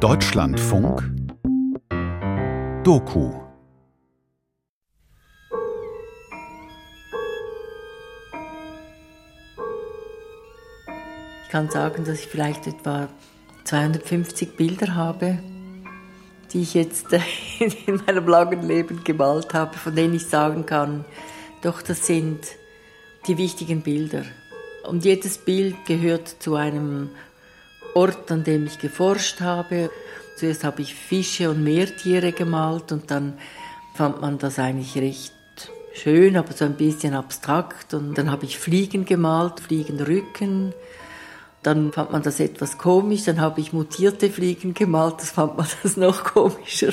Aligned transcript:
Deutschlandfunk 0.00 1.02
Doku 2.82 3.32
Ich 11.44 11.50
kann 11.50 11.70
sagen, 11.70 12.04
dass 12.04 12.18
ich 12.18 12.26
vielleicht 12.26 12.66
etwa 12.66 13.08
250 13.64 14.56
Bilder 14.56 14.94
habe, 14.96 15.38
die 16.52 16.62
ich 16.62 16.74
jetzt 16.74 17.06
in 17.86 18.02
meinem 18.06 18.26
langen 18.26 18.62
Leben 18.62 19.04
gemalt 19.04 19.54
habe, 19.54 19.78
von 19.78 19.94
denen 19.94 20.14
ich 20.14 20.26
sagen 20.26 20.66
kann, 20.66 21.04
doch 21.62 21.80
das 21.80 22.06
sind 22.06 22.40
die 23.28 23.38
wichtigen 23.38 23.82
Bilder. 23.82 24.24
Und 24.86 25.04
jedes 25.04 25.38
Bild 25.38 25.76
gehört 25.86 26.28
zu 26.28 26.56
einem 26.56 27.10
Ort, 27.94 28.30
an 28.30 28.44
dem 28.44 28.66
ich 28.66 28.78
geforscht 28.78 29.40
habe. 29.40 29.90
Zuerst 30.36 30.64
habe 30.64 30.82
ich 30.82 30.94
Fische 30.94 31.50
und 31.50 31.62
Meertiere 31.62 32.32
gemalt 32.32 32.92
und 32.92 33.10
dann 33.10 33.34
fand 33.94 34.20
man 34.20 34.38
das 34.38 34.58
eigentlich 34.58 34.96
recht 34.96 35.32
schön, 35.94 36.36
aber 36.36 36.52
so 36.52 36.64
ein 36.64 36.74
bisschen 36.74 37.14
abstrakt. 37.14 37.94
Und 37.94 38.18
dann 38.18 38.30
habe 38.30 38.44
ich 38.44 38.58
Fliegen 38.58 39.04
gemalt, 39.04 39.60
Fliegenrücken. 39.60 40.74
Dann 41.62 41.92
fand 41.92 42.12
man 42.12 42.22
das 42.22 42.40
etwas 42.40 42.78
komisch. 42.78 43.24
Dann 43.24 43.40
habe 43.40 43.60
ich 43.60 43.72
mutierte 43.72 44.28
Fliegen 44.30 44.74
gemalt, 44.74 45.16
das 45.18 45.30
fand 45.30 45.56
man 45.56 45.66
das 45.82 45.96
noch 45.96 46.24
komischer. 46.24 46.92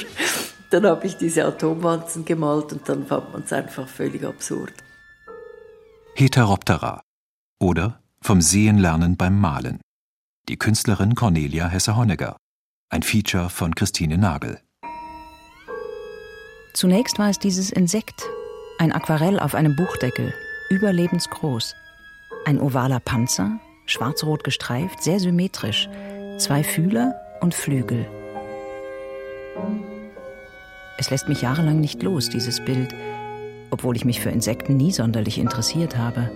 Dann 0.70 0.85
habe 0.85 1.07
ich 1.07 1.18
diese 1.18 1.45
Atomwanzen 1.45 2.23
gemalt 2.23 2.71
und 2.71 2.88
dann 2.88 3.05
fand 3.05 3.34
man 3.34 3.43
es 3.43 3.52
einfach 3.52 3.88
völlig 3.88 4.23
absurd. 4.23 4.73
Heteroptera 6.15 7.02
oder 7.59 7.99
Vom 8.21 8.41
Sehen 8.41 8.77
lernen 8.77 9.18
beim 9.18 9.40
Malen. 9.40 9.81
Die 10.50 10.58
Künstlerin 10.58 11.13
Cornelia 11.13 11.68
Hesse-Honegger. 11.68 12.36
Ein 12.90 13.04
Feature 13.04 13.49
von 13.49 13.76
Christine 13.76 14.18
Nagel. 14.18 14.59
Zunächst 16.74 17.20
war 17.20 17.29
es 17.29 17.38
dieses 17.38 17.70
Insekt, 17.71 18.24
ein 18.80 18.91
Aquarell 18.91 19.40
auf 19.40 19.54
einem 19.54 19.76
Buchdeckel, 19.76 20.34
überlebensgroß. 20.71 21.76
Ein 22.46 22.60
ovaler 22.60 22.99
Panzer, 22.99 23.60
schwarz-rot 23.85 24.43
gestreift, 24.43 25.04
sehr 25.04 25.20
symmetrisch, 25.20 25.88
zwei 26.40 26.63
Fühler 26.63 27.21
und 27.41 27.54
Flügel. 27.54 28.08
Es 30.98 31.12
lässt 31.12 31.30
mich 31.30 31.43
jahrelang 31.43 31.80
nicht 31.80 32.02
los, 32.02 32.30
dieses 32.30 32.65
Bild, 32.65 32.96
obwohl 33.70 33.96
ich 33.96 34.05
mich 34.05 34.20
für 34.20 34.32
Insekten 34.32 34.76
nie 34.76 34.91
sonderlich 34.91 35.37
interessiert 35.37 35.98
habe. 35.98 36.32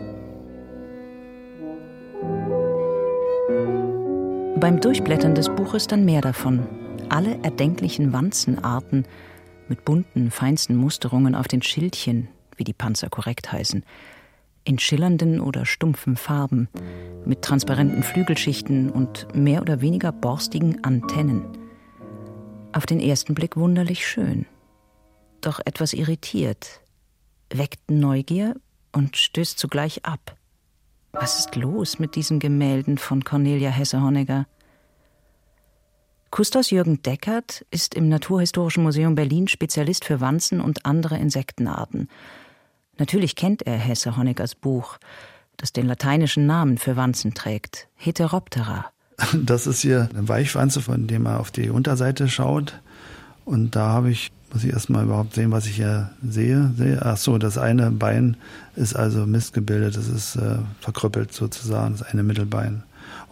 Beim 4.57 4.79
Durchblättern 4.79 5.35
des 5.35 5.49
Buches 5.49 5.85
dann 5.87 6.05
mehr 6.05 6.21
davon. 6.21 6.65
Alle 7.09 7.37
erdenklichen 7.43 8.13
Wanzenarten 8.13 9.05
mit 9.67 9.83
bunten, 9.83 10.31
feinsten 10.31 10.77
Musterungen 10.77 11.35
auf 11.35 11.49
den 11.49 11.61
Schildchen, 11.61 12.29
wie 12.55 12.63
die 12.63 12.73
Panzer 12.73 13.09
korrekt 13.09 13.51
heißen, 13.51 13.83
in 14.63 14.79
schillernden 14.79 15.41
oder 15.41 15.65
stumpfen 15.65 16.15
Farben, 16.15 16.69
mit 17.25 17.41
transparenten 17.41 18.01
Flügelschichten 18.01 18.89
und 18.89 19.27
mehr 19.35 19.61
oder 19.61 19.81
weniger 19.81 20.13
borstigen 20.13 20.83
Antennen. 20.85 21.45
Auf 22.71 22.85
den 22.85 23.01
ersten 23.01 23.35
Blick 23.35 23.57
wunderlich 23.57 24.07
schön, 24.07 24.45
doch 25.41 25.59
etwas 25.65 25.91
irritiert, 25.91 26.81
weckt 27.53 27.91
Neugier 27.91 28.55
und 28.93 29.17
stößt 29.17 29.59
zugleich 29.59 30.05
ab. 30.05 30.37
Was 31.17 31.39
ist 31.39 31.55
los 31.55 31.97
mit 31.97 32.15
diesen 32.15 32.39
Gemälden 32.39 32.97
von 32.97 33.23
Cornelia 33.23 33.69
Hesse-Honegger? 33.69 34.47
Kustos 36.29 36.71
Jürgen 36.71 37.01
Deckert 37.03 37.65
ist 37.71 37.95
im 37.95 38.09
Naturhistorischen 38.09 38.83
Museum 38.83 39.15
Berlin 39.15 39.47
Spezialist 39.47 40.03
für 40.03 40.19
Wanzen 40.19 40.59
und 40.59 40.85
andere 40.85 41.17
Insektenarten. 41.17 42.09
Natürlich 42.97 43.37
kennt 43.37 43.61
er 43.61 43.77
Hesse-Honeggers 43.77 44.55
Buch, 44.55 44.97
das 45.55 45.71
den 45.71 45.87
lateinischen 45.87 46.45
Namen 46.45 46.77
für 46.77 46.97
Wanzen 46.97 47.33
trägt, 47.33 47.87
Heteroptera. 47.95 48.91
Das 49.33 49.67
ist 49.67 49.79
hier 49.79 50.09
eine 50.13 50.27
Weichwanze, 50.27 50.81
von 50.81 51.07
dem 51.07 51.23
man 51.23 51.37
auf 51.37 51.49
die 51.49 51.69
Unterseite 51.69 52.27
schaut. 52.27 52.81
Und 53.45 53.77
da 53.77 53.87
habe 53.87 54.11
ich 54.11 54.33
muss 54.55 54.63
ich 54.63 54.71
erstmal 54.71 55.03
überhaupt 55.03 55.35
sehen, 55.35 55.51
was 55.51 55.65
ich 55.65 55.75
hier 55.75 56.11
sehe. 56.25 56.71
sehe. 56.77 57.01
Ach 57.01 57.17
so, 57.17 57.37
das 57.37 57.57
eine 57.57 57.91
Bein 57.91 58.37
ist 58.77 58.95
also 58.95 59.25
missgebildet, 59.25 59.97
das 59.97 60.07
ist 60.07 60.37
äh, 60.37 60.59
verkrüppelt 60.79 61.33
sozusagen, 61.33 61.97
das 61.97 62.03
eine 62.03 62.23
Mittelbein. 62.23 62.83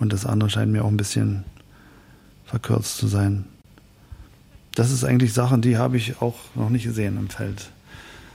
Und 0.02 0.12
das 0.12 0.26
andere 0.26 0.50
scheint 0.50 0.74
mir 0.74 0.84
auch 0.84 0.90
ein 0.90 0.98
bisschen 0.98 1.46
verkürzt 2.46 2.98
zu 2.98 3.08
sein. 3.08 3.46
Das 4.76 4.92
ist 4.92 5.06
eigentlich 5.06 5.32
Sachen, 5.32 5.62
die 5.62 5.78
habe 5.78 5.96
ich 5.96 6.22
auch 6.22 6.36
noch 6.56 6.70
nicht 6.70 6.84
gesehen 6.84 7.16
im 7.16 7.30
Feld. 7.30 7.72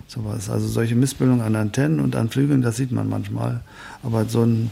Sowas. 0.06 0.48
Also 0.48 0.66
solche 0.66 0.94
Missbildungen 0.94 1.42
an 1.42 1.56
Antennen 1.56 2.00
und 2.00 2.16
an 2.16 2.30
Flügeln, 2.30 2.62
das 2.62 2.78
sieht 2.78 2.90
man 2.90 3.06
manchmal. 3.06 3.60
Aber 4.02 4.24
so 4.24 4.44
ein 4.44 4.70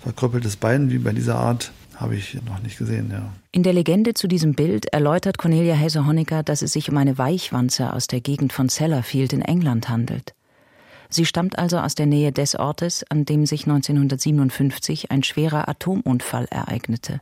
verkrüppeltes 0.00 0.56
Bein 0.56 0.90
wie 0.90 0.96
bei 0.96 1.12
dieser 1.12 1.36
Art, 1.36 1.70
habe 1.96 2.16
ich 2.16 2.34
noch 2.42 2.62
nicht 2.62 2.78
gesehen, 2.78 3.10
ja. 3.10 3.32
In 3.52 3.62
der 3.62 3.72
Legende 3.72 4.14
zu 4.14 4.28
diesem 4.28 4.54
Bild 4.54 4.86
erläutert 4.86 5.38
Cornelia 5.38 5.74
Hesse-Honecker, 5.74 6.42
dass 6.42 6.62
es 6.62 6.72
sich 6.72 6.90
um 6.90 6.96
eine 6.96 7.18
Weichwanze 7.18 7.92
aus 7.92 8.06
der 8.06 8.20
Gegend 8.20 8.52
von 8.52 8.68
Sellafield 8.68 9.32
in 9.32 9.42
England 9.42 9.88
handelt. 9.88 10.34
Sie 11.08 11.26
stammt 11.26 11.58
also 11.58 11.78
aus 11.78 11.94
der 11.94 12.06
Nähe 12.06 12.32
des 12.32 12.54
Ortes, 12.56 13.04
an 13.10 13.26
dem 13.26 13.44
sich 13.44 13.66
1957 13.66 15.10
ein 15.10 15.22
schwerer 15.22 15.68
Atomunfall 15.68 16.46
ereignete. 16.50 17.20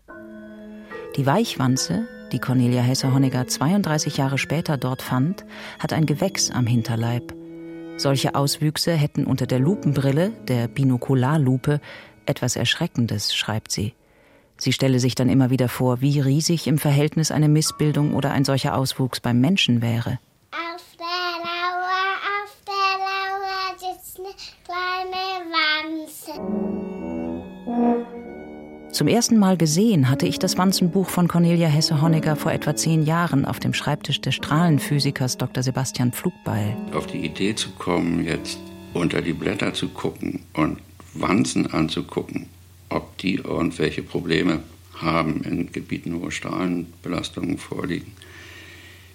Die 1.17 1.27
Weichwanze, 1.27 2.07
die 2.31 2.39
Cornelia 2.39 2.83
Hesse-Honecker 2.83 3.49
32 3.49 4.17
Jahre 4.17 4.39
später 4.39 4.77
dort 4.77 5.03
fand, 5.03 5.45
hat 5.81 5.93
ein 5.93 6.07
Gewächs 6.07 6.51
am 6.53 6.69
Hinterleib. 6.69 7.35
Solche 7.97 8.37
Auswüchse 8.37 8.93
hätten 8.93 9.27
unter 9.27 9.47
der 9.47 9.59
Lupenbrille, 9.59 10.31
der 10.47 10.69
Binokularlupe, 10.69 11.81
etwas 12.27 12.55
Erschreckendes, 12.55 13.35
schreibt 13.35 13.73
sie. 13.73 13.95
Sie 14.61 14.73
stelle 14.75 15.01
sich 15.01 15.15
dann 15.15 15.31
immer 15.31 15.49
wieder 15.49 15.71
vor, 15.71 16.03
wie 16.03 16.21
riesig 16.21 16.67
im 16.67 16.77
Verhältnis 16.77 17.31
eine 17.31 17.49
Missbildung 17.49 18.13
oder 18.13 18.33
ein 18.33 18.45
solcher 18.45 18.77
Auswuchs 18.77 19.19
beim 19.19 19.41
Menschen 19.41 19.81
wäre. 19.81 20.19
Auf 20.53 20.85
der 20.99 21.07
Lauer, 21.41 22.19
auf 22.45 22.53
der 22.67 22.99
Lauer 23.01 23.73
sitzt 23.79 24.19
eine 24.19 24.35
kleine 24.67 25.25
Wanze. 25.51 26.33
Zum 28.93 29.09
ersten 29.09 29.39
Mal 29.39 29.57
gesehen 29.57 30.11
hatte 30.11 30.27
ich 30.27 30.39
das 30.39 30.59
Wanzenbuch 30.59 31.09
von 31.09 31.27
Cornelia 31.27 31.69
Hesse-Honegger 31.69 32.37
vor 32.37 32.53
etwa 32.53 32.77
zehn 32.77 33.03
Jahren 33.03 33.47
auf 33.47 33.61
dem 33.61 33.73
Schreibtisch 33.73 34.21
des 34.21 34.35
Strahlenphysikers 34.35 35.39
Dr. 35.39 35.63
Sebastian 35.63 36.13
Pflugbeil. 36.13 36.77
Auf 36.93 37.07
die 37.07 37.25
Idee 37.25 37.55
zu 37.55 37.71
kommen, 37.79 38.27
jetzt 38.27 38.59
unter 38.93 39.23
die 39.23 39.33
Blätter 39.33 39.73
zu 39.73 39.89
gucken 39.89 40.43
und 40.53 40.81
Wanzen 41.15 41.73
anzugucken, 41.73 42.51
ob 42.91 43.17
die 43.19 43.37
irgendwelche 43.37 44.03
Probleme 44.03 44.63
haben 44.95 45.43
in 45.43 45.73
Gebieten, 45.73 46.21
wo 46.21 46.31
Strahlenbelastungen 46.31 47.59
vorliegen. 47.59 48.13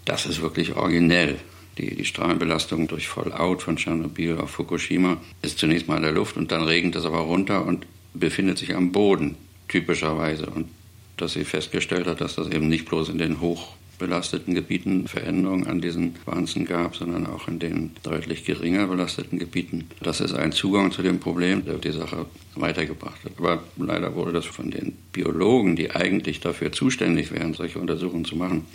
Das 0.06 0.26
ist 0.26 0.42
wirklich 0.42 0.76
originell. 0.76 1.38
Die, 1.78 1.94
die 1.94 2.06
Strahlenbelastung 2.06 2.88
durch 2.88 3.08
Fallout 3.08 3.62
von 3.62 3.76
Tschernobyl 3.76 4.38
auf 4.38 4.52
Fukushima 4.52 5.18
ist 5.42 5.60
zunächst 5.60 5.88
mal 5.88 5.98
in 5.98 6.04
der 6.04 6.14
Luft 6.14 6.38
und 6.38 6.52
dann 6.52 6.64
regnet 6.64 6.96
es 6.96 7.06
aber 7.06 7.20
runter 7.20 7.66
und 7.66 7.86
befindet 8.14 8.58
sich 8.58 8.76
am 8.76 8.92
Boden, 8.92 9.36
typischerweise. 9.68 10.46
Und 10.48 10.70
dass 11.18 11.34
sie 11.34 11.44
festgestellt 11.44 12.08
hat, 12.08 12.22
dass 12.22 12.36
das 12.36 12.48
eben 12.48 12.70
nicht 12.70 12.86
bloß 12.86 13.10
in 13.10 13.18
den 13.18 13.42
hoch 13.42 13.76
belasteten 13.98 14.54
Gebieten 14.56 15.08
Veränderungen 15.08 15.68
an 15.68 15.82
diesen 15.82 16.16
Wanzen 16.26 16.66
gab, 16.66 16.96
sondern 16.96 17.28
auch 17.28 17.48
in 17.48 17.60
den 17.60 17.92
deutlich 18.04 18.46
geringer 18.46 18.88
belasteten 18.88 19.40
Gebieten. 19.40 19.90
Das 20.02 20.22
ist 20.22 20.34
ein 20.34 20.52
Zugang 20.52 20.92
zu 20.92 21.02
dem 21.02 21.20
Problem, 21.20 21.66
der 21.66 21.76
die 21.76 21.92
Sache 21.92 22.26
weitergebracht 22.56 23.24
hat. 23.24 23.34
Aber 23.38 23.64
leider 23.78 24.16
wurde 24.16 24.34
das 24.34 24.46
von 24.46 24.72
den 24.72 24.94
Biologen, 25.12 25.76
die 25.76 25.92
eigentlich 25.92 26.40
dafür 26.40 26.72
zuständig 26.72 27.32
wären, 27.32 27.54
solche 27.54 27.80
Untersuchungen 27.80 28.26
zu 28.26 28.36
machen, 28.36 28.66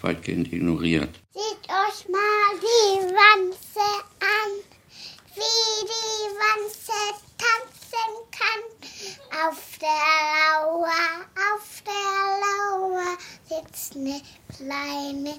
weitgehend 0.00 0.52
ignoriert. 0.52 1.10
Seht 1.32 1.68
euch 1.68 2.08
mal 2.08 2.60
die 2.60 3.14
Wanze 3.14 3.80
an, 4.20 4.52
wie 5.34 5.86
die 5.86 6.30
Wanze 6.38 7.16
tanzen 7.90 8.16
kann. 8.30 9.48
Auf 9.48 9.78
der 9.80 9.88
Lauer, 9.88 11.26
auf 11.54 11.82
der 11.84 11.92
Lauer 12.42 13.18
sitzt 13.48 13.96
eine 13.96 14.20
kleine 14.56 15.34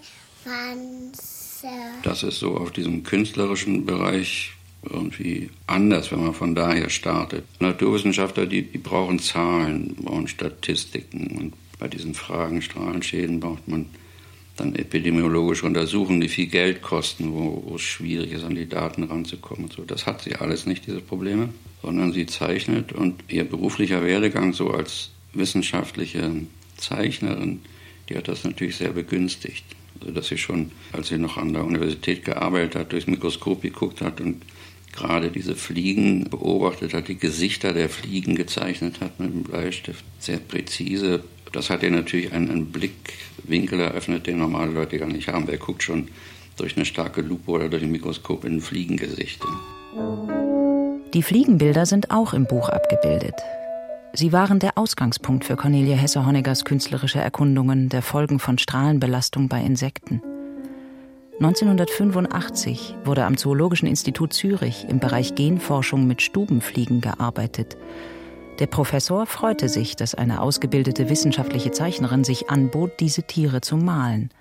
Wanze. 0.45 1.67
Das 2.03 2.23
ist 2.23 2.39
so 2.39 2.57
auf 2.57 2.71
diesem 2.71 3.03
künstlerischen 3.03 3.85
Bereich 3.85 4.53
irgendwie 4.83 5.49
anders, 5.65 6.11
wenn 6.11 6.23
man 6.23 6.33
von 6.33 6.55
daher 6.55 6.89
startet. 6.89 7.45
Naturwissenschaftler, 7.59 8.45
die, 8.45 8.63
die 8.63 8.77
brauchen 8.77 9.19
Zahlen, 9.19 9.95
brauchen 9.95 10.27
Statistiken. 10.27 11.37
Und 11.37 11.53
bei 11.79 11.87
diesen 11.87 12.13
Fragen 12.13 12.61
Strahlenschäden 12.61 13.39
braucht 13.39 13.67
man 13.67 13.87
dann 14.57 14.75
epidemiologische 14.75 15.65
Untersuchungen, 15.65 16.19
die 16.19 16.29
viel 16.29 16.47
Geld 16.47 16.81
kosten, 16.81 17.33
wo, 17.33 17.63
wo 17.65 17.75
es 17.75 17.81
schwierig 17.81 18.31
ist, 18.31 18.43
an 18.43 18.55
die 18.55 18.67
Daten 18.67 19.03
ranzukommen. 19.03 19.65
Und 19.65 19.73
so. 19.73 19.83
Das 19.83 20.05
hat 20.05 20.21
sie 20.21 20.35
alles 20.35 20.65
nicht, 20.65 20.87
diese 20.87 21.01
Probleme, 21.01 21.49
sondern 21.81 22.11
sie 22.11 22.25
zeichnet 22.25 22.91
und 22.91 23.23
ihr 23.29 23.43
beruflicher 23.43 24.03
Werdegang 24.03 24.53
so 24.53 24.71
als 24.71 25.11
wissenschaftliche 25.33 26.31
Zeichnerin 26.75 27.61
die 28.09 28.15
hat 28.15 28.27
das 28.27 28.43
natürlich 28.43 28.77
sehr 28.77 28.91
begünstigt. 28.91 29.65
Also 29.99 30.13
dass 30.13 30.27
sie 30.27 30.37
schon, 30.37 30.71
als 30.91 31.09
sie 31.09 31.17
noch 31.17 31.37
an 31.37 31.53
der 31.53 31.65
Universität 31.65 32.23
gearbeitet 32.23 32.75
hat, 32.75 32.91
durchs 32.91 33.07
Mikroskop 33.07 33.61
geguckt 33.61 34.01
hat 34.01 34.21
und 34.21 34.43
gerade 34.93 35.31
diese 35.31 35.55
Fliegen 35.55 36.29
beobachtet 36.29 36.93
hat, 36.93 37.07
die 37.07 37.17
Gesichter 37.17 37.73
der 37.73 37.89
Fliegen 37.89 38.35
gezeichnet 38.35 39.01
hat 39.01 39.19
mit 39.19 39.33
dem 39.33 39.43
Bleistift, 39.43 40.03
sehr 40.19 40.37
präzise. 40.37 41.23
Das 41.51 41.69
hat 41.69 41.83
ihr 41.83 41.91
natürlich 41.91 42.33
einen, 42.33 42.49
einen 42.49 42.65
Blickwinkel 42.71 43.79
eröffnet, 43.79 44.27
den 44.27 44.39
normale 44.39 44.71
Leute 44.71 44.97
gar 44.97 45.07
nicht 45.07 45.27
haben. 45.27 45.47
Wer 45.47 45.57
guckt 45.57 45.83
schon 45.83 46.09
durch 46.57 46.75
eine 46.75 46.85
starke 46.85 47.21
Lupe 47.21 47.51
oder 47.51 47.69
durch 47.69 47.83
ein 47.83 47.91
Mikroskop 47.91 48.45
in 48.45 48.55
ein 48.55 48.61
Fliegengesicht? 48.61 49.41
Die 51.13 51.23
Fliegenbilder 51.23 51.85
sind 51.85 52.11
auch 52.11 52.33
im 52.33 52.45
Buch 52.45 52.69
abgebildet. 52.69 53.35
Sie 54.13 54.33
waren 54.33 54.59
der 54.59 54.77
Ausgangspunkt 54.77 55.45
für 55.45 55.55
Cornelia 55.55 55.95
Hesse-Honeggers 55.95 56.65
künstlerische 56.65 57.19
Erkundungen 57.19 57.89
der 57.89 58.01
Folgen 58.01 58.39
von 58.39 58.57
Strahlenbelastung 58.57 59.47
bei 59.47 59.61
Insekten. 59.61 60.21
1985 61.39 62.95
wurde 63.05 63.25
am 63.25 63.37
Zoologischen 63.37 63.87
Institut 63.87 64.33
Zürich 64.33 64.87
im 64.89 64.99
Bereich 64.99 65.35
Genforschung 65.35 66.07
mit 66.07 66.23
Stubenfliegen 66.23 66.99
gearbeitet. 66.99 67.77
Der 68.59 68.67
Professor 68.67 69.27
freute 69.27 69.69
sich, 69.69 69.95
dass 69.95 70.15
eine 70.15 70.41
ausgebildete 70.41 71.09
wissenschaftliche 71.09 71.71
Zeichnerin 71.71 72.23
sich 72.23 72.49
anbot, 72.49 72.99
diese 72.99 73.21
Tiere 73.21 73.61
zu 73.61 73.77
malen. 73.77 74.31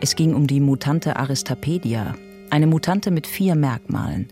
Es 0.00 0.16
ging 0.16 0.34
um 0.34 0.48
die 0.48 0.58
Mutante 0.58 1.16
Aristapedia, 1.16 2.16
eine 2.50 2.66
Mutante 2.66 3.12
mit 3.12 3.28
vier 3.28 3.54
Merkmalen: 3.54 4.28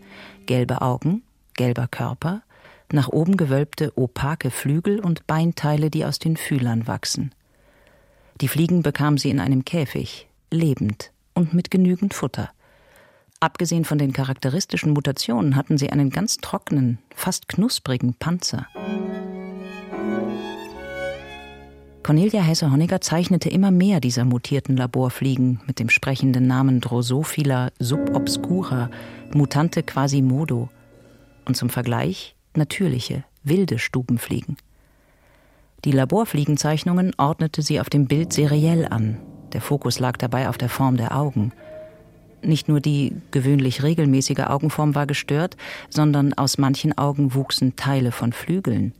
gelbe 0.47 0.81
Augen, 0.81 1.23
gelber 1.53 1.87
Körper, 1.87 2.41
nach 2.91 3.07
oben 3.07 3.37
gewölbte 3.37 3.93
opake 3.95 4.51
Flügel 4.51 4.99
und 4.99 5.25
Beinteile, 5.27 5.89
die 5.89 6.03
aus 6.03 6.19
den 6.19 6.35
Fühlern 6.35 6.85
wachsen. 6.85 7.33
Die 8.41 8.49
Fliegen 8.49 8.81
bekam 8.83 9.17
sie 9.17 9.29
in 9.29 9.39
einem 9.39 9.63
Käfig, 9.63 10.27
lebend 10.51 11.11
und 11.33 11.53
mit 11.53 11.71
genügend 11.71 12.13
Futter. 12.13 12.49
Abgesehen 13.45 13.85
von 13.85 13.99
den 13.99 14.11
charakteristischen 14.11 14.93
Mutationen 14.93 15.55
hatten 15.55 15.77
sie 15.77 15.91
einen 15.91 16.09
ganz 16.09 16.37
trockenen, 16.37 16.97
fast 17.13 17.47
knusprigen 17.47 18.15
Panzer. 18.15 18.65
Cornelia 22.01 22.41
Hesse-Honegger 22.41 23.01
zeichnete 23.01 23.49
immer 23.49 23.69
mehr 23.69 23.99
dieser 23.99 24.25
mutierten 24.25 24.75
Laborfliegen 24.75 25.61
mit 25.67 25.77
dem 25.77 25.89
sprechenden 25.89 26.47
Namen 26.47 26.81
Drosophila 26.81 27.69
subobscura, 27.77 28.89
Mutante 29.31 29.83
Quasimodo. 29.83 30.69
Und 31.45 31.55
zum 31.55 31.69
Vergleich 31.69 32.35
natürliche, 32.55 33.25
wilde 33.43 33.77
Stubenfliegen. 33.77 34.57
Die 35.83 35.91
Laborfliegenzeichnungen 35.91 37.13
ordnete 37.19 37.61
sie 37.61 37.79
auf 37.79 37.91
dem 37.91 38.07
Bild 38.07 38.33
seriell 38.33 38.87
an. 38.87 39.19
Der 39.53 39.61
Fokus 39.61 39.99
lag 39.99 40.17
dabei 40.17 40.49
auf 40.49 40.57
der 40.57 40.69
Form 40.69 40.97
der 40.97 41.15
Augen. 41.15 41.53
Nicht 42.45 42.67
nur 42.67 42.79
die 42.79 43.13
gewöhnlich 43.31 43.83
regelmäßige 43.83 44.39
Augenform 44.39 44.95
war 44.95 45.07
gestört, 45.07 45.57
sondern 45.89 46.33
aus 46.33 46.57
manchen 46.57 46.97
Augen 46.97 47.33
wuchsen 47.33 47.75
Teile 47.75 48.11
von 48.11 48.33
Flügeln. 48.33 48.93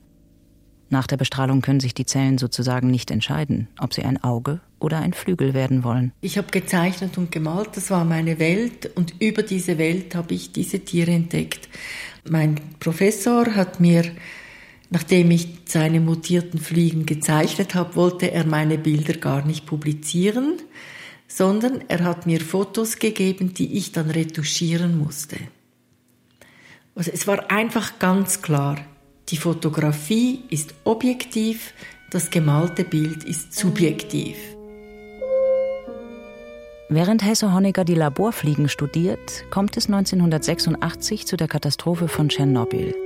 Nach 0.89 1.07
der 1.07 1.17
Bestrahlung 1.17 1.61
können 1.61 1.79
sich 1.79 1.93
die 1.93 2.05
Zellen 2.05 2.37
sozusagen 2.37 2.91
nicht 2.91 3.09
entscheiden, 3.09 3.67
ob 3.79 3.93
sie 3.93 4.03
ein 4.03 4.23
Auge 4.23 4.61
oder 4.79 4.99
ein 4.99 5.13
Flügel 5.13 5.53
werden 5.53 5.83
wollen. 5.83 6.11
Ich 6.21 6.37
habe 6.37 6.51
gezeichnet 6.51 7.17
und 7.17 7.31
gemalt, 7.31 7.69
das 7.73 7.89
war 7.89 8.05
meine 8.05 8.39
Welt 8.39 8.91
und 8.95 9.15
über 9.19 9.41
diese 9.41 9.77
Welt 9.77 10.13
habe 10.15 10.33
ich 10.33 10.51
diese 10.51 10.79
Tiere 10.79 11.11
entdeckt. 11.11 11.69
Mein 12.29 12.59
Professor 12.79 13.55
hat 13.55 13.79
mir, 13.79 14.03
nachdem 14.89 15.31
ich 15.31 15.47
seine 15.65 15.99
mutierten 15.99 16.59
Fliegen 16.59 17.05
gezeichnet 17.05 17.73
habe, 17.73 17.95
wollte 17.95 18.31
er 18.31 18.45
meine 18.45 18.77
Bilder 18.77 19.13
gar 19.13 19.45
nicht 19.45 19.65
publizieren, 19.65 20.59
sondern 21.35 21.83
er 21.89 22.05
hat 22.05 22.25
mir 22.25 22.39
Fotos 22.39 22.97
gegeben, 22.97 23.53
die 23.53 23.77
ich 23.77 23.91
dann 23.91 24.09
retuschieren 24.09 24.97
musste. 24.97 25.35
Also 26.95 27.11
es 27.13 27.27
war 27.27 27.51
einfach 27.51 27.99
ganz 27.99 28.41
klar, 28.41 28.77
die 29.27 29.35
Fotografie 29.35 30.43
ist 30.49 30.73
objektiv, 30.85 31.73
das 32.09 32.29
gemalte 32.29 32.85
Bild 32.85 33.25
ist 33.25 33.53
subjektiv. 33.53 34.37
Während 36.87 37.25
Hesse 37.25 37.53
Honecker 37.53 37.83
die 37.83 37.95
Laborfliegen 37.95 38.69
studiert, 38.69 39.43
kommt 39.49 39.75
es 39.75 39.87
1986 39.87 41.27
zu 41.27 41.35
der 41.35 41.49
Katastrophe 41.49 42.07
von 42.07 42.29
Tschernobyl. 42.29 43.04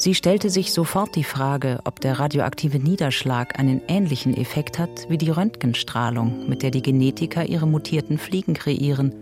Sie 0.00 0.14
stellte 0.14 0.48
sich 0.48 0.72
sofort 0.72 1.14
die 1.14 1.24
Frage, 1.24 1.80
ob 1.84 2.00
der 2.00 2.18
radioaktive 2.18 2.78
Niederschlag 2.78 3.58
einen 3.58 3.82
ähnlichen 3.86 4.34
Effekt 4.34 4.78
hat 4.78 5.06
wie 5.10 5.18
die 5.18 5.28
Röntgenstrahlung, 5.28 6.48
mit 6.48 6.62
der 6.62 6.70
die 6.70 6.80
Genetiker 6.80 7.44
ihre 7.44 7.66
mutierten 7.66 8.16
Fliegen 8.16 8.54
kreieren 8.54 9.12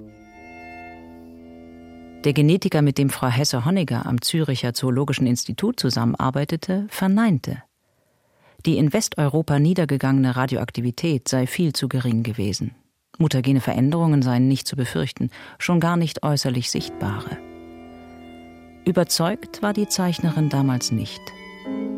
der 2.24 2.32
Genetiker, 2.32 2.82
mit 2.82 2.98
dem 2.98 3.10
Frau 3.10 3.28
Hesse-Honegger 3.28 4.04
am 4.04 4.20
Züricher 4.20 4.74
Zoologischen 4.74 5.26
Institut 5.26 5.78
zusammenarbeitete, 5.78 6.86
verneinte. 6.90 7.62
Die 8.66 8.76
in 8.76 8.92
Westeuropa 8.92 9.60
niedergegangene 9.60 10.34
Radioaktivität 10.34 11.28
sei 11.28 11.46
viel 11.46 11.72
zu 11.72 11.88
gering 11.88 12.24
gewesen. 12.24 12.74
Mutagene 13.18 13.60
Veränderungen 13.60 14.22
seien 14.22 14.48
nicht 14.48 14.66
zu 14.66 14.74
befürchten, 14.74 15.30
schon 15.58 15.78
gar 15.78 15.96
nicht 15.96 16.24
äußerlich 16.24 16.70
sichtbare. 16.70 17.47
Überzeugt 18.88 19.60
war 19.60 19.74
die 19.74 19.86
Zeichnerin 19.86 20.48
damals 20.48 20.92
nicht. 20.92 21.20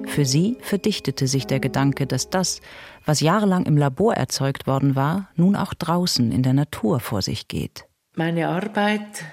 Für 0.06 0.24
sie 0.24 0.56
verdichtete 0.60 1.28
sich 1.28 1.46
der 1.46 1.60
Gedanke, 1.60 2.04
dass 2.04 2.30
das, 2.30 2.60
was 3.04 3.20
jahrelang 3.20 3.64
im 3.64 3.76
Labor 3.76 4.14
erzeugt 4.14 4.66
worden 4.66 4.96
war, 4.96 5.28
nun 5.36 5.54
auch 5.54 5.72
draußen 5.72 6.32
in 6.32 6.42
der 6.42 6.52
Natur 6.52 6.98
vor 6.98 7.22
sich 7.22 7.46
geht. 7.46 7.84
Meine 8.16 8.48
Arbeit 8.48 9.24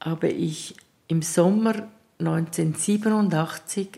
habe 0.00 0.28
ich 0.28 0.76
im 1.08 1.22
Sommer 1.22 1.88
1987, 2.20 3.88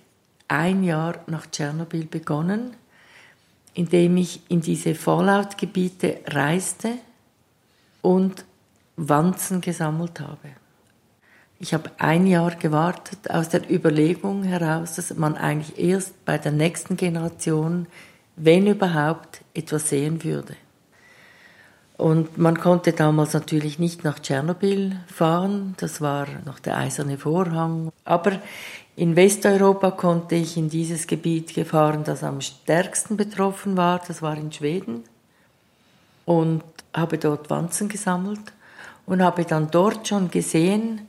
ein 0.48 0.82
Jahr 0.82 1.16
nach 1.26 1.44
Tschernobyl, 1.46 2.06
begonnen, 2.06 2.70
indem 3.74 4.16
ich 4.16 4.40
in 4.48 4.62
diese 4.62 4.94
Fallout-Gebiete 4.94 6.20
reiste 6.28 6.94
und 8.00 8.46
Wanzen 8.96 9.60
gesammelt 9.60 10.20
habe. 10.20 10.48
Ich 11.60 11.74
habe 11.74 11.90
ein 11.98 12.28
Jahr 12.28 12.54
gewartet 12.54 13.30
aus 13.30 13.48
der 13.48 13.68
Überlegung 13.68 14.44
heraus, 14.44 14.94
dass 14.94 15.12
man 15.16 15.36
eigentlich 15.36 15.76
erst 15.76 16.24
bei 16.24 16.38
der 16.38 16.52
nächsten 16.52 16.96
Generation, 16.96 17.86
wenn 18.36 18.68
überhaupt, 18.68 19.40
etwas 19.54 19.88
sehen 19.88 20.22
würde. 20.22 20.54
Und 21.96 22.38
man 22.38 22.60
konnte 22.60 22.92
damals 22.92 23.32
natürlich 23.32 23.80
nicht 23.80 24.04
nach 24.04 24.20
Tschernobyl 24.20 25.00
fahren, 25.12 25.74
das 25.78 26.00
war 26.00 26.28
noch 26.44 26.60
der 26.60 26.76
eiserne 26.76 27.18
Vorhang. 27.18 27.90
Aber 28.04 28.40
in 28.94 29.16
Westeuropa 29.16 29.90
konnte 29.90 30.36
ich 30.36 30.56
in 30.56 30.68
dieses 30.68 31.08
Gebiet 31.08 31.54
gefahren, 31.54 32.04
das 32.04 32.22
am 32.22 32.40
stärksten 32.40 33.16
betroffen 33.16 33.76
war, 33.76 34.00
das 34.06 34.22
war 34.22 34.36
in 34.36 34.52
Schweden. 34.52 35.02
Und 36.24 36.62
habe 36.94 37.18
dort 37.18 37.50
Wanzen 37.50 37.88
gesammelt 37.88 38.52
und 39.06 39.20
habe 39.20 39.44
dann 39.44 39.72
dort 39.72 40.06
schon 40.06 40.30
gesehen, 40.30 41.07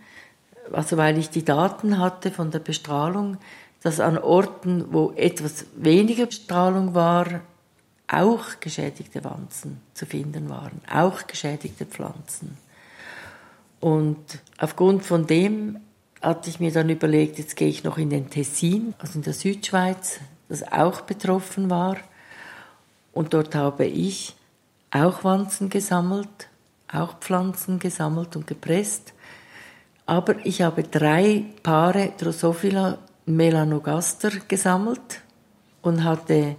also 0.72 0.98
weil 0.98 1.18
ich 1.18 1.30
die 1.30 1.46
Daten 1.46 2.00
hatte 2.00 2.32
von 2.32 2.52
der 2.52 2.60
Bestrahlung, 2.60 3.38
dass 3.82 4.00
an 4.00 4.18
Orten, 4.18 4.92
wo 4.92 5.12
etwas 5.16 5.66
weniger 5.76 6.26
Bestrahlung 6.26 6.94
war, 6.94 7.42
auch 8.08 8.60
geschädigte 8.60 9.24
Wanzen 9.24 9.82
zu 9.94 10.06
finden 10.06 10.50
waren, 10.50 10.82
auch 10.92 11.28
geschädigte 11.28 11.86
Pflanzen. 11.86 12.58
Und 13.80 14.40
aufgrund 14.58 15.06
von 15.06 15.28
dem 15.28 15.80
hatte 16.22 16.50
ich 16.50 16.60
mir 16.60 16.72
dann 16.72 16.90
überlegt, 16.90 17.38
jetzt 17.38 17.56
gehe 17.56 17.70
ich 17.70 17.84
noch 17.84 17.98
in 17.98 18.10
den 18.10 18.30
Tessin, 18.30 18.94
also 19.00 19.20
in 19.20 19.24
der 19.24 19.34
Südschweiz, 19.34 20.20
das 20.50 20.70
auch 20.72 21.02
betroffen 21.02 21.70
war. 21.70 21.98
Und 23.14 23.34
dort 23.34 23.56
habe 23.56 23.86
ich 23.86 24.36
auch 24.92 25.24
Wanzen 25.24 25.70
gesammelt, 25.70 26.50
auch 26.92 27.20
Pflanzen 27.20 27.80
gesammelt 27.80 28.36
und 28.36 28.48
gepresst. 28.48 29.14
Aber 30.10 30.44
ich 30.44 30.64
habe 30.64 30.82
drei 30.82 31.46
Paare 31.62 32.14
Drosophila 32.18 32.98
melanogaster 33.28 34.32
gesammelt 34.48 35.22
und 35.84 36.04
hatte 36.04 36.56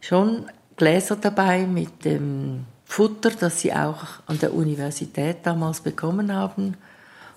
schon 0.00 0.46
Gläser 0.74 1.14
dabei 1.14 1.68
mit 1.68 2.04
dem 2.04 2.64
Futter, 2.84 3.30
das 3.30 3.60
sie 3.60 3.72
auch 3.72 4.02
an 4.26 4.40
der 4.40 4.52
Universität 4.54 5.36
damals 5.44 5.82
bekommen 5.82 6.34
haben 6.34 6.76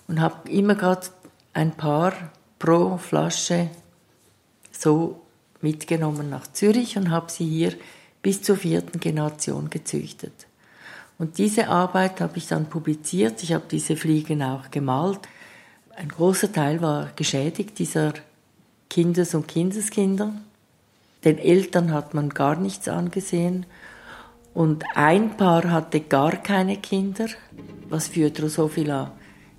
und 0.08 0.20
habe 0.20 0.50
immer 0.50 0.74
gerade 0.74 1.06
ein 1.54 1.74
paar 1.74 2.14
pro 2.58 2.98
Flasche 2.98 3.70
so 4.72 5.22
mitgenommen 5.62 6.32
nach 6.32 6.48
Zürich 6.52 6.98
und 6.98 7.12
habe 7.12 7.32
sie 7.32 7.46
hier 7.46 7.74
bis 8.24 8.42
zur 8.42 8.58
vierten 8.58 9.00
Generation 9.00 9.70
gezüchtet. 9.70 10.48
Und 11.20 11.38
diese 11.38 11.68
Arbeit 11.68 12.22
habe 12.22 12.40
ich 12.40 12.48
dann 12.48 12.66
publiziert. 12.66 13.44
Ich 13.44 13.54
habe 13.54 13.66
diese 13.70 13.96
Fliegen 13.96 14.42
auch 14.42 14.72
gemalt. 14.72 15.20
Ein 15.96 16.10
großer 16.10 16.52
Teil 16.52 16.82
war 16.82 17.10
geschädigt 17.16 17.78
dieser 17.78 18.14
Kindes- 18.90 19.36
und 19.36 19.48
Kindeskinder. 19.48 20.34
Den 21.24 21.38
Eltern 21.38 21.94
hat 21.94 22.16
man 22.16 22.30
gar 22.30 22.56
nichts 22.60 22.88
angesehen. 22.88 23.68
Und 24.56 24.84
ein 24.96 25.38
Paar 25.38 25.70
hatte 25.70 26.00
gar 26.00 26.32
keine 26.32 26.78
Kinder, 26.78 27.28
was 27.90 28.08
für 28.08 28.32
Drosophila 28.32 29.12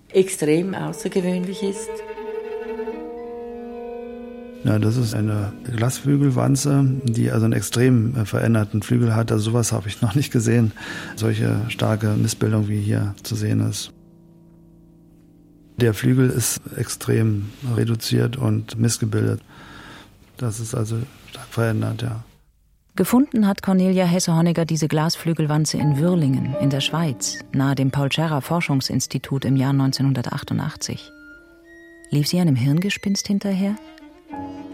extrem 0.09 0.75
außergewöhnlich 0.75 1.63
ist. 1.63 1.91
Ja, 4.65 4.79
das 4.79 4.97
ist 4.97 5.15
eine 5.15 5.53
Glasflügelwanze, 5.77 6.85
die 7.05 7.31
also 7.31 7.45
einen 7.45 7.53
extrem 7.53 8.17
äh, 8.17 8.25
veränderten 8.25 8.83
Flügel 8.83 9.15
hat. 9.15 9.31
Also 9.31 9.51
sowas 9.51 9.73
habe 9.73 9.89
ich 9.89 10.01
noch 10.01 10.15
nicht 10.15 10.33
gesehen. 10.33 10.73
Solche 11.17 11.61
starke 11.69 12.09
Missbildung 12.09 12.69
wie 12.69 12.81
hier 12.81 13.15
zu 13.23 13.37
sehen 13.37 13.61
ist. 13.61 13.93
Der 15.77 15.93
Flügel 15.95 16.31
ist 16.31 16.61
extrem 16.77 17.51
reduziert 17.77 18.37
und 18.37 18.79
missgebildet. 18.79 19.41
Das 20.37 20.61
ist 20.61 20.75
also 20.75 20.99
stark 21.31 21.49
verändert, 21.49 22.03
ja. 22.03 22.25
Gefunden 22.97 23.49
hat 23.49 23.63
Cornelia 23.63 24.05
Hesse-Honegger 24.05 24.65
diese 24.65 24.87
Glasflügelwanze 24.87 25.79
in 25.79 25.99
Würlingen 25.99 26.55
in 26.61 26.71
der 26.71 26.81
Schweiz, 26.81 27.41
nahe 27.53 27.75
dem 27.75 27.91
Paul-Scherrer 27.91 28.41
Forschungsinstitut 28.41 29.45
im 29.45 29.57
Jahr 29.57 29.71
1988. 29.71 31.11
Lief 32.11 32.29
sie 32.29 32.39
einem 32.39 32.55
Hirngespinst 32.55 33.27
hinterher? 33.27 33.75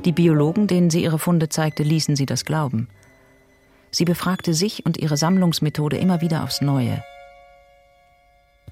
Die 0.04 0.12
Biologen, 0.12 0.66
denen 0.66 0.90
sie 0.90 1.02
ihre 1.02 1.19
Funde 1.19 1.49
zeigte, 1.49 1.83
ließen 1.83 2.14
sie 2.14 2.26
das 2.26 2.45
glauben. 2.45 2.88
Sie 3.90 4.04
befragte 4.04 4.52
sich 4.52 4.85
und 4.85 4.99
ihre 4.99 5.16
Sammlungsmethode 5.16 5.97
immer 5.97 6.21
wieder 6.21 6.45
aufs 6.45 6.61
Neue. 6.61 7.02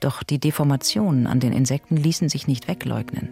Doch 0.00 0.23
die 0.23 0.38
Deformationen 0.38 1.26
an 1.26 1.40
den 1.40 1.52
Insekten 1.52 1.97
ließen 1.97 2.28
sich 2.28 2.47
nicht 2.47 2.69
wegleugnen. 2.69 3.28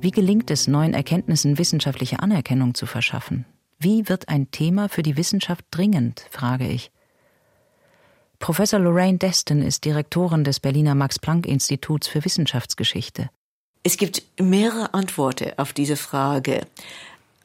Wie 0.00 0.10
gelingt 0.10 0.50
es, 0.50 0.68
neuen 0.68 0.94
Erkenntnissen 0.94 1.58
wissenschaftliche 1.58 2.20
Anerkennung 2.20 2.74
zu 2.74 2.86
verschaffen? 2.86 3.44
Wie 3.78 4.08
wird 4.08 4.28
ein 4.28 4.50
Thema 4.50 4.88
für 4.88 5.02
die 5.02 5.16
Wissenschaft 5.16 5.64
dringend, 5.70 6.26
frage 6.30 6.66
ich. 6.68 6.90
Professor 8.38 8.78
Lorraine 8.78 9.18
Destin 9.18 9.62
ist 9.62 9.84
Direktorin 9.84 10.44
des 10.44 10.60
Berliner 10.60 10.94
Max-Planck-Instituts 10.94 12.08
für 12.08 12.24
Wissenschaftsgeschichte. 12.24 13.30
Es 13.82 13.96
gibt 13.96 14.22
mehrere 14.40 14.94
Antworten 14.94 15.52
auf 15.56 15.72
diese 15.72 15.96
Frage. 15.96 16.66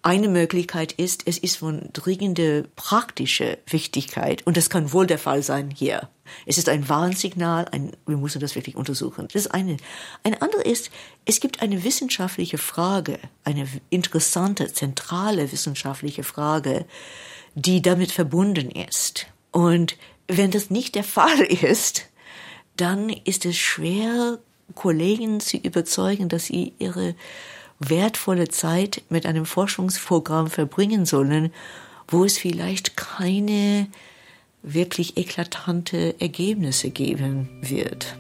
Eine 0.03 0.29
Möglichkeit 0.29 0.93
ist, 0.93 1.27
es 1.27 1.38
ist 1.38 1.58
von 1.58 1.89
dringender 1.93 2.63
praktischer 2.75 3.58
Wichtigkeit 3.67 4.46
und 4.48 4.58
das 4.58 4.72
kann 4.72 4.93
wohl 4.93 5.05
der 5.05 5.20
Fall 5.20 5.43
sein 5.43 5.70
hier. 5.70 6.10
Es 6.48 6.58
ist 6.58 6.70
ein 6.70 6.89
Warnsignal, 6.89 7.67
ein, 7.72 7.91
wir 8.08 8.17
müssen 8.17 8.39
das 8.39 8.55
wirklich 8.55 8.75
untersuchen. 8.75 9.27
Das 9.31 9.46
ist 9.46 9.53
eine. 9.53 9.77
Eine 10.24 10.41
andere 10.41 10.63
ist, 10.63 10.89
es 11.25 11.39
gibt 11.39 11.62
eine 11.62 11.84
wissenschaftliche 11.84 12.58
Frage, 12.58 13.20
eine 13.43 13.67
interessante, 13.91 14.74
zentrale 14.74 15.51
wissenschaftliche 15.51 16.24
Frage, 16.24 16.86
die 17.53 17.81
damit 17.81 18.12
verbunden 18.12 18.72
ist. 18.72 19.27
Und 19.51 19.98
wenn 20.27 20.50
das 20.50 20.72
nicht 20.72 20.96
der 20.96 21.03
Fall 21.03 21.41
ist, 21.41 22.08
dann 22.75 23.10
ist 23.10 23.46
es 23.46 23.58
schwer, 23.58 24.39
Kollegen 24.74 25.41
zu 25.41 25.58
überzeugen, 25.58 26.29
dass 26.29 26.46
sie 26.46 26.74
ihre 26.79 27.13
wertvolle 27.90 28.48
Zeit 28.50 29.04
mit 29.10 29.26
einem 29.26 29.46
Forschungsprogramm 29.46 30.48
verbringen 30.48 31.06
sollen, 31.06 31.52
wo 32.08 32.24
es 32.26 32.38
vielleicht 32.38 32.96
keine 32.98 33.88
wirklich 34.64 35.18
eklatante 35.18 36.20
Ergebnisse 36.20 36.92
geben 36.92 37.50
wird. 37.62 38.16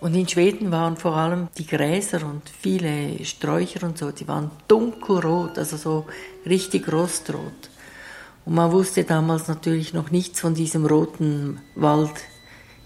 Und 0.00 0.14
in 0.14 0.26
Schweden 0.26 0.70
waren 0.70 0.96
vor 0.96 1.14
allem 1.14 1.48
die 1.58 1.66
Gräser 1.66 2.24
und 2.24 2.42
viele 2.48 3.22
Sträucher 3.24 3.86
und 3.86 3.98
so, 3.98 4.10
die 4.10 4.26
waren 4.26 4.50
dunkelrot, 4.66 5.58
also 5.58 5.76
so 5.76 6.06
richtig 6.46 6.90
rostrot. 6.90 7.70
Und 8.46 8.54
man 8.54 8.72
wusste 8.72 9.04
damals 9.04 9.48
natürlich 9.48 9.92
noch 9.92 10.10
nichts 10.10 10.40
von 10.40 10.54
diesem 10.54 10.86
roten 10.86 11.60
Wald 11.74 12.14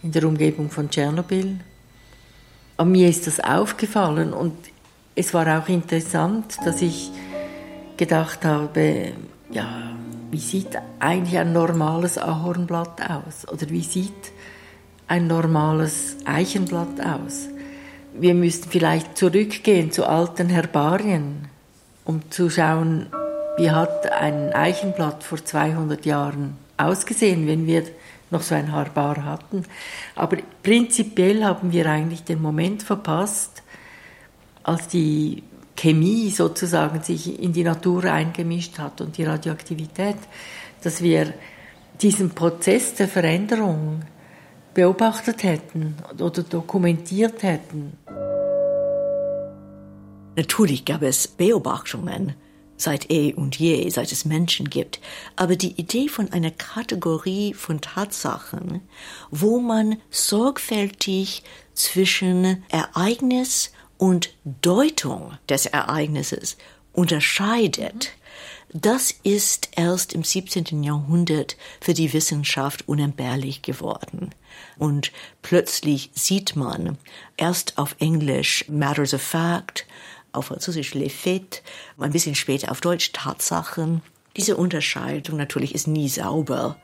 in 0.03 0.11
der 0.11 0.25
Umgebung 0.25 0.71
von 0.71 0.91
Tschernobyl. 0.91 1.61
Aber 2.77 2.91
mir 2.91 3.09
ist 3.09 3.27
das 3.27 3.41
aufgefallen 3.41 4.33
und 4.33 4.55
es 5.15 5.33
war 5.33 5.59
auch 5.59 5.69
interessant, 5.69 6.57
dass 6.65 6.83
ich 6.83 7.11
gedacht 7.97 8.45
habe, 8.45 9.13
ja, 9.51 9.95
wie 10.31 10.39
sieht 10.39 10.77
eigentlich 10.99 11.39
ein 11.39 11.53
normales 11.53 12.19
Ahornblatt 12.19 13.01
aus? 13.09 13.47
Oder 13.49 13.71
wie 13.71 13.85
sieht 13.85 14.33
ein 15.07 15.29
normales 15.29 16.17
Eichenblatt 16.25 17.01
aus? 17.01 17.49
Wir 18.13 18.35
müssten 18.35 18.69
vielleicht 18.69 19.17
zurückgehen 19.17 19.93
zu 19.93 20.07
alten 20.07 20.49
Herbarien, 20.49 21.47
um 22.05 22.29
zu 22.31 22.51
schauen, 22.51 23.07
wie 23.57 23.71
hat 23.71 24.11
ein 24.11 24.53
Eichenblatt 24.53 25.23
vor 25.23 25.45
200 25.45 26.05
Jahren 26.05 26.57
ausgesehen, 26.77 27.47
wenn 27.47 27.69
wir 27.69 27.85
noch 28.31 28.43
so 28.43 28.55
ein 28.55 28.73
Harbar 28.73 29.25
hatten. 29.25 29.65
Aber 30.15 30.39
prinzipiell 30.63 31.45
haben 31.45 31.73
wir 31.73 31.87
eigentlich 31.87 32.25
den 32.25 32.41
Moment 32.43 32.83
verpasst, 32.83 33.63
als 34.63 34.89
die 34.89 35.43
Chemie 35.77 36.31
sozusagen 36.31 37.03
sich 37.03 37.41
in 37.41 37.53
die 37.53 37.65
Natur 37.65 38.05
eingemischt 38.05 38.79
hat 38.79 39.01
und 39.01 39.19
die 39.19 39.25
Radioaktivität, 39.25 40.17
dass 40.83 41.03
wir 41.03 41.35
diesen 42.01 42.31
Prozess 42.31 42.95
der 42.95 43.09
Veränderung 43.09 44.03
beobachtet 44.73 45.43
hätten 45.43 45.97
oder 46.19 46.43
dokumentiert 46.43 47.43
hätten. 47.43 47.97
Natürlich 50.37 50.85
gab 50.85 51.03
es 51.03 51.29
Beobachtungen 51.29 52.35
seit 52.77 53.11
eh 53.11 53.33
und 53.33 53.59
je, 53.59 53.89
seit 53.91 54.13
es 54.13 54.25
Menschen 54.25 54.69
gibt. 54.69 55.01
Aber 55.37 55.57
die 55.57 55.81
Idee 55.81 56.09
von 56.09 56.33
einer 56.33 56.51
Kategorie 56.51 57.55
von 57.55 57.81
Tatsachen, 57.81 58.81
wo 59.31 59.61
man 59.61 59.97
sorgfältig 60.11 61.43
zwischen 61.75 62.65
Ereignis 62.69 63.73
und 63.97 64.35
Deutung 64.61 65.39
des 65.49 65.67
Ereignisses 65.67 66.57
unterscheidet, 66.93 68.13
das 68.77 69.15
ist 69.23 69.69
erst 69.77 70.15
im 70.15 70.25
17. 70.25 70.83
Jahrhundert 70.83 71.57
für 71.81 71.95
die 71.95 72.13
Wissenschaft 72.13 72.89
unentbehrlich 72.89 73.63
geworden. 73.63 74.31
Und 74.79 75.13
plötzlich 75.43 76.11
sieht 76.15 76.57
man 76.57 76.99
erst 77.37 77.79
auf 77.79 77.95
Englisch 78.01 78.65
Matters 78.69 79.15
of 79.15 79.23
Fact, 79.23 79.87
auf 80.35 80.47
Französisch 80.47 80.95
Les 80.95 81.13
Faits, 81.13 81.63
ein 81.99 82.13
bisschen 82.13 82.35
später 82.35 82.71
auf 82.71 82.81
Deutsch 82.81 83.13
Tatsachen. 83.13 84.03
Diese 84.37 84.57
Unterscheidung 84.57 85.37
natürlich 85.37 85.75
ist 85.75 85.87
nie 85.87 86.09
sauber, 86.09 86.77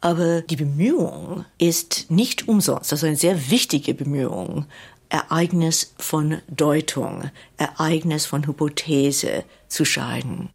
aber 0.00 0.42
die 0.42 0.56
Bemühung 0.56 1.44
ist 1.58 2.10
nicht 2.10 2.48
umsonst, 2.48 2.92
also 2.92 3.06
eine 3.06 3.16
sehr 3.16 3.50
wichtige 3.50 3.94
Bemühung, 3.94 4.66
Ereignis 5.08 5.94
von 5.98 6.38
Deutung, 6.48 7.30
Ereignis 7.56 8.26
von 8.26 8.46
Hypothese 8.46 9.44
zu 9.68 9.84
scheiden. 9.84 10.50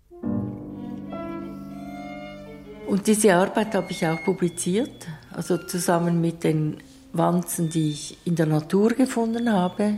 Und 2.88 3.08
diese 3.08 3.34
Arbeit 3.34 3.74
habe 3.74 3.88
ich 3.90 4.06
auch 4.06 4.24
publiziert, 4.24 5.08
also 5.32 5.58
zusammen 5.58 6.22
mit 6.22 6.44
den 6.44 6.78
Wanzen, 7.12 7.70
die 7.70 7.90
ich 7.90 8.18
in 8.26 8.36
der 8.36 8.46
Natur 8.46 8.90
gefunden 8.90 9.52
habe, 9.52 9.96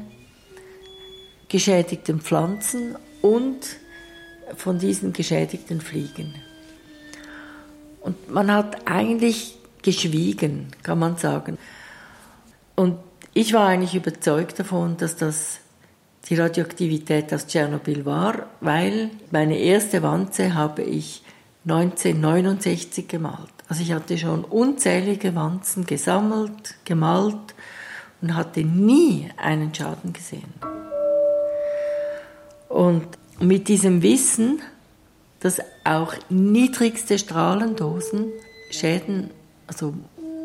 geschädigten 1.55 2.19
Pflanzen 2.19 2.97
und 3.21 3.77
von 4.57 4.77
diesen 4.77 5.13
geschädigten 5.13 5.79
Fliegen. 5.79 6.35
Und 8.01 8.29
man 8.29 8.51
hat 8.51 8.85
eigentlich 8.85 9.57
geschwiegen, 9.81 10.67
kann 10.83 10.99
man 10.99 11.15
sagen. 11.15 11.57
Und 12.75 12.97
ich 13.33 13.53
war 13.53 13.69
eigentlich 13.69 13.95
überzeugt 13.95 14.59
davon, 14.59 14.97
dass 14.97 15.15
das 15.15 15.59
die 16.27 16.35
Radioaktivität 16.35 17.33
aus 17.33 17.47
Tschernobyl 17.47 18.05
war, 18.05 18.47
weil 18.59 19.11
meine 19.31 19.57
erste 19.57 20.03
Wanze 20.03 20.55
habe 20.55 20.81
ich 20.81 21.23
1969 21.63 23.07
gemalt. 23.07 23.53
Also 23.69 23.81
ich 23.81 23.93
hatte 23.93 24.17
schon 24.17 24.43
unzählige 24.43 25.33
Wanzen 25.35 25.85
gesammelt, 25.85 26.75
gemalt 26.83 27.55
und 28.21 28.35
hatte 28.35 28.59
nie 28.65 29.29
einen 29.37 29.73
Schaden 29.73 30.11
gesehen. 30.11 30.53
Und 32.75 33.07
mit 33.39 33.69
diesem 33.69 34.01
Wissen, 34.01 34.61
dass 35.39 35.61
auch 35.85 36.13
niedrigste 36.27 37.17
Strahlendosen 37.17 38.33
Schäden, 38.69 39.29
also 39.65 39.93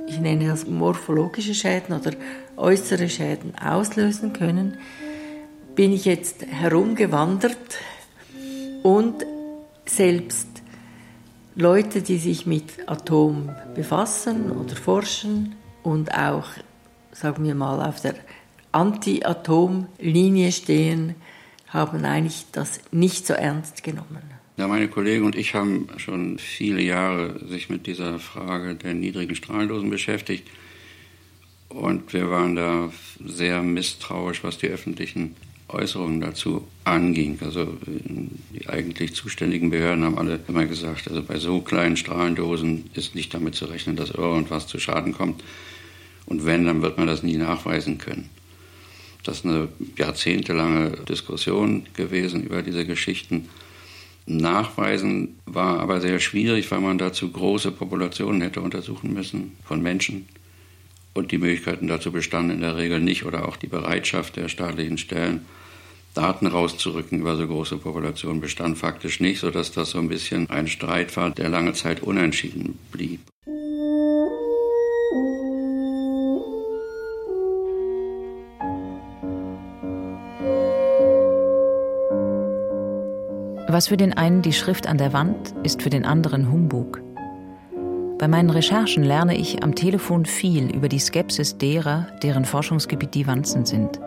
ich 0.07 0.21
nenne 0.21 0.47
das 0.47 0.65
morphologische 0.65 1.55
Schäden 1.55 1.93
oder 1.93 2.13
äußere 2.57 3.09
Schäden 3.09 3.59
auslösen 3.59 4.33
können, 4.33 4.79
bin 5.75 5.93
ich 5.93 6.05
jetzt 6.05 6.47
herumgewandert. 6.47 7.57
Und 8.85 9.27
selbst 9.85 10.47
Leute, 11.57 12.01
die 12.01 12.19
sich 12.19 12.47
mit 12.47 12.89
Atom 12.89 13.51
befassen 13.75 14.53
oder 14.53 14.77
forschen 14.77 15.57
und 15.83 16.15
auch, 16.15 16.47
sagen 17.11 17.43
wir 17.43 17.57
mal, 17.57 17.85
auf 17.85 18.01
der 18.01 18.15
Anti-Atom-Linie 18.71 20.53
stehen, 20.53 21.17
haben 21.71 22.05
eigentlich 22.05 22.47
das 22.53 22.81
nicht 22.93 23.27
so 23.27 23.35
ernst 23.35 23.83
genommen. 23.83 24.23
Ja, 24.57 24.69
meine 24.69 24.89
Kollegen 24.89 25.25
und 25.25 25.37
ich 25.37 25.55
haben 25.55 25.89
schon 25.97 26.39
viele 26.39 26.83
Jahre 26.83 27.41
sich 27.49 27.71
mit 27.71 27.87
dieser 27.87 28.19
Frage 28.19 28.75
der 28.75 28.93
niedrigen 28.93 29.35
Strahlendosen 29.35 29.89
beschäftigt. 29.89 30.47
Und 31.71 32.13
wir 32.13 32.31
waren 32.31 32.57
da 32.57 32.93
sehr 33.25 33.63
misstrauisch, 33.63 34.43
was 34.43 34.59
die 34.59 34.67
öffentlichen 34.67 35.37
Äußerungen 35.69 36.21
dazu 36.21 36.67
anging. 36.85 37.39
Also 37.41 37.79
die 37.87 38.69
eigentlich 38.69 39.15
zuständigen 39.15 39.71
Behörden 39.71 40.05
haben 40.05 40.19
alle 40.19 40.41
immer 40.49 40.67
gesagt, 40.67 41.09
also 41.09 41.23
bei 41.23 41.39
so 41.39 41.61
kleinen 41.61 41.97
Strahlendosen 41.97 42.91
ist 42.95 43.15
nicht 43.15 43.33
damit 43.33 43.55
zu 43.55 43.67
rechnen, 43.67 43.97
dass 43.97 44.11
irgendwas 44.11 44.67
zu 44.67 44.81
Schaden 44.81 45.13
kommt. 45.13 45.43
Und 46.27 46.45
wenn, 46.45 46.65
dann 46.65 46.83
wird 46.83 46.99
man 46.99 47.07
das 47.07 47.23
nie 47.23 47.37
nachweisen 47.37 47.99
können. 47.99 48.29
Das 49.31 49.39
ist 49.39 49.47
eine 49.47 49.69
jahrzehntelange 49.97 50.91
Diskussion 51.09 51.85
gewesen 51.95 52.43
über 52.43 52.63
diese 52.63 52.85
Geschichten. 52.85 53.49
Nachweisen 54.27 55.37
war 55.47 55.79
aber 55.79 56.01
sehr 56.01 56.19
schwierig, 56.19 56.69
weil 56.73 56.81
man 56.81 56.99
dazu 56.99 57.31
große 57.31 57.71
Populationen 57.71 58.41
hätte 58.41 58.61
untersuchen 58.61 59.15
müssen 59.15 59.53
von 59.63 59.81
Menschen. 59.81 60.27
Und 61.15 61.31
die 61.31 61.39
Möglichkeiten 61.39 61.87
dazu 61.87 62.11
bestanden 62.11 62.57
in 62.57 62.61
der 62.61 62.77
Regel 62.77 62.99
nicht 62.99 63.25
oder 63.25 63.47
auch 63.47 63.57
die 63.57 63.69
Bereitschaft 63.69 64.35
der 64.35 64.49
staatlichen 64.49 64.99
Stellen, 64.99 65.43
Daten 66.15 66.49
rauszurücken 66.49 67.21
über 67.21 67.37
so 67.37 67.47
große 67.47 67.77
Populationen 67.77 68.41
bestand 68.41 68.79
faktisch 68.79 69.21
nicht, 69.21 69.39
sodass 69.39 69.71
das 69.71 69.91
so 69.91 70.01
ein 70.01 70.09
bisschen 70.09 70.51
ein 70.51 70.67
Streit 70.67 71.17
war, 71.17 71.31
der 71.31 71.51
lange 71.51 71.73
Zeit 71.75 72.03
unentschieden 72.03 72.81
blieb. 72.91 73.30
Was 83.81 83.89
für 83.89 83.97
den 83.97 84.13
einen 84.13 84.43
die 84.43 84.53
Schrift 84.53 84.87
an 84.87 84.99
der 84.99 85.15
Wand, 85.15 85.55
ist 85.63 85.81
für 85.81 85.89
den 85.89 86.05
anderen 86.05 86.53
Humbug. 86.53 87.01
Bei 88.19 88.29
meinen 88.29 88.51
Recherchen 88.51 89.03
lerne 89.03 89.39
ich 89.39 89.63
am 89.63 89.75
Telefon 89.75 90.27
viel 90.27 90.71
über 90.71 90.91
die 90.91 90.99
Skepsis 90.99 91.57
derer, 91.57 92.09
deren 92.23 92.45
Forschungsgebiet 92.45 93.15
die 93.15 93.27
Wanzen 93.27 93.65
sind. 93.65 93.99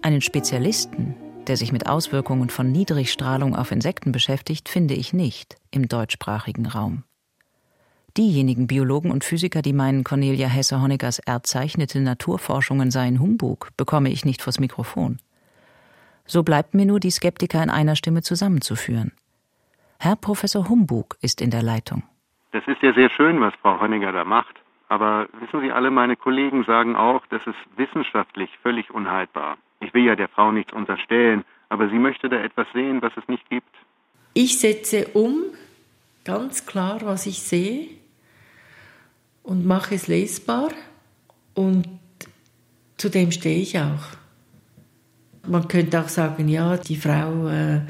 Einen 0.00 0.22
Spezialisten, 0.22 1.14
der 1.48 1.58
sich 1.58 1.70
mit 1.70 1.86
Auswirkungen 1.86 2.48
von 2.48 2.72
Niedrigstrahlung 2.72 3.54
auf 3.54 3.72
Insekten 3.72 4.10
beschäftigt, 4.10 4.70
finde 4.70 4.94
ich 4.94 5.12
nicht 5.12 5.56
im 5.70 5.86
deutschsprachigen 5.86 6.64
Raum. 6.64 7.04
Diejenigen 8.16 8.68
Biologen 8.68 9.10
und 9.10 9.22
Physiker, 9.22 9.60
die 9.60 9.74
meinen, 9.74 10.02
Cornelia 10.02 10.48
Hesse-Honeckers 10.48 11.18
erzeichnete 11.18 12.00
Naturforschungen 12.00 12.90
seien 12.90 13.20
Humbug, 13.20 13.68
bekomme 13.76 14.08
ich 14.08 14.24
nicht 14.24 14.40
vors 14.40 14.58
Mikrofon. 14.58 15.18
So 16.28 16.42
bleibt 16.42 16.74
mir 16.74 16.84
nur, 16.84 17.00
die 17.00 17.10
Skeptiker 17.10 17.62
in 17.62 17.70
einer 17.70 17.96
Stimme 17.96 18.20
zusammenzuführen. 18.20 19.12
Herr 19.98 20.14
Professor 20.14 20.68
Humbug 20.68 21.16
ist 21.22 21.40
in 21.40 21.50
der 21.50 21.62
Leitung. 21.62 22.02
Das 22.52 22.62
ist 22.66 22.82
ja 22.82 22.92
sehr 22.92 23.08
schön, 23.08 23.40
was 23.40 23.54
Frau 23.62 23.80
Honegger 23.80 24.12
da 24.12 24.24
macht. 24.24 24.54
Aber 24.90 25.26
wissen 25.40 25.62
Sie, 25.62 25.72
alle 25.72 25.90
meine 25.90 26.16
Kollegen 26.16 26.64
sagen 26.64 26.96
auch, 26.96 27.22
das 27.30 27.40
ist 27.46 27.56
wissenschaftlich 27.76 28.50
völlig 28.62 28.90
unhaltbar. 28.90 29.56
Ich 29.80 29.94
will 29.94 30.04
ja 30.04 30.16
der 30.16 30.28
Frau 30.28 30.52
nichts 30.52 30.72
unterstellen, 30.72 31.44
aber 31.70 31.88
sie 31.88 31.98
möchte 31.98 32.28
da 32.28 32.36
etwas 32.36 32.66
sehen, 32.74 33.00
was 33.00 33.12
es 33.16 33.26
nicht 33.26 33.48
gibt. 33.48 33.74
Ich 34.34 34.60
setze 34.60 35.08
um, 35.14 35.44
ganz 36.24 36.66
klar, 36.66 37.00
was 37.04 37.26
ich 37.26 37.42
sehe 37.42 37.88
und 39.42 39.66
mache 39.66 39.94
es 39.94 40.08
lesbar 40.08 40.68
und 41.54 41.86
zu 42.98 43.08
dem 43.08 43.30
stehe 43.30 43.60
ich 43.60 43.78
auch. 43.78 44.17
Man 45.48 45.68
könnte 45.68 46.00
auch 46.00 46.08
sagen, 46.08 46.48
ja, 46.48 46.76
die 46.76 46.96
Frau 46.96 47.48
äh, 47.48 47.80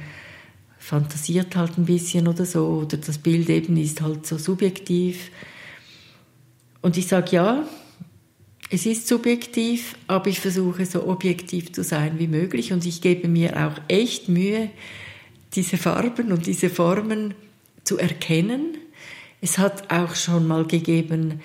fantasiert 0.78 1.56
halt 1.56 1.76
ein 1.76 1.84
bisschen 1.84 2.28
oder 2.28 2.44
so, 2.44 2.66
oder 2.66 2.96
das 2.96 3.18
Bild 3.18 3.48
eben 3.48 3.76
ist 3.76 4.00
halt 4.00 4.26
so 4.26 4.38
subjektiv. 4.38 5.30
Und 6.80 6.96
ich 6.96 7.06
sage, 7.06 7.32
ja, 7.32 7.68
es 8.70 8.86
ist 8.86 9.08
subjektiv, 9.08 9.96
aber 10.06 10.28
ich 10.28 10.40
versuche 10.40 10.84
so 10.86 11.06
objektiv 11.06 11.72
zu 11.72 11.82
sein 11.82 12.18
wie 12.18 12.28
möglich 12.28 12.72
und 12.72 12.84
ich 12.84 13.00
gebe 13.00 13.26
mir 13.28 13.56
auch 13.56 13.80
echt 13.88 14.28
Mühe, 14.28 14.70
diese 15.54 15.78
Farben 15.78 16.32
und 16.32 16.46
diese 16.46 16.68
Formen 16.68 17.34
zu 17.84 17.98
erkennen. 17.98 18.76
Es 19.40 19.56
hat 19.56 19.90
auch 19.90 20.14
schon 20.14 20.46
mal 20.46 20.66
gegeben, 20.66 21.40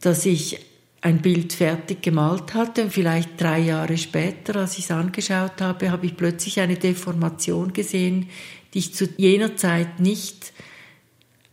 dass 0.00 0.24
ich 0.24 0.60
ein 1.02 1.20
Bild 1.20 1.52
fertig 1.52 2.00
gemalt 2.00 2.54
hatte 2.54 2.84
und 2.84 2.92
vielleicht 2.92 3.40
drei 3.40 3.58
Jahre 3.58 3.98
später, 3.98 4.56
als 4.56 4.78
ich 4.78 4.84
es 4.84 4.90
angeschaut 4.92 5.60
habe, 5.60 5.90
habe 5.90 6.06
ich 6.06 6.16
plötzlich 6.16 6.60
eine 6.60 6.76
Deformation 6.76 7.72
gesehen, 7.72 8.30
die 8.72 8.78
ich 8.78 8.94
zu 8.94 9.08
jener 9.16 9.56
Zeit 9.56 9.98
nicht 9.98 10.52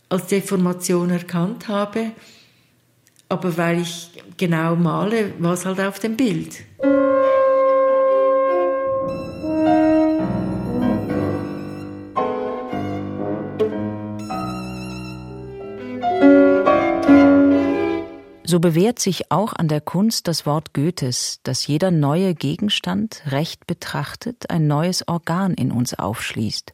als 0.07 0.27
Deformation 0.27 1.09
erkannt 1.09 1.67
habe, 1.67 2.11
aber 3.27 3.57
weil 3.57 3.81
ich 3.81 4.11
genau 4.37 4.75
male, 4.75 5.33
war 5.39 5.53
es 5.53 5.65
halt 5.65 5.79
auf 5.79 5.99
dem 5.99 6.15
Bild. 6.15 6.63
So 18.49 18.59
bewährt 18.59 18.97
sich 18.97 19.31
auch 19.31 19.53
an 19.53 19.67
der 19.67 19.79
Kunst 19.79 20.27
das 20.27 20.47
Wort 20.47 20.73
Goethes, 20.73 21.39
dass 21.43 21.67
jeder 21.67 21.91
neue 21.91 22.33
Gegenstand, 22.33 23.21
recht 23.27 23.67
betrachtet, 23.67 24.49
ein 24.49 24.65
neues 24.65 25.07
Organ 25.07 25.53
in 25.53 25.71
uns 25.71 25.93
aufschließt, 25.93 26.71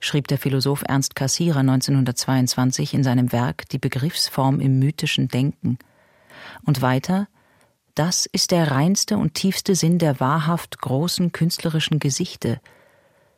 schrieb 0.00 0.26
der 0.26 0.36
Philosoph 0.36 0.82
Ernst 0.84 1.14
Cassirer 1.14 1.60
1922 1.60 2.92
in 2.92 3.04
seinem 3.04 3.30
Werk 3.30 3.68
Die 3.68 3.78
Begriffsform 3.78 4.58
im 4.58 4.80
mythischen 4.80 5.28
Denken. 5.28 5.78
Und 6.64 6.82
weiter, 6.82 7.28
das 7.94 8.26
ist 8.26 8.50
der 8.50 8.72
reinste 8.72 9.16
und 9.16 9.34
tiefste 9.34 9.76
Sinn 9.76 10.00
der 10.00 10.18
wahrhaft 10.18 10.80
großen 10.80 11.30
künstlerischen 11.30 12.00
Gesichte. 12.00 12.60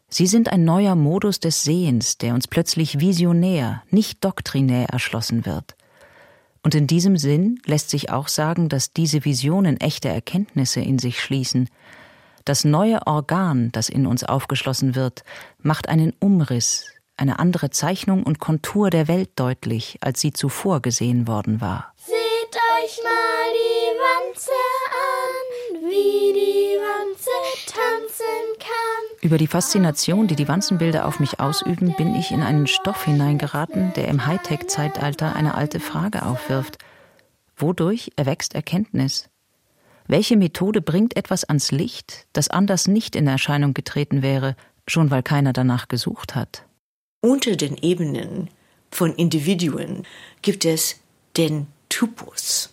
Sie 0.09 0.27
sind 0.27 0.51
ein 0.51 0.65
neuer 0.65 0.95
Modus 0.95 1.39
des 1.39 1.65
Sehens, 1.65 2.17
der 2.17 2.33
uns 2.33 2.49
plötzlich 2.49 2.99
visionär, 3.01 3.83
nicht 3.91 4.25
doktrinär 4.25 4.89
erschlossen 4.89 5.45
wird. 5.45 5.77
Und 6.63 6.75
in 6.75 6.87
diesem 6.87 7.17
Sinn 7.17 7.61
lässt 7.65 7.91
sich 7.91 8.11
auch 8.11 8.29
sagen, 8.29 8.69
dass 8.69 8.93
diese 8.93 9.25
Visionen 9.25 9.81
echte 9.81 10.09
Erkenntnisse 10.09 10.81
in 10.81 10.99
sich 10.99 11.21
schließen. 11.21 11.69
Das 12.45 12.65
neue 12.65 13.07
Organ, 13.07 13.71
das 13.73 13.89
in 13.89 14.07
uns 14.07 14.25
aufgeschlossen 14.25 14.95
wird, 14.95 15.23
macht 15.61 15.89
einen 15.89 16.15
Umriss, 16.19 16.87
eine 17.17 17.39
andere 17.39 17.71
Zeichnung 17.71 18.23
und 18.23 18.39
Kontur 18.39 18.91
der 18.91 19.09
Welt 19.09 19.31
deutlich, 19.37 19.99
als 20.01 20.21
sie 20.21 20.33
zuvor 20.33 20.81
gesehen 20.81 21.29
worden 21.29 21.61
war. 21.61 21.93
Seht 21.97 22.15
euch 22.15 23.01
mal 23.05 23.53
die 23.53 23.89
Wanze 23.99 24.51
an, 24.51 25.18
wie 25.89 26.33
die 26.33 26.77
Wanze 26.79 27.31
tanzen 27.67 28.59
kann. 28.59 29.19
Über 29.21 29.39
die 29.39 29.47
Faszination, 29.47 30.27
die 30.27 30.37
die 30.37 30.49
Wanzenbilder 30.49 31.07
auf 31.07 31.21
mich 31.21 31.41
ausüben, 31.41 31.95
bin 31.97 32.15
ich 32.15 32.31
in 32.31 32.43
einen 32.43 32.67
Stoff 32.67 33.05
hineingeraten, 33.05 33.93
der 33.95 34.09
im 34.09 34.27
Hightech-Zeitalter 34.27 35.35
eine 35.35 35.55
alte 35.55 35.81
Frage 35.81 36.25
aufwirft. 36.25 36.79
Wodurch 37.57 38.13
erwächst 38.17 38.55
Erkenntnis? 38.55 39.29
Welche 40.07 40.37
Methode 40.37 40.81
bringt 40.81 41.17
etwas 41.17 41.45
ans 41.45 41.71
Licht, 41.71 42.27
das 42.33 42.49
anders 42.49 42.87
nicht 42.87 43.17
in 43.17 43.27
Erscheinung 43.27 43.75
getreten 43.75 44.23
wäre, 44.23 44.57
schon 44.87 45.11
weil 45.11 45.23
keiner 45.23 45.53
danach 45.53 45.89
gesucht 45.89 46.35
hat? 46.35 46.65
Unter 47.21 47.57
den 47.57 47.77
Ebenen 47.77 48.49
von 48.91 49.15
Individuen 49.15 50.07
gibt 50.41 50.65
es 50.65 51.01
den 51.37 51.67
Typus. 51.89 52.71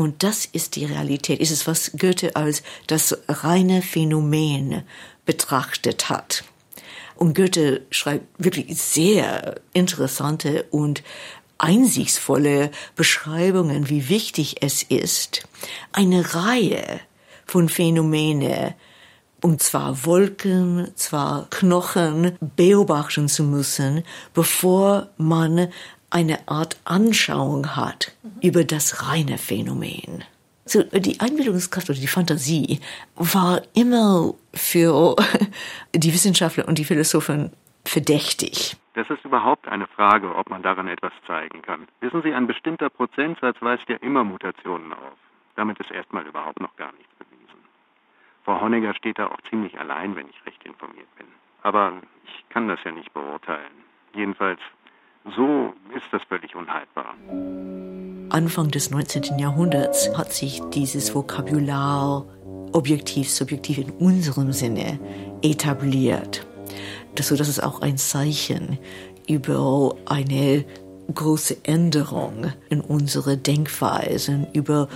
Und 0.00 0.22
das 0.22 0.46
ist 0.46 0.76
die 0.76 0.86
Realität. 0.86 1.40
Ist 1.40 1.50
es, 1.50 1.66
was 1.66 1.92
Goethe 1.92 2.34
als 2.34 2.62
das 2.86 3.18
reine 3.28 3.82
Phänomen 3.82 4.82
betrachtet 5.26 6.08
hat. 6.08 6.42
Und 7.16 7.34
Goethe 7.34 7.82
schreibt 7.90 8.24
wirklich 8.42 8.78
sehr 8.78 9.60
interessante 9.74 10.64
und 10.70 11.02
einsichtsvolle 11.58 12.70
Beschreibungen, 12.96 13.90
wie 13.90 14.08
wichtig 14.08 14.62
es 14.62 14.82
ist, 14.82 15.46
eine 15.92 16.34
Reihe 16.34 17.00
von 17.44 17.68
Phänomene, 17.68 18.74
und 19.42 19.62
zwar 19.62 20.06
Wolken, 20.06 20.92
zwar 20.94 21.46
Knochen, 21.50 22.38
beobachten 22.56 23.28
zu 23.28 23.42
müssen, 23.42 24.02
bevor 24.32 25.10
man 25.18 25.68
eine 26.10 26.48
Art 26.48 26.78
Anschauung 26.84 27.76
hat 27.76 28.12
über 28.42 28.64
das 28.64 29.08
reine 29.08 29.38
Phänomen. 29.38 30.24
So, 30.64 30.82
die 30.82 31.20
Einbildungskraft 31.20 31.90
oder 31.90 31.98
die 31.98 32.06
Fantasie 32.06 32.80
war 33.16 33.62
immer 33.74 34.34
für 34.54 35.16
die 35.94 36.12
Wissenschaftler 36.12 36.68
und 36.68 36.78
die 36.78 36.84
Philosophen 36.84 37.52
verdächtig. 37.84 38.76
Das 38.94 39.08
ist 39.08 39.24
überhaupt 39.24 39.66
eine 39.68 39.86
Frage, 39.86 40.34
ob 40.34 40.50
man 40.50 40.62
daran 40.62 40.88
etwas 40.88 41.12
zeigen 41.26 41.62
kann. 41.62 41.88
Wissen 42.00 42.22
Sie, 42.22 42.34
ein 42.34 42.46
bestimmter 42.46 42.90
Prozentsatz 42.90 43.56
weist 43.60 43.88
ja 43.88 43.96
immer 43.96 44.24
Mutationen 44.24 44.92
auf. 44.92 45.18
Damit 45.56 45.78
ist 45.80 45.90
erstmal 45.90 46.26
überhaupt 46.26 46.60
noch 46.60 46.74
gar 46.76 46.92
nichts 46.92 47.12
bewiesen. 47.18 47.60
Frau 48.44 48.60
Honegger 48.60 48.94
steht 48.94 49.18
da 49.18 49.26
auch 49.26 49.40
ziemlich 49.48 49.78
allein, 49.78 50.16
wenn 50.16 50.28
ich 50.28 50.46
recht 50.46 50.62
informiert 50.64 51.12
bin. 51.16 51.26
Aber 51.62 51.94
ich 52.24 52.48
kann 52.48 52.68
das 52.68 52.78
ja 52.84 52.92
nicht 52.92 53.12
beurteilen. 53.12 53.72
Jedenfalls, 54.14 54.60
so 55.24 55.72
ist 55.94 56.06
das 56.12 56.22
völlig 56.28 56.54
unhaltbar. 56.54 57.14
Anfang 58.30 58.70
des 58.70 58.90
19. 58.90 59.38
Jahrhunderts 59.38 60.16
hat 60.16 60.32
sich 60.32 60.60
dieses 60.72 61.14
Vokabular 61.14 62.24
objektiv, 62.72 63.28
subjektiv 63.30 63.78
in 63.78 63.90
unserem 63.90 64.52
Sinne 64.52 64.98
etabliert. 65.42 66.46
So 67.18 67.36
dass 67.36 67.48
es 67.48 67.60
auch 67.60 67.82
ein 67.82 67.98
Zeichen 67.98 68.78
über 69.28 69.94
eine 70.06 70.64
große 71.12 71.64
Änderung 71.64 72.52
in 72.70 72.80
unsere 72.80 73.36
Denkweisen, 73.36 74.46
über 74.54 74.88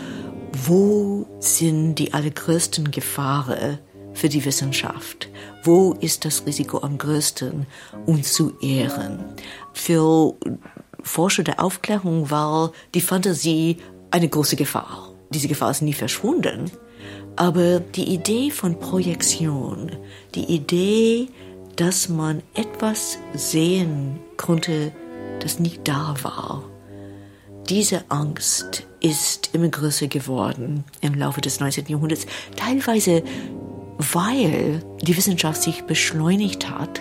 wo 0.67 1.27
sind 1.41 1.97
die 1.97 2.15
allergrößten 2.15 2.91
Gefahren 2.91 3.79
für 4.15 4.29
die 4.29 4.45
Wissenschaft? 4.45 5.29
Wo 5.63 5.93
ist 6.01 6.25
das 6.25 6.47
Risiko 6.47 6.79
am 6.79 6.99
größten, 6.99 7.67
uns 8.07 8.33
zu 8.33 8.59
ehren? 8.61 9.25
Für 9.73 10.35
Forscher 11.03 11.43
der 11.43 11.63
Aufklärung 11.63 12.31
war 12.31 12.73
die 12.95 13.01
Fantasie 13.01 13.79
eine 14.11 14.29
große 14.29 14.57
Gefahr. 14.57 15.13
Diese 15.31 15.49
Gefahr 15.49 15.71
ist 15.71 15.83
nie 15.83 15.93
verschwunden. 15.93 16.71
Aber 17.37 17.81
die 17.81 18.15
Idee 18.15 18.51
von 18.51 18.79
Projektion, 18.79 19.91
die 20.35 20.45
Idee, 20.45 21.29
dass 21.77 22.09
man 22.09 22.43
etwas 22.55 23.19
sehen 23.35 24.21
konnte, 24.37 24.93
das 25.41 25.59
nie 25.59 25.81
da 25.83 26.15
war, 26.23 26.63
diese 27.69 28.05
Angst 28.11 28.87
ist 29.01 29.51
immer 29.55 29.69
größer 29.69 30.07
geworden 30.07 30.85
im 31.01 31.15
Laufe 31.15 31.41
des 31.41 31.61
19. 31.61 31.87
Jahrhunderts, 31.87 32.27
teilweise 32.57 33.23
weil 33.99 34.83
die 35.03 35.17
Wissenschaft 35.17 35.63
sich 35.63 35.85
beschleunigt 35.85 36.71
hat 36.71 37.01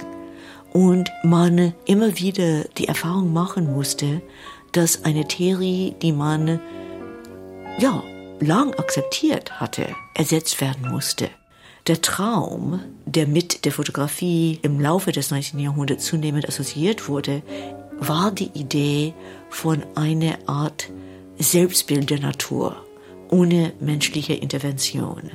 und 0.74 1.12
man 1.24 1.74
immer 1.86 2.18
wieder 2.18 2.64
die 2.78 2.88
Erfahrung 2.88 3.32
machen 3.34 3.72
musste, 3.72 4.22
dass 4.72 5.06
eine 5.06 5.28
Theorie, 5.28 5.96
die 6.02 6.12
man 6.12 6.60
ja 7.80 8.04
lang 8.40 8.74
akzeptiert 8.76 9.60
hatte, 9.60 9.88
ersetzt 10.16 10.60
werden 10.62 10.92
musste. 10.92 11.30
Der 11.88 12.02
Traum, 12.02 12.80
der 13.06 13.28
mit 13.28 13.66
der 13.66 13.72
Fotografie 13.72 14.60
im 14.62 14.80
Laufe 14.80 15.12
des 15.12 15.32
19. 15.32 15.60
Jahrhunderts 15.60 16.06
zunehmend 16.06 16.48
assoziiert 16.48 17.10
wurde, 17.10 17.44
war 18.00 18.32
die 18.32 18.52
Idee 18.54 19.14
von 19.50 19.84
einer 19.96 20.38
Art 20.48 20.90
Selbstbild 21.38 22.10
der 22.10 22.20
Natur 22.20 22.86
ohne 23.30 23.74
menschliche 23.80 24.34
Intervention. 24.34 25.32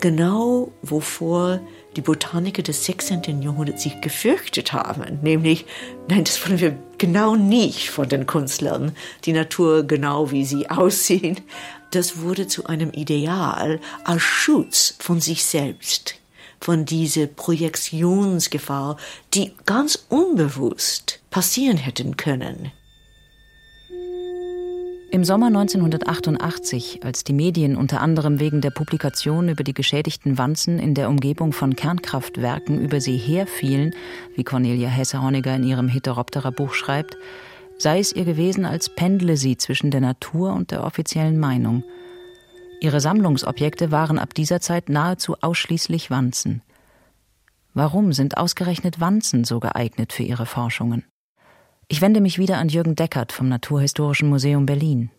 Genau 0.00 0.72
wovor 0.82 1.60
die 1.96 2.02
Botaniker 2.02 2.62
des 2.62 2.84
16. 2.84 3.40
Jahrhunderts 3.40 3.82
sich 3.82 4.00
gefürchtet 4.02 4.72
haben, 4.72 5.18
nämlich, 5.22 5.64
nein, 6.08 6.24
das 6.24 6.44
wollen 6.46 6.60
wir 6.60 6.78
genau 6.98 7.36
nicht 7.36 7.90
von 7.90 8.08
den 8.08 8.26
Künstlern, 8.26 8.94
die 9.24 9.32
Natur 9.32 9.84
genau 9.84 10.30
wie 10.30 10.44
sie 10.44 10.68
aussehen, 10.70 11.40
das 11.90 12.20
wurde 12.20 12.46
zu 12.46 12.66
einem 12.66 12.90
Ideal 12.90 13.80
als 14.04 14.22
Schutz 14.22 14.94
von 14.98 15.20
sich 15.20 15.44
selbst, 15.44 16.16
von 16.60 16.84
dieser 16.84 17.26
Projektionsgefahr, 17.26 18.98
die 19.32 19.52
ganz 19.64 20.04
unbewusst 20.10 21.20
passieren 21.30 21.78
hätten 21.78 22.16
können. 22.16 22.72
Im 25.08 25.22
Sommer 25.22 25.46
1988, 25.46 27.04
als 27.04 27.22
die 27.22 27.32
Medien 27.32 27.76
unter 27.76 28.00
anderem 28.00 28.40
wegen 28.40 28.60
der 28.60 28.70
Publikation 28.70 29.48
über 29.48 29.62
die 29.62 29.72
geschädigten 29.72 30.36
Wanzen 30.36 30.80
in 30.80 30.94
der 30.94 31.08
Umgebung 31.08 31.52
von 31.52 31.76
Kernkraftwerken 31.76 32.80
über 32.80 33.00
sie 33.00 33.16
herfielen, 33.16 33.94
wie 34.34 34.42
Cornelia 34.42 34.88
Hesse-Honegger 34.88 35.54
in 35.54 35.62
ihrem 35.62 35.88
Heteroptera-Buch 35.88 36.74
schreibt, 36.74 37.16
sei 37.78 38.00
es 38.00 38.12
ihr 38.12 38.24
gewesen, 38.24 38.64
als 38.64 38.88
pendle 38.88 39.36
sie 39.36 39.56
zwischen 39.56 39.92
der 39.92 40.00
Natur 40.00 40.52
und 40.52 40.72
der 40.72 40.82
offiziellen 40.82 41.38
Meinung. 41.38 41.84
Ihre 42.80 43.00
Sammlungsobjekte 43.00 43.92
waren 43.92 44.18
ab 44.18 44.34
dieser 44.34 44.60
Zeit 44.60 44.88
nahezu 44.88 45.36
ausschließlich 45.40 46.10
Wanzen. 46.10 46.62
Warum 47.74 48.12
sind 48.12 48.38
ausgerechnet 48.38 49.00
Wanzen 49.00 49.44
so 49.44 49.60
geeignet 49.60 50.12
für 50.12 50.24
ihre 50.24 50.46
Forschungen? 50.46 51.04
Ich 51.88 52.02
wende 52.02 52.20
mich 52.20 52.36
wieder 52.38 52.58
an 52.58 52.68
Jürgen 52.68 52.96
Deckert 52.96 53.30
vom 53.30 53.48
Naturhistorischen 53.48 54.28
Museum 54.28 54.66
Berlin. 54.66 55.10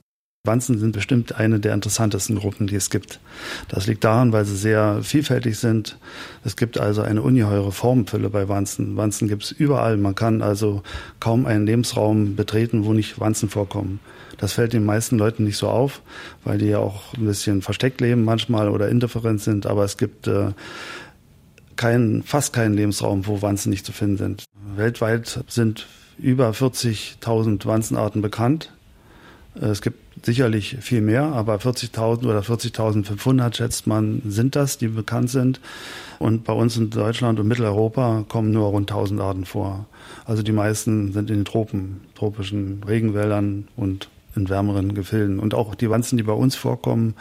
Wanzen 0.44 0.78
sind 0.78 0.92
bestimmt 0.92 1.36
eine 1.36 1.62
der 1.62 1.74
interessantesten 1.74 2.36
Gruppen, 2.36 2.68
die 2.68 2.76
es 2.76 2.90
gibt. 2.90 3.22
Das 3.70 3.88
liegt 3.88 4.04
daran, 4.04 4.34
weil 4.34 4.44
sie 4.44 4.58
sehr 4.58 5.02
vielfältig 5.02 5.58
sind. 5.58 5.98
Es 6.44 6.58
gibt 6.58 6.78
also 6.78 7.04
eine 7.04 7.22
ungeheure 7.22 7.72
Formfülle 7.72 8.30
bei 8.30 8.50
Wanzen. 8.50 8.98
Wanzen 8.98 9.30
gibt 9.30 9.44
es 9.44 9.52
überall. 9.52 9.96
Man 9.96 10.14
kann 10.14 10.42
also 10.42 10.84
kaum 11.22 11.46
einen 11.46 11.66
Lebensraum 11.66 12.36
betreten, 12.36 12.84
wo 12.84 12.92
nicht 12.92 13.18
Wanzen 13.18 13.48
vorkommen. 13.48 14.02
Das 14.38 14.52
fällt 14.52 14.74
den 14.74 14.86
meisten 14.86 15.18
Leuten 15.18 15.46
nicht 15.46 15.58
so 15.58 15.70
auf, 15.70 16.02
weil 16.44 16.58
die 16.58 16.68
ja 16.68 16.80
auch 16.80 17.14
ein 17.14 17.26
bisschen 17.26 17.62
versteckt 17.62 18.02
leben 18.02 18.26
manchmal 18.26 18.68
oder 18.68 18.90
indifferent 18.90 19.40
sind. 19.40 19.66
Aber 19.66 19.86
es 19.86 19.96
gibt 19.96 20.28
äh, 20.28 20.52
keinen, 21.78 22.24
fast 22.24 22.52
keinen 22.52 22.74
Lebensraum, 22.74 23.26
wo 23.26 23.42
Wanzen 23.42 23.70
nicht 23.70 23.86
zu 23.86 23.94
finden 23.94 24.18
sind. 24.18 24.44
Weltweit 24.76 25.46
sind 25.48 25.88
über 26.18 26.50
40.000 26.52 27.66
Wanzenarten 27.66 28.22
bekannt. 28.22 28.72
Es 29.60 29.82
gibt 29.82 30.26
sicherlich 30.26 30.78
viel 30.82 31.02
mehr, 31.02 31.24
aber 31.24 31.56
40.000 31.56 32.26
oder 32.26 32.40
40.500 32.40 33.56
schätzt 33.56 33.88
man, 33.88 34.22
sind 34.26 34.56
das, 34.56 34.78
die 34.78 34.88
bekannt 34.88 35.30
sind. 35.30 35.60
Und 36.20 36.44
bei 36.44 36.54
uns 36.54 36.78
in 36.78 36.90
Deutschland 36.90 37.40
und 37.40 37.48
Mitteleuropa 37.48 38.26
kommen 38.28 38.52
nur 38.52 38.68
rund 38.68 38.92
1000 38.92 39.22
Arten 39.22 39.46
vor. 39.46 39.86
Also 40.26 40.44
die 40.44 40.52
meisten 40.52 41.14
sind 41.14 41.30
in 41.30 41.38
den 41.38 41.46
Tropen, 41.46 42.02
tropischen 42.16 42.84
Regenwäldern 42.88 43.68
und 43.76 44.10
in 44.36 44.50
wärmeren 44.50 44.94
Gefilden. 44.94 45.40
Und 45.40 45.54
auch 45.54 45.76
die 45.76 45.90
Wanzen, 45.90 46.18
die 46.18 46.24
bei 46.24 46.34
uns 46.34 46.56
vorkommen, 46.56 47.16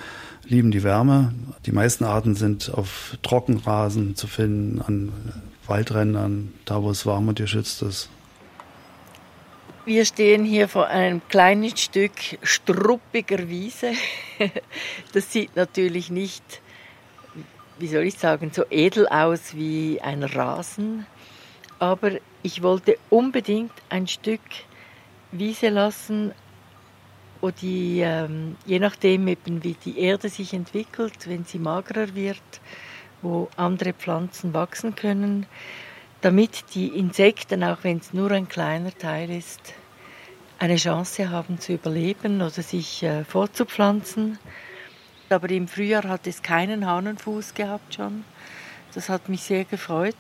lieben 0.45 0.71
die 0.71 0.83
Wärme. 0.83 1.33
Die 1.65 1.73
meisten 1.73 2.05
Arten 2.05 2.35
sind 2.35 2.73
auf 2.73 3.17
Trockenrasen 3.23 4.17
zu 4.17 4.27
finden, 4.27 4.81
an 4.81 5.13
Waldrändern, 5.67 6.53
da 6.65 6.83
wo 6.83 6.91
es 6.91 7.07
warm 7.07 7.29
und 7.29 7.39
geschützt 7.39 7.83
ist. 7.83 8.09
Wir 9.87 10.05
stehen 10.05 10.45
hier 10.45 10.67
vor 10.67 10.89
einem 10.89 11.21
kleinen 11.29 11.77
Stück 11.77 12.11
struppiger 12.43 13.49
Wiese. 13.49 13.93
Das 15.13 15.33
sieht 15.33 15.55
natürlich 15.55 16.11
nicht, 16.11 16.61
wie 17.79 17.87
soll 17.87 18.03
ich 18.03 18.19
sagen, 18.19 18.51
so 18.53 18.65
edel 18.69 19.07
aus 19.07 19.55
wie 19.55 20.01
ein 20.01 20.25
Rasen. 20.25 21.07
Aber 21.79 22.11
ich 22.43 22.65
wollte 22.65 22.99
unbedingt 23.11 23.71
ein 23.89 24.09
Stück 24.09 24.41
Wiese 25.31 25.69
lassen, 25.69 26.33
wo 27.41 27.53
die, 27.53 28.01
ähm, 28.01 28.57
je 28.67 28.81
nachdem 28.81 29.29
eben 29.29 29.63
wie 29.63 29.75
die 29.85 30.01
Erde 30.01 30.29
sich 30.31 30.53
entwickelt, 30.53 31.29
wenn 31.29 31.45
sie 31.45 31.61
magerer 31.61 32.13
wird, 32.17 32.61
wo 33.23 33.49
andere 33.55 33.93
Pflanzen 33.93 34.53
wachsen 34.53 34.97
können, 34.97 35.47
damit 36.21 36.75
die 36.75 36.89
Insekten, 36.89 37.63
auch 37.63 37.79
wenn 37.83 37.99
es 37.99 38.13
nur 38.13 38.31
ein 38.31 38.49
kleiner 38.49 38.97
Teil 38.97 39.31
ist, 39.31 39.75
eine 40.59 40.77
Chance 40.77 41.31
haben 41.31 41.59
zu 41.61 41.75
überleben 41.75 42.41
oder 42.41 42.51
sich 42.51 43.03
äh, 43.03 43.25
fortzupflanzen. 43.25 44.39
Aber 45.29 45.51
im 45.51 45.69
Frühjahr 45.69 46.05
hat 46.05 46.27
es 46.27 46.43
keinen 46.43 46.87
Hahnenfuß 46.87 47.55
gehabt 47.55 47.95
schon. 47.95 48.25
Das 48.95 49.09
hat 49.09 49.29
mich 49.29 49.43
sehr 49.43 49.65
gefreut. 49.65 50.17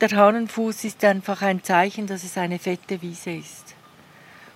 Der 0.00 0.10
Hahnenfuß 0.10 0.84
ist 0.84 1.04
einfach 1.04 1.42
ein 1.42 1.62
Zeichen, 1.62 2.06
dass 2.06 2.24
es 2.24 2.36
eine 2.36 2.58
fette 2.58 3.00
Wiese 3.00 3.30
ist. 3.30 3.74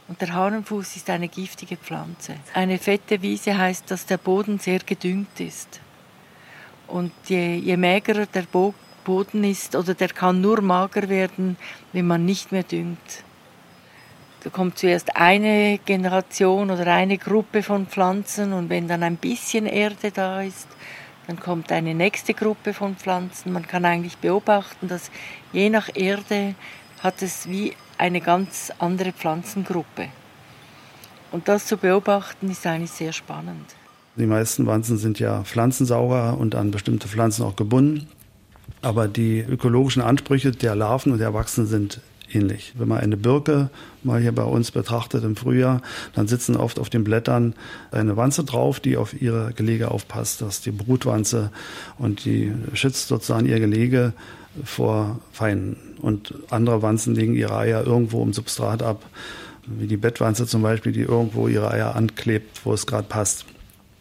Und 0.08 0.20
der 0.20 0.34
Hahnenfuß 0.34 0.96
ist 0.96 1.08
eine 1.08 1.28
giftige 1.28 1.76
Pflanze. 1.76 2.34
Eine 2.52 2.78
fette 2.78 3.22
Wiese 3.22 3.56
heißt, 3.56 3.90
dass 3.90 4.06
der 4.06 4.18
Boden 4.18 4.58
sehr 4.58 4.80
gedüngt 4.80 5.40
ist. 5.40 5.80
Und 6.86 7.12
je, 7.26 7.56
je 7.56 7.76
magerer 7.76 8.26
der 8.26 8.42
Bo 8.42 8.74
Boden 9.06 9.44
ist, 9.44 9.76
oder 9.76 9.94
der 9.94 10.08
kann 10.08 10.40
nur 10.40 10.60
mager 10.60 11.08
werden, 11.08 11.56
wenn 11.92 12.08
man 12.08 12.24
nicht 12.24 12.50
mehr 12.50 12.64
düngt. 12.64 13.22
Da 14.42 14.50
kommt 14.50 14.78
zuerst 14.78 15.16
eine 15.16 15.78
Generation 15.84 16.70
oder 16.70 16.86
eine 16.88 17.16
Gruppe 17.16 17.62
von 17.62 17.86
Pflanzen 17.86 18.52
und 18.52 18.68
wenn 18.68 18.88
dann 18.88 19.04
ein 19.04 19.16
bisschen 19.16 19.66
Erde 19.66 20.10
da 20.10 20.42
ist, 20.42 20.66
dann 21.28 21.38
kommt 21.38 21.70
eine 21.70 21.94
nächste 21.94 22.34
Gruppe 22.34 22.74
von 22.74 22.96
Pflanzen. 22.96 23.52
Man 23.52 23.66
kann 23.66 23.84
eigentlich 23.84 24.18
beobachten, 24.18 24.88
dass 24.88 25.10
je 25.52 25.70
nach 25.70 25.88
Erde 25.94 26.54
hat 27.02 27.22
es 27.22 27.48
wie 27.48 27.74
eine 27.98 28.20
ganz 28.20 28.72
andere 28.78 29.12
Pflanzengruppe. 29.12 30.08
Und 31.32 31.48
das 31.48 31.66
zu 31.66 31.76
beobachten 31.76 32.50
ist 32.50 32.66
eigentlich 32.66 32.92
sehr 32.92 33.12
spannend. 33.12 33.74
Die 34.16 34.26
meisten 34.26 34.66
Wanzen 34.66 34.96
sind 34.96 35.18
ja 35.18 35.42
Pflanzensauger 35.42 36.38
und 36.38 36.54
an 36.54 36.70
bestimmte 36.70 37.06
Pflanzen 37.08 37.44
auch 37.44 37.54
gebunden. 37.54 38.08
Aber 38.82 39.08
die 39.08 39.40
ökologischen 39.40 40.02
Ansprüche 40.02 40.52
der 40.52 40.74
Larven 40.74 41.12
und 41.12 41.18
der 41.18 41.28
Erwachsenen 41.28 41.66
sind 41.66 42.00
ähnlich. 42.32 42.72
Wenn 42.76 42.88
man 42.88 42.98
eine 42.98 43.16
Birke 43.16 43.70
mal 44.02 44.20
hier 44.20 44.32
bei 44.32 44.44
uns 44.44 44.70
betrachtet 44.70 45.24
im 45.24 45.36
Frühjahr, 45.36 45.82
dann 46.14 46.28
sitzen 46.28 46.56
oft 46.56 46.78
auf 46.78 46.90
den 46.90 47.04
Blättern 47.04 47.54
eine 47.90 48.16
Wanze 48.16 48.44
drauf, 48.44 48.80
die 48.80 48.96
auf 48.96 49.20
ihre 49.20 49.52
Gelege 49.52 49.90
aufpasst. 49.90 50.42
Das 50.42 50.56
ist 50.56 50.66
die 50.66 50.72
Brutwanze 50.72 51.50
und 51.98 52.24
die 52.24 52.52
schützt 52.74 53.08
sozusagen 53.08 53.46
ihr 53.46 53.60
Gelege 53.60 54.12
vor 54.64 55.20
Feinden. 55.32 55.76
Und 56.00 56.34
andere 56.50 56.82
Wanzen 56.82 57.14
legen 57.14 57.34
ihre 57.34 57.56
Eier 57.56 57.86
irgendwo 57.86 58.22
im 58.22 58.32
Substrat 58.32 58.82
ab, 58.82 59.04
wie 59.66 59.86
die 59.86 59.96
Bettwanze 59.96 60.46
zum 60.46 60.62
Beispiel, 60.62 60.92
die 60.92 61.02
irgendwo 61.02 61.48
ihre 61.48 61.70
Eier 61.70 61.96
anklebt, 61.96 62.64
wo 62.64 62.72
es 62.72 62.86
gerade 62.86 63.08
passt. 63.08 63.46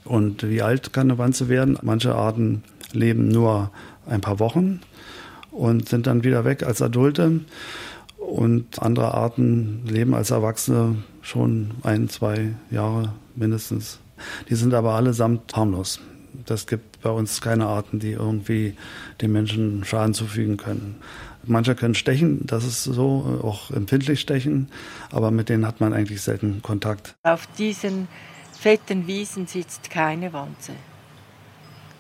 Und 0.04 0.48
wie 0.48 0.62
alt 0.62 0.94
kann 0.94 1.10
eine 1.10 1.18
Wanze 1.18 1.50
werden? 1.50 1.80
Manche 1.82 2.14
Arten 2.14 2.64
leben 2.92 3.28
nur 3.28 3.72
ein 4.08 4.22
paar 4.22 4.40
Wochen 4.40 4.82
und 5.52 5.88
sind 5.88 6.08
dann 6.08 6.24
wieder 6.24 6.46
weg 6.46 6.64
als 6.64 6.82
Adulte. 6.82 7.42
Und 8.18 8.82
andere 8.82 9.14
Arten 9.14 9.84
leben 9.86 10.16
als 10.16 10.32
Erwachsene 10.32 10.96
schon 11.22 11.72
ein, 11.84 12.10
zwei 12.10 12.54
Jahre 12.72 13.14
mindestens. 13.36 14.00
Die 14.50 14.56
sind 14.56 14.74
aber 14.74 14.94
allesamt 14.94 15.56
harmlos. 15.56 16.00
Das 16.46 16.68
gibt 16.68 17.02
bei 17.02 17.10
uns 17.10 17.42
keine 17.42 17.68
Arten, 17.68 18.00
die 18.00 18.12
irgendwie 18.12 18.76
den 19.22 19.32
Menschen 19.32 19.84
Schaden 19.84 20.14
zufügen 20.14 20.58
können. 20.58 20.96
Manche 21.44 21.76
können 21.76 21.94
stechen, 21.94 22.46
das 22.48 22.66
ist 22.66 22.84
so, 22.84 23.40
auch 23.44 23.70
empfindlich 23.70 24.20
stechen, 24.20 24.70
aber 25.12 25.30
mit 25.30 25.50
denen 25.50 25.68
hat 25.68 25.80
man 25.80 25.94
eigentlich 25.94 26.22
selten 26.22 26.62
Kontakt. 26.64 27.14
Auf 27.24 27.48
diesen 27.58 28.08
fetten 28.60 29.06
Wiesen 29.06 29.46
sitzt 29.46 29.92
keine 29.92 30.34
Wanze. 30.34 30.72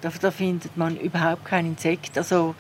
Da, 0.01 0.11
da 0.21 0.31
findet 0.31 0.77
man 0.77 0.97
überhaupt 0.97 1.45
kein 1.45 1.65
Insekt. 1.65 2.17
Also 2.17 2.55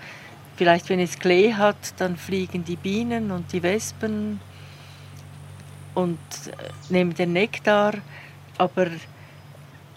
vielleicht, 0.55 0.89
wenn 0.89 0.99
es 0.99 1.19
Klee 1.19 1.53
hat, 1.53 1.93
dann 1.97 2.17
fliegen 2.17 2.63
die 2.65 2.75
Bienen 2.75 3.31
und 3.31 3.51
die 3.53 3.63
Wespen 3.63 4.39
und 5.93 6.19
äh, 6.47 6.51
nehmen 6.89 7.13
den 7.13 7.33
Nektar, 7.33 7.93
aber 8.57 8.87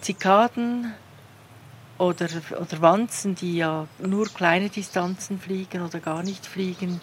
Zikaden 0.01 0.93
oder, 1.99 2.29
oder 2.61 2.81
Wanzen, 2.81 3.35
die 3.35 3.57
ja 3.57 3.87
nur 3.99 4.27
kleine 4.29 4.69
Distanzen 4.69 5.41
fliegen 5.41 5.83
oder 5.83 5.99
gar 6.01 6.23
nicht 6.23 6.47
fliegen, 6.47 7.01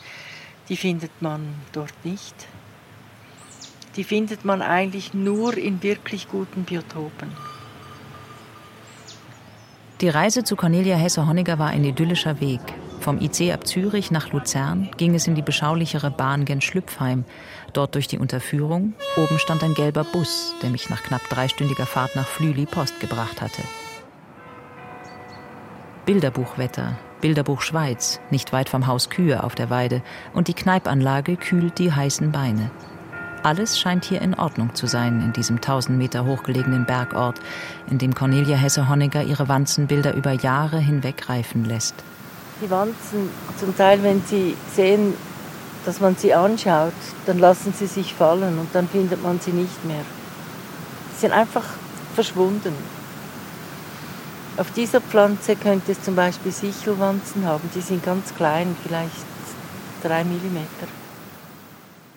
die 0.70 0.78
findet 0.78 1.22
man 1.22 1.56
dort 1.74 1.94
nicht. 2.04 2.36
Die 3.98 4.04
findet 4.04 4.44
man 4.44 4.62
eigentlich 4.62 5.14
nur 5.14 5.58
in 5.58 5.84
wirklich 5.84 6.28
guten 6.28 6.64
Biotopen. 6.64 7.55
Die 10.02 10.10
Reise 10.10 10.44
zu 10.44 10.58
Cornelia 10.58 10.98
Hesse-Honniger 10.98 11.58
war 11.58 11.70
ein 11.70 11.86
idyllischer 11.86 12.42
Weg. 12.42 12.60
Vom 13.00 13.22
IC 13.22 13.54
ab 13.54 13.66
Zürich 13.66 14.12
nach 14.12 14.34
Luzern 14.34 14.90
ging 14.98 15.16
es 15.16 15.26
in 15.26 15.36
die 15.36 15.42
beschaulichere 15.42 16.12
Bahn 16.12 16.44
gen 16.44 16.60
Schlüpfheim. 16.60 17.24
Dort 17.72 17.96
durch 17.96 18.10
die 18.10 18.18
Unterführung. 18.18 18.94
Oben 19.16 19.40
stand 19.40 19.64
ein 19.64 19.74
gelber 19.74 20.04
Bus, 20.04 20.54
der 20.62 20.70
mich 20.70 20.90
nach 20.90 21.02
knapp 21.02 21.22
dreistündiger 21.30 21.86
Fahrt 21.86 22.14
nach 22.18 22.28
Flüli 22.28 22.66
Post 22.66 23.00
gebracht 23.00 23.42
hatte. 23.42 23.62
Bilderbuchwetter, 26.06 26.98
Bilderbuch 27.22 27.62
Schweiz, 27.62 28.20
nicht 28.32 28.52
weit 28.52 28.68
vom 28.68 28.88
Haus 28.88 29.10
Kühe 29.10 29.44
auf 29.44 29.56
der 29.56 29.70
Weide, 29.70 30.02
und 30.34 30.50
die 30.50 30.54
Kneipanlage 30.54 31.38
kühlt 31.38 31.80
die 31.80 31.94
heißen 31.94 32.34
Beine. 32.34 32.70
Alles 33.46 33.78
scheint 33.78 34.06
hier 34.06 34.24
in 34.24 34.34
Ordnung 34.34 34.74
zu 34.74 34.88
sein 34.88 35.22
in 35.22 35.32
diesem 35.32 35.58
1000 35.58 35.96
Meter 35.96 36.26
hochgelegenen 36.26 36.86
Bergort, 36.86 37.40
in 37.88 38.00
dem 38.00 38.16
Cornelia 38.16 38.58
Hesse-Honegger 38.58 39.22
ihre 39.22 39.48
Wanzenbilder 39.48 40.16
über 40.16 40.32
Jahre 40.32 40.80
hinweg 40.80 41.30
reifen 41.30 41.64
lässt. 41.64 41.94
Die 42.60 42.72
Wanzen, 42.72 43.30
zum 43.60 43.78
Teil, 43.78 44.02
wenn 44.02 44.24
sie 44.26 44.58
sehen, 44.74 45.14
dass 45.86 46.00
man 46.00 46.16
sie 46.16 46.34
anschaut, 46.34 46.94
dann 47.28 47.38
lassen 47.38 47.72
sie 47.72 47.86
sich 47.86 48.16
fallen 48.16 48.58
und 48.58 48.70
dann 48.74 48.88
findet 48.88 49.22
man 49.22 49.40
sie 49.40 49.52
nicht 49.52 49.86
mehr. 49.86 50.06
Sie 51.14 51.22
sind 51.22 51.32
einfach 51.32 51.66
verschwunden. 52.16 52.74
Auf 54.58 54.72
dieser 54.72 55.02
Pflanze 55.02 55.56
könnte 55.56 55.92
es 55.92 56.02
zum 56.02 56.16
Beispiel 56.16 56.52
Sichelwanzen 56.52 57.46
haben. 57.46 57.70
Die 57.76 57.82
sind 57.82 58.04
ganz 58.04 58.34
klein, 58.34 58.76
vielleicht 58.82 59.14
drei 60.02 60.24
Millimeter. 60.24 60.88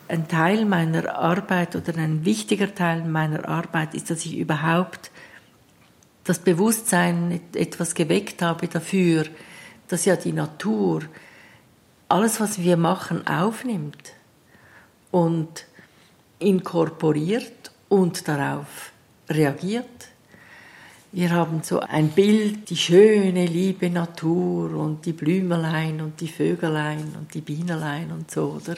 Ein 0.09 0.27
Teil 0.27 0.65
meiner 0.65 1.15
Arbeit 1.17 1.77
oder 1.77 1.95
ein 1.97 2.25
wichtiger 2.25 2.75
Teil 2.75 3.05
meiner 3.05 3.47
Arbeit 3.47 3.95
ist, 3.95 4.11
dass 4.11 4.25
ich 4.25 4.39
überhaupt 4.39 5.11
das 6.25 6.39
Bewusstsein 6.39 7.41
etwas 7.55 7.95
geweckt 7.95 8.43
habe 8.43 8.69
dafür, 8.69 9.25
dass 9.89 10.07
ja 10.07 10.17
die 10.17 10.33
Natur 10.33 11.03
alles, 12.09 12.41
was 12.41 12.59
wir 12.59 12.79
machen, 12.79 13.27
aufnimmt 13.27 14.13
und 15.11 15.67
inkorporiert 16.39 17.71
und 17.89 18.29
darauf 18.29 18.93
reagiert. 19.29 20.09
Wir 21.13 21.31
haben 21.31 21.63
so 21.63 21.81
ein 21.81 22.11
Bild, 22.11 22.69
die 22.69 22.77
schöne, 22.77 23.47
liebe 23.47 23.89
Natur 23.89 24.75
und 24.75 25.07
die 25.07 25.15
Blümelein 25.15 26.03
und 26.03 26.21
die 26.21 26.29
Vögelein 26.29 27.15
und 27.19 27.33
die 27.33 27.41
Bienelein 27.41 28.13
und 28.13 28.31
so, 28.31 28.61
oder? 28.63 28.77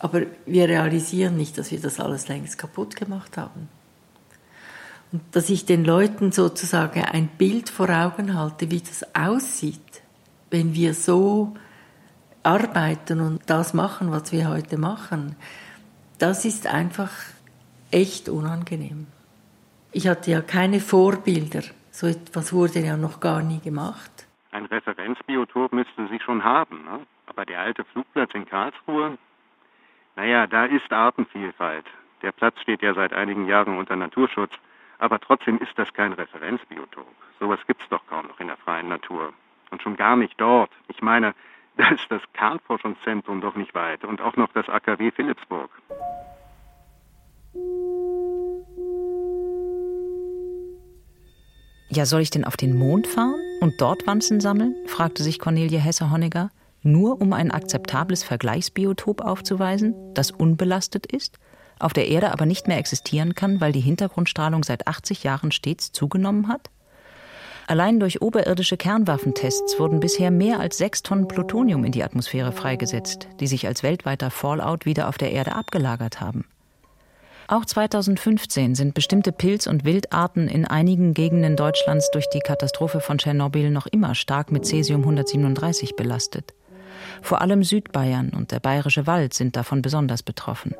Aber 0.00 0.22
wir 0.46 0.68
realisieren 0.68 1.36
nicht, 1.36 1.58
dass 1.58 1.70
wir 1.70 1.80
das 1.80 2.00
alles 2.00 2.28
längst 2.28 2.58
kaputt 2.58 2.96
gemacht 2.96 3.36
haben. 3.36 3.68
Und 5.12 5.22
dass 5.32 5.50
ich 5.50 5.66
den 5.66 5.84
Leuten 5.84 6.32
sozusagen 6.32 7.04
ein 7.04 7.28
Bild 7.28 7.68
vor 7.68 7.90
Augen 7.90 8.36
halte, 8.36 8.70
wie 8.70 8.80
das 8.80 9.14
aussieht, 9.14 10.02
wenn 10.50 10.74
wir 10.74 10.94
so 10.94 11.54
arbeiten 12.42 13.20
und 13.20 13.48
das 13.48 13.74
machen, 13.74 14.10
was 14.10 14.32
wir 14.32 14.48
heute 14.48 14.78
machen, 14.78 15.36
das 16.18 16.44
ist 16.44 16.66
einfach 16.66 17.12
echt 17.90 18.28
unangenehm. 18.28 19.06
Ich 19.92 20.08
hatte 20.08 20.30
ja 20.30 20.40
keine 20.40 20.80
Vorbilder. 20.80 21.62
So 21.90 22.06
etwas 22.06 22.52
wurde 22.52 22.80
ja 22.80 22.96
noch 22.96 23.20
gar 23.20 23.42
nie 23.42 23.60
gemacht. 23.60 24.10
Ein 24.52 24.66
Referenzbiotop 24.66 25.72
müssten 25.72 26.08
Sie 26.08 26.20
schon 26.20 26.44
haben. 26.44 26.84
Ne? 26.84 27.00
Aber 27.26 27.44
der 27.44 27.60
alte 27.60 27.84
Flugplatz 27.84 28.30
in 28.34 28.46
Karlsruhe, 28.46 29.18
naja, 30.20 30.46
da 30.46 30.66
ist 30.66 30.92
Artenvielfalt. 30.92 31.86
Der 32.20 32.32
Platz 32.32 32.60
steht 32.60 32.82
ja 32.82 32.92
seit 32.92 33.14
einigen 33.14 33.46
Jahren 33.46 33.78
unter 33.78 33.96
Naturschutz. 33.96 34.52
Aber 34.98 35.18
trotzdem 35.18 35.56
ist 35.60 35.72
das 35.76 35.90
kein 35.94 36.12
Referenzbiotop. 36.12 37.06
Sowas 37.38 37.58
gibt 37.66 37.80
es 37.82 37.88
doch 37.88 38.06
kaum 38.06 38.26
noch 38.26 38.38
in 38.38 38.48
der 38.48 38.58
freien 38.58 38.88
Natur. 38.88 39.32
Und 39.70 39.80
schon 39.80 39.96
gar 39.96 40.16
nicht 40.16 40.38
dort. 40.38 40.70
Ich 40.88 41.00
meine, 41.00 41.34
da 41.78 41.88
ist 41.88 42.04
das 42.10 42.20
Kernforschungszentrum 42.34 43.40
doch 43.40 43.54
nicht 43.54 43.74
weit 43.74 44.04
und 44.04 44.20
auch 44.20 44.36
noch 44.36 44.52
das 44.52 44.68
AKW 44.68 45.10
Philipsburg. 45.10 45.70
Ja, 51.88 52.04
soll 52.04 52.20
ich 52.20 52.30
denn 52.30 52.44
auf 52.44 52.58
den 52.58 52.78
Mond 52.78 53.06
fahren 53.06 53.40
und 53.62 53.80
dort 53.80 54.06
Wanzen 54.06 54.40
sammeln? 54.40 54.74
fragte 54.86 55.22
sich 55.22 55.38
Cornelia 55.38 55.80
Hesse-Honegger. 55.80 56.50
Nur 56.82 57.20
um 57.20 57.32
ein 57.32 57.50
akzeptables 57.50 58.22
Vergleichsbiotop 58.22 59.20
aufzuweisen, 59.20 59.94
das 60.14 60.30
unbelastet 60.30 61.06
ist, 61.06 61.38
auf 61.78 61.92
der 61.92 62.08
Erde 62.08 62.32
aber 62.32 62.46
nicht 62.46 62.68
mehr 62.68 62.78
existieren 62.78 63.34
kann, 63.34 63.60
weil 63.60 63.72
die 63.72 63.80
Hintergrundstrahlung 63.80 64.62
seit 64.64 64.86
80 64.86 65.24
Jahren 65.24 65.50
stets 65.50 65.92
zugenommen 65.92 66.48
hat? 66.48 66.70
Allein 67.66 68.00
durch 68.00 68.20
oberirdische 68.20 68.76
Kernwaffentests 68.76 69.78
wurden 69.78 70.00
bisher 70.00 70.30
mehr 70.30 70.58
als 70.58 70.76
sechs 70.76 71.02
Tonnen 71.02 71.28
Plutonium 71.28 71.84
in 71.84 71.92
die 71.92 72.02
Atmosphäre 72.02 72.52
freigesetzt, 72.52 73.28
die 73.38 73.46
sich 73.46 73.66
als 73.66 73.82
weltweiter 73.82 74.30
Fallout 74.30 74.86
wieder 74.86 75.08
auf 75.08 75.18
der 75.18 75.30
Erde 75.30 75.54
abgelagert 75.54 76.20
haben. 76.20 76.46
Auch 77.46 77.64
2015 77.64 78.74
sind 78.74 78.94
bestimmte 78.94 79.32
Pilz- 79.32 79.66
und 79.66 79.84
Wildarten 79.84 80.48
in 80.48 80.66
einigen 80.66 81.14
Gegenden 81.14 81.56
Deutschlands 81.56 82.10
durch 82.12 82.28
die 82.30 82.40
Katastrophe 82.40 83.00
von 83.00 83.18
Tschernobyl 83.18 83.70
noch 83.70 83.86
immer 83.86 84.14
stark 84.14 84.52
mit 84.52 84.66
Cäsium 84.66 85.02
137 85.02 85.96
belastet. 85.96 86.54
Vor 87.22 87.40
allem 87.40 87.62
Südbayern 87.62 88.30
und 88.30 88.50
der 88.52 88.60
bayerische 88.60 89.06
Wald 89.06 89.34
sind 89.34 89.56
davon 89.56 89.82
besonders 89.82 90.22
betroffen. 90.22 90.74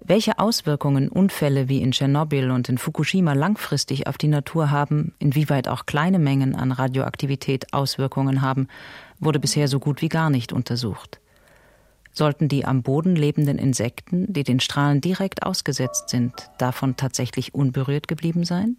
Welche 0.00 0.38
Auswirkungen 0.38 1.10
Unfälle 1.10 1.68
wie 1.68 1.82
in 1.82 1.92
Tschernobyl 1.92 2.50
und 2.50 2.68
in 2.70 2.78
Fukushima 2.78 3.34
langfristig 3.34 4.06
auf 4.06 4.16
die 4.16 4.28
Natur 4.28 4.70
haben, 4.70 5.12
inwieweit 5.18 5.68
auch 5.68 5.84
kleine 5.84 6.18
Mengen 6.18 6.54
an 6.54 6.72
Radioaktivität 6.72 7.74
Auswirkungen 7.74 8.40
haben, 8.40 8.68
wurde 9.20 9.38
bisher 9.38 9.68
so 9.68 9.78
gut 9.78 10.00
wie 10.00 10.08
gar 10.08 10.30
nicht 10.30 10.52
untersucht. 10.52 11.20
Sollten 12.10 12.48
die 12.48 12.64
am 12.64 12.82
Boden 12.82 13.16
lebenden 13.16 13.58
Insekten, 13.58 14.32
die 14.32 14.44
den 14.44 14.60
Strahlen 14.60 15.00
direkt 15.00 15.42
ausgesetzt 15.42 16.08
sind, 16.08 16.32
davon 16.56 16.96
tatsächlich 16.96 17.54
unberührt 17.54 18.08
geblieben 18.08 18.44
sein? 18.44 18.78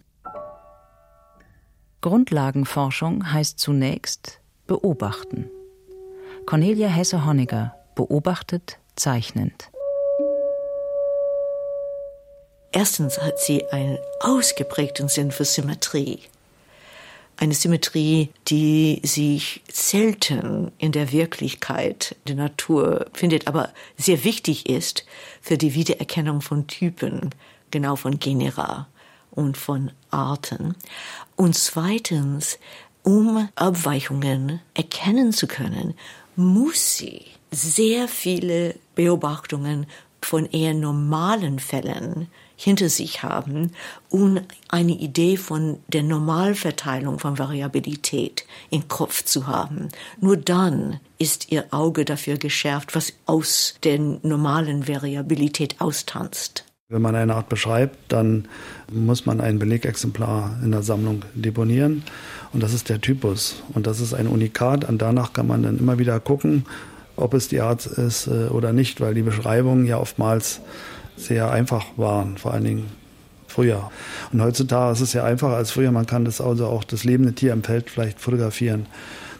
Grundlagenforschung 2.00 3.32
heißt 3.32 3.58
zunächst 3.58 4.40
beobachten. 4.66 5.48
Cornelia 6.46 6.88
Hesse-Honegger 6.88 7.74
beobachtet 7.94 8.78
zeichnend. 8.96 9.70
Erstens 12.72 13.20
hat 13.20 13.38
sie 13.38 13.64
einen 13.70 13.98
ausgeprägten 14.20 15.08
Sinn 15.08 15.30
für 15.30 15.44
Symmetrie. 15.44 16.20
eine 17.36 17.54
Symmetrie, 17.54 18.30
die 18.48 19.00
sich 19.02 19.62
selten 19.72 20.72
in 20.76 20.92
der 20.92 21.10
Wirklichkeit 21.10 22.14
der 22.28 22.36
Natur 22.36 23.06
findet, 23.14 23.46
aber 23.48 23.70
sehr 23.96 24.24
wichtig 24.24 24.68
ist 24.68 25.06
für 25.40 25.56
die 25.56 25.74
Wiedererkennung 25.74 26.42
von 26.42 26.66
Typen, 26.66 27.30
genau 27.70 27.96
von 27.96 28.18
Genera 28.18 28.88
und 29.30 29.56
von 29.56 29.90
Arten. 30.10 30.74
Und 31.34 31.56
zweitens, 31.56 32.58
um 33.02 33.48
Abweichungen 33.54 34.60
erkennen 34.74 35.32
zu 35.32 35.46
können, 35.46 35.94
muss 36.40 36.96
sie 36.96 37.22
sehr 37.50 38.08
viele 38.08 38.74
Beobachtungen 38.94 39.86
von 40.22 40.46
eher 40.46 40.74
normalen 40.74 41.58
Fällen 41.58 42.28
hinter 42.56 42.90
sich 42.90 43.22
haben, 43.22 43.72
um 44.10 44.40
eine 44.68 44.92
Idee 44.92 45.38
von 45.38 45.78
der 45.88 46.02
Normalverteilung 46.02 47.18
von 47.18 47.38
Variabilität 47.38 48.44
im 48.68 48.86
Kopf 48.86 49.24
zu 49.24 49.46
haben. 49.46 49.88
Nur 50.20 50.36
dann 50.36 51.00
ist 51.18 51.50
ihr 51.50 51.66
Auge 51.70 52.04
dafür 52.04 52.36
geschärft, 52.36 52.94
was 52.94 53.14
aus 53.24 53.76
der 53.82 53.98
normalen 53.98 54.86
Variabilität 54.86 55.80
austanzt. 55.80 56.64
Wenn 56.90 57.02
man 57.02 57.14
eine 57.14 57.36
Art 57.36 57.48
beschreibt, 57.48 57.96
dann 58.12 58.48
muss 58.92 59.24
man 59.24 59.40
ein 59.40 59.58
Belegexemplar 59.58 60.58
in 60.62 60.72
der 60.72 60.82
Sammlung 60.82 61.24
deponieren. 61.34 62.02
Und 62.52 62.62
das 62.62 62.72
ist 62.72 62.88
der 62.88 63.00
Typus. 63.00 63.62
Und 63.74 63.86
das 63.86 64.00
ist 64.00 64.14
ein 64.14 64.26
Unikat. 64.26 64.88
Und 64.88 65.00
danach 65.02 65.32
kann 65.32 65.46
man 65.46 65.62
dann 65.62 65.78
immer 65.78 65.98
wieder 65.98 66.18
gucken, 66.20 66.64
ob 67.16 67.34
es 67.34 67.48
die 67.48 67.60
Art 67.60 67.86
ist 67.86 68.26
äh, 68.26 68.48
oder 68.48 68.72
nicht, 68.72 69.00
weil 69.00 69.14
die 69.14 69.22
Beschreibungen 69.22 69.86
ja 69.86 69.98
oftmals 69.98 70.60
sehr 71.16 71.50
einfach 71.50 71.86
waren, 71.96 72.38
vor 72.38 72.54
allen 72.54 72.64
Dingen 72.64 72.86
früher. 73.46 73.90
Und 74.32 74.42
heutzutage 74.42 74.92
ist 74.92 75.00
es 75.00 75.12
ja 75.12 75.24
einfacher 75.24 75.56
als 75.56 75.70
früher. 75.70 75.92
Man 75.92 76.06
kann 76.06 76.24
das 76.24 76.40
also 76.40 76.66
auch 76.66 76.84
das 76.84 77.04
lebende 77.04 77.34
Tier 77.34 77.52
im 77.52 77.62
Feld 77.62 77.90
vielleicht 77.90 78.20
fotografieren. 78.20 78.86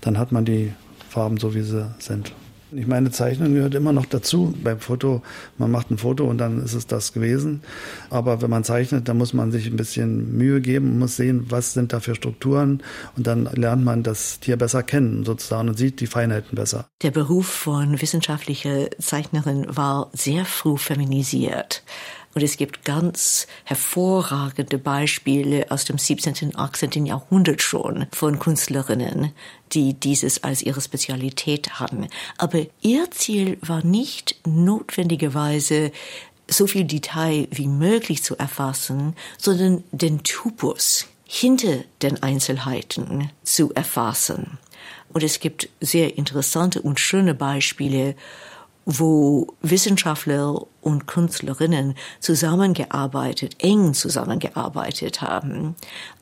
Dann 0.00 0.18
hat 0.18 0.32
man 0.32 0.44
die 0.44 0.72
Farben 1.08 1.38
so, 1.38 1.54
wie 1.54 1.62
sie 1.62 1.86
sind. 1.98 2.32
Ich 2.72 2.86
meine, 2.86 3.10
Zeichnen 3.10 3.54
gehört 3.54 3.74
immer 3.74 3.92
noch 3.92 4.06
dazu 4.06 4.54
beim 4.62 4.78
Foto. 4.78 5.22
Man 5.58 5.70
macht 5.70 5.90
ein 5.90 5.98
Foto 5.98 6.24
und 6.24 6.38
dann 6.38 6.62
ist 6.62 6.74
es 6.74 6.86
das 6.86 7.12
gewesen. 7.12 7.62
Aber 8.10 8.42
wenn 8.42 8.50
man 8.50 8.64
zeichnet, 8.64 9.08
dann 9.08 9.18
muss 9.18 9.32
man 9.32 9.50
sich 9.50 9.66
ein 9.66 9.76
bisschen 9.76 10.36
Mühe 10.36 10.60
geben, 10.60 10.98
muss 10.98 11.16
sehen, 11.16 11.46
was 11.48 11.72
sind 11.72 11.92
da 11.92 12.00
für 12.00 12.14
Strukturen 12.14 12.82
und 13.16 13.26
dann 13.26 13.44
lernt 13.44 13.84
man 13.84 14.02
das 14.02 14.40
Tier 14.40 14.56
besser 14.56 14.82
kennen 14.82 15.24
sozusagen 15.24 15.68
und 15.68 15.78
sieht 15.78 16.00
die 16.00 16.06
Feinheiten 16.06 16.56
besser. 16.56 16.86
Der 17.02 17.10
Beruf 17.10 17.46
von 17.46 18.00
wissenschaftlicher 18.00 18.88
Zeichnerin 18.98 19.66
war 19.68 20.10
sehr 20.12 20.44
früh 20.44 20.76
feminisiert. 20.76 21.82
Und 22.34 22.42
es 22.42 22.56
gibt 22.56 22.84
ganz 22.84 23.48
hervorragende 23.64 24.78
Beispiele 24.78 25.66
aus 25.70 25.84
dem 25.84 25.98
17. 25.98 26.34
und 26.48 26.56
18. 26.56 27.06
Jahrhundert 27.06 27.60
schon 27.60 28.06
von 28.12 28.38
Künstlerinnen, 28.38 29.32
die 29.72 29.94
dieses 29.94 30.44
als 30.44 30.62
ihre 30.62 30.80
Spezialität 30.80 31.80
hatten. 31.80 32.06
Aber 32.38 32.66
ihr 32.82 33.10
Ziel 33.10 33.58
war 33.62 33.84
nicht 33.84 34.36
notwendigerweise 34.46 35.90
so 36.48 36.66
viel 36.66 36.84
Detail 36.84 37.48
wie 37.50 37.68
möglich 37.68 38.22
zu 38.22 38.36
erfassen, 38.36 39.14
sondern 39.38 39.84
den 39.90 40.22
Typus 40.22 41.06
hinter 41.24 41.84
den 42.02 42.22
Einzelheiten 42.22 43.30
zu 43.44 43.72
erfassen. 43.74 44.58
Und 45.12 45.22
es 45.22 45.40
gibt 45.40 45.68
sehr 45.80 46.16
interessante 46.16 46.82
und 46.82 47.00
schöne 47.00 47.34
Beispiele, 47.34 48.14
wo 48.86 49.54
Wissenschaftler 49.62 50.66
und 50.80 51.06
Künstlerinnen 51.06 51.94
zusammengearbeitet, 52.20 53.56
eng 53.58 53.94
zusammengearbeitet 53.94 55.20
haben, 55.20 55.76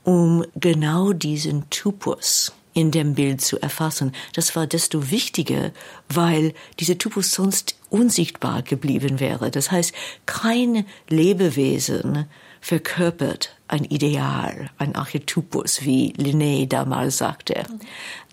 um 0.05 0.44
genau 0.57 1.12
diesen 1.12 1.71
Typus 1.71 2.53
in 2.75 2.90
dem 2.90 3.14
Bild 3.14 3.40
zu 3.40 3.61
erfassen. 3.61 4.12
Das 4.35 4.55
war 4.55 4.66
desto 4.66 5.11
wichtiger, 5.11 5.73
weil 6.09 6.55
dieser 6.79 6.99
Typus 6.99 7.33
sonst 7.33 7.77
unsichtbar 7.90 8.62
geblieben 8.62 9.18
wäre. 9.18 9.51
Das 9.51 9.71
heißt, 9.71 9.92
kein 10.27 10.85
Lebewesen 11.09 12.27
verkörpert 12.61 13.57
ein 13.66 13.85
Ideal, 13.85 14.71
ein 14.79 14.94
Archetypus, 14.94 15.83
wie 15.83 16.12
Linné 16.14 16.68
damals 16.68 17.18
sagte. 17.18 17.64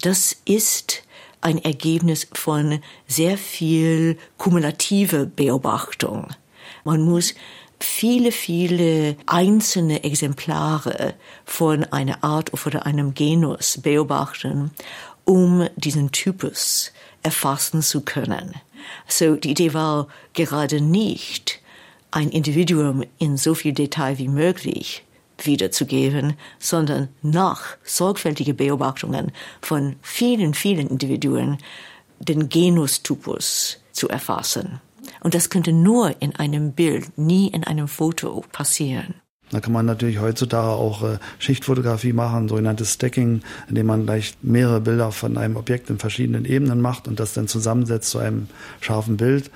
Das 0.02 0.38
ist 0.46 1.04
ein 1.46 1.64
Ergebnis 1.64 2.28
von 2.34 2.80
sehr 3.06 3.38
viel 3.38 4.18
kumulative 4.36 5.28
Beobachtung. 5.28 6.30
Man 6.84 7.04
muss 7.04 7.36
viele, 7.80 8.32
viele 8.32 9.16
einzelne 9.28 10.04
Exemplare 10.04 11.14
von 11.46 11.84
einer 11.84 12.24
Art 12.24 12.52
oder 12.66 12.88
einem 12.88 13.14
Genus 13.14 13.78
beobachten, 13.78 14.72
um 15.24 15.70
diesen 15.76 16.12
Typus 16.12 16.92
erfassen 17.22 17.84
zu 17.84 18.02
können. 18.02 18.56
So, 19.08 19.36
die 19.36 19.52
Idee 19.52 19.76
war 19.76 20.08
gerade 20.34 20.82
nicht, 20.82 21.60
ein 22.10 22.32
Individuum 22.32 23.04
in 23.20 23.38
so 23.38 23.54
viel 23.54 23.74
Detail 23.74 24.18
wie 24.18 24.30
möglich 24.30 25.05
wiederzugeben, 25.44 26.34
sondern 26.60 27.10
nach 27.22 27.78
sorgfältigen 27.84 28.56
Beobachtungen 28.56 29.32
von 29.62 29.96
vielen, 30.02 30.54
vielen 30.54 30.88
Individuen 30.88 31.58
den 32.20 32.50
Genustypus 32.50 33.80
zu 33.92 34.10
erfassen. 34.10 34.80
Und 35.22 35.34
das 35.34 35.50
könnte 35.50 35.74
nur 35.74 36.22
in 36.22 36.36
einem 36.36 36.72
Bild, 36.74 37.18
nie 37.18 37.48
in 37.48 37.64
einem 37.64 37.88
Foto 37.88 38.44
passieren. 38.52 39.16
Da 39.52 39.60
kann 39.60 39.74
man 39.74 39.86
natürlich 39.86 40.20
heutzutage 40.20 40.70
auch 40.70 41.04
äh, 41.04 41.18
Schichtfotografie 41.38 42.14
machen, 42.14 42.50
sogenanntes 42.50 42.94
Stacking, 42.94 43.42
indem 43.70 43.86
man 43.86 44.06
gleich 44.06 44.36
mehrere 44.42 44.82
Bilder 44.82 45.12
von 45.12 45.38
einem 45.38 45.56
Objekt 45.56 45.90
in 45.92 46.00
verschiedenen 46.00 46.46
Ebenen 46.46 46.82
macht 46.82 47.08
und 47.08 47.20
das 47.20 47.34
dann 47.34 47.48
zusammensetzt 47.48 48.10
zu 48.10 48.18
einem 48.18 48.48
scharfen 48.82 49.18
Bild. 49.18 49.52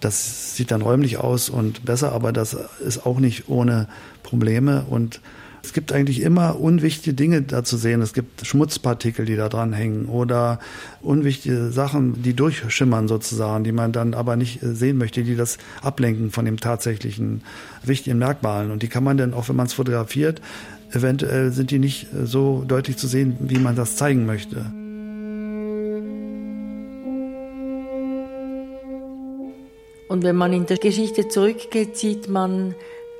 Das 0.00 0.56
sieht 0.56 0.70
dann 0.70 0.82
räumlich 0.82 1.18
aus 1.18 1.48
und 1.48 1.84
besser, 1.84 2.12
aber 2.12 2.32
das 2.32 2.56
ist 2.84 3.04
auch 3.06 3.18
nicht 3.18 3.48
ohne 3.48 3.88
Probleme 4.22 4.84
und 4.88 5.20
es 5.62 5.72
gibt 5.72 5.92
eigentlich 5.92 6.22
immer 6.22 6.58
unwichtige 6.58 7.14
Dinge 7.14 7.42
da 7.42 7.64
zu 7.64 7.76
sehen. 7.76 8.00
Es 8.00 8.14
gibt 8.14 8.46
Schmutzpartikel, 8.46 9.26
die 9.26 9.36
da 9.36 9.48
dran 9.48 9.72
hängen 9.72 10.06
oder 10.06 10.60
unwichtige 11.02 11.70
Sachen, 11.70 12.22
die 12.22 12.34
durchschimmern 12.34 13.08
sozusagen, 13.08 13.64
die 13.64 13.72
man 13.72 13.92
dann 13.92 14.14
aber 14.14 14.36
nicht 14.36 14.60
sehen 14.62 14.98
möchte, 14.98 15.24
die 15.24 15.36
das 15.36 15.58
ablenken 15.82 16.30
von 16.30 16.44
dem 16.44 16.58
tatsächlichen 16.58 17.42
wichtigen 17.82 18.18
Merkmalen. 18.18 18.70
Und 18.70 18.82
die 18.82 18.88
kann 18.88 19.04
man 19.04 19.18
dann, 19.18 19.34
auch 19.34 19.48
wenn 19.48 19.56
man 19.56 19.66
es 19.66 19.74
fotografiert, 19.74 20.40
eventuell 20.92 21.52
sind 21.52 21.70
die 21.70 21.78
nicht 21.78 22.06
so 22.24 22.64
deutlich 22.66 22.96
zu 22.96 23.06
sehen, 23.06 23.36
wie 23.40 23.58
man 23.58 23.76
das 23.76 23.96
zeigen 23.96 24.26
möchte. 24.26 24.64
Und 30.08 30.24
wenn 30.24 30.36
man 30.36 30.54
in 30.54 30.64
der 30.64 30.78
Geschichte 30.78 31.28
zurückgeht, 31.28 31.96
sieht 31.96 32.28
man, 32.28 32.74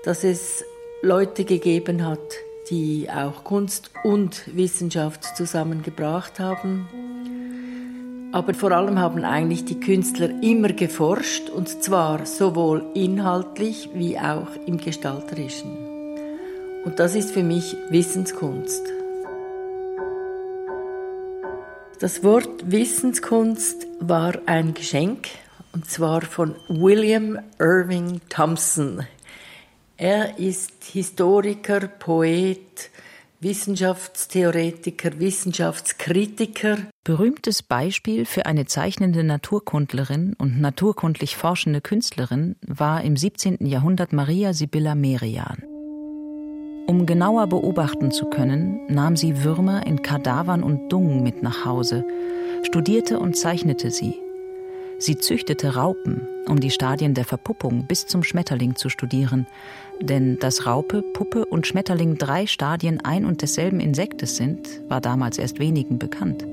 dass 0.04 0.24
es 0.24 0.64
Leute 1.02 1.44
gegeben 1.44 2.06
hat, 2.06 2.18
die 2.70 3.08
auch 3.10 3.44
Kunst 3.44 3.90
und 4.04 4.56
Wissenschaft 4.56 5.36
zusammengebracht 5.36 6.40
haben. 6.40 6.88
Aber 8.32 8.54
vor 8.54 8.72
allem 8.72 8.98
haben 8.98 9.24
eigentlich 9.24 9.64
die 9.64 9.80
Künstler 9.80 10.30
immer 10.42 10.68
geforscht, 10.68 11.50
und 11.50 11.82
zwar 11.82 12.26
sowohl 12.26 12.84
inhaltlich 12.94 13.90
wie 13.94 14.18
auch 14.18 14.48
im 14.66 14.78
gestalterischen. 14.78 15.70
Und 16.84 16.98
das 16.98 17.14
ist 17.14 17.32
für 17.32 17.42
mich 17.42 17.76
Wissenskunst. 17.90 18.82
Das 22.00 22.22
Wort 22.22 22.70
Wissenskunst 22.70 23.86
war 23.98 24.38
ein 24.46 24.72
Geschenk 24.72 25.28
und 25.78 25.88
zwar 25.88 26.22
von 26.22 26.56
William 26.66 27.38
Irving 27.60 28.20
Thompson. 28.28 29.06
Er 29.96 30.36
ist 30.36 30.72
Historiker, 30.82 31.86
Poet, 31.86 32.90
Wissenschaftstheoretiker, 33.38 35.20
Wissenschaftskritiker. 35.20 36.78
Berühmtes 37.04 37.62
Beispiel 37.62 38.24
für 38.24 38.46
eine 38.46 38.66
zeichnende 38.66 39.22
Naturkundlerin 39.22 40.34
und 40.36 40.60
naturkundlich 40.60 41.36
forschende 41.36 41.80
Künstlerin 41.80 42.56
war 42.66 43.04
im 43.04 43.16
17. 43.16 43.64
Jahrhundert 43.64 44.12
Maria 44.12 44.54
Sibylla 44.54 44.96
Merian. 44.96 45.62
Um 46.88 47.06
genauer 47.06 47.46
beobachten 47.46 48.10
zu 48.10 48.26
können, 48.26 48.80
nahm 48.88 49.14
sie 49.14 49.44
Würmer 49.44 49.86
in 49.86 50.02
Kadavern 50.02 50.64
und 50.64 50.88
Dung 50.88 51.22
mit 51.22 51.44
nach 51.44 51.64
Hause, 51.64 52.04
studierte 52.64 53.20
und 53.20 53.36
zeichnete 53.36 53.92
sie. 53.92 54.16
Sie 55.00 55.16
züchtete 55.16 55.76
Raupen, 55.76 56.26
um 56.48 56.58
die 56.58 56.70
Stadien 56.70 57.14
der 57.14 57.24
Verpuppung 57.24 57.86
bis 57.86 58.06
zum 58.06 58.24
Schmetterling 58.24 58.74
zu 58.74 58.88
studieren. 58.88 59.46
Denn 60.00 60.38
dass 60.40 60.66
Raupe, 60.66 61.02
Puppe 61.02 61.44
und 61.44 61.66
Schmetterling 61.68 62.18
drei 62.18 62.46
Stadien 62.46 63.04
ein 63.04 63.24
und 63.24 63.42
desselben 63.42 63.78
Insektes 63.78 64.36
sind, 64.36 64.68
war 64.88 65.00
damals 65.00 65.38
erst 65.38 65.60
wenigen 65.60 65.98
bekannt. 65.98 66.44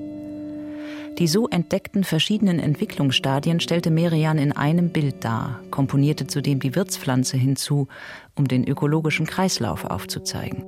Die 1.17 1.27
so 1.27 1.47
entdeckten 1.47 2.03
verschiedenen 2.03 2.59
Entwicklungsstadien 2.59 3.59
stellte 3.61 3.89
Merian 3.89 4.37
in 4.37 4.51
einem 4.51 4.89
Bild 4.89 5.23
dar, 5.23 5.61
komponierte 5.71 6.27
zudem 6.27 6.59
die 6.59 6.75
Wirtspflanze 6.75 7.37
hinzu, 7.37 7.87
um 8.35 8.47
den 8.47 8.67
ökologischen 8.67 9.25
Kreislauf 9.25 9.85
aufzuzeigen. 9.85 10.65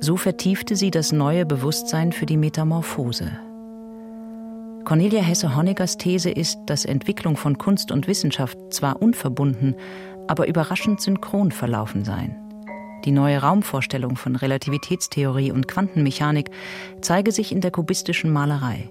So 0.00 0.16
vertiefte 0.16 0.76
sie 0.76 0.90
das 0.90 1.12
neue 1.12 1.46
Bewusstsein 1.46 2.12
für 2.12 2.26
die 2.26 2.38
Metamorphose. 2.38 3.30
Cornelia 4.90 5.22
Hesse-Honeggers 5.22 5.98
These 5.98 6.32
ist, 6.32 6.58
dass 6.66 6.84
Entwicklung 6.84 7.36
von 7.36 7.58
Kunst 7.58 7.92
und 7.92 8.08
Wissenschaft 8.08 8.58
zwar 8.70 9.00
unverbunden, 9.00 9.76
aber 10.26 10.48
überraschend 10.48 11.00
synchron 11.00 11.52
verlaufen 11.52 12.04
seien. 12.04 12.34
Die 13.04 13.12
neue 13.12 13.38
Raumvorstellung 13.38 14.16
von 14.16 14.34
Relativitätstheorie 14.34 15.52
und 15.52 15.68
Quantenmechanik 15.68 16.50
zeige 17.02 17.30
sich 17.30 17.52
in 17.52 17.60
der 17.60 17.70
kubistischen 17.70 18.32
Malerei. 18.32 18.90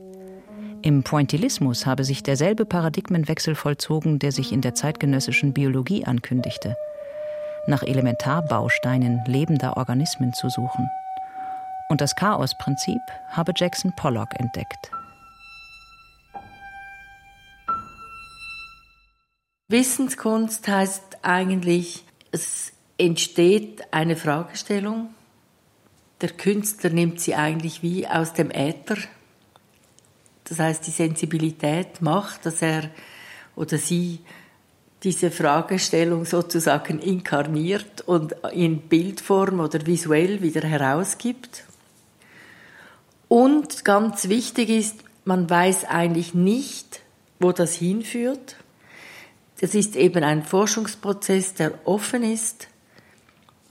Im 0.83 1.03
Pointillismus 1.03 1.85
habe 1.85 2.05
sich 2.05 2.23
derselbe 2.23 2.63
Paradigmenwechsel 2.63 3.53
vollzogen, 3.53 4.19
der 4.19 4.31
sich 4.31 4.53
in 4.53 4.61
der 4.61 4.75
zeitgenössischen 4.75 5.51
Biologie 5.51 6.05
ankündigte, 6.05 6.77
nach 7.67 7.83
Elementarbausteinen 7.83 9.19
lebender 9.25 9.75
Organismen 9.75 10.31
zu 10.31 10.47
suchen. 10.47 10.89
Und 11.89 11.99
das 11.99 12.15
Chaosprinzip 12.15 13.01
habe 13.31 13.51
Jackson 13.53 13.91
Pollock 13.97 14.29
entdeckt. 14.39 14.91
Wissenskunst 19.69 20.67
heißt 20.67 21.19
eigentlich, 21.21 22.03
es 22.31 22.71
entsteht 22.97 23.83
eine 23.91 24.15
Fragestellung. 24.15 25.13
Der 26.21 26.31
Künstler 26.31 26.89
nimmt 26.89 27.21
sie 27.21 27.35
eigentlich 27.35 27.83
wie 27.83 28.07
aus 28.07 28.33
dem 28.33 28.49
Äther. 28.49 28.97
Das 30.45 30.57
heißt, 30.57 30.87
die 30.87 30.91
Sensibilität 30.91 32.01
macht, 32.01 32.47
dass 32.47 32.63
er 32.63 32.89
oder 33.55 33.77
sie 33.77 34.19
diese 35.03 35.29
Fragestellung 35.29 36.25
sozusagen 36.25 36.97
inkarniert 36.97 38.01
und 38.01 38.33
in 38.51 38.81
Bildform 38.81 39.59
oder 39.59 39.85
visuell 39.85 40.41
wieder 40.41 40.67
herausgibt. 40.67 41.63
Und 43.27 43.85
ganz 43.85 44.29
wichtig 44.29 44.69
ist, 44.69 44.95
man 45.25 45.47
weiß 45.47 45.85
eigentlich 45.85 46.33
nicht, 46.33 47.01
wo 47.39 47.51
das 47.51 47.75
hinführt. 47.75 48.55
Das 49.59 49.75
ist 49.75 49.95
eben 49.95 50.23
ein 50.23 50.43
Forschungsprozess, 50.43 51.53
der 51.53 51.85
offen 51.85 52.23
ist, 52.23 52.67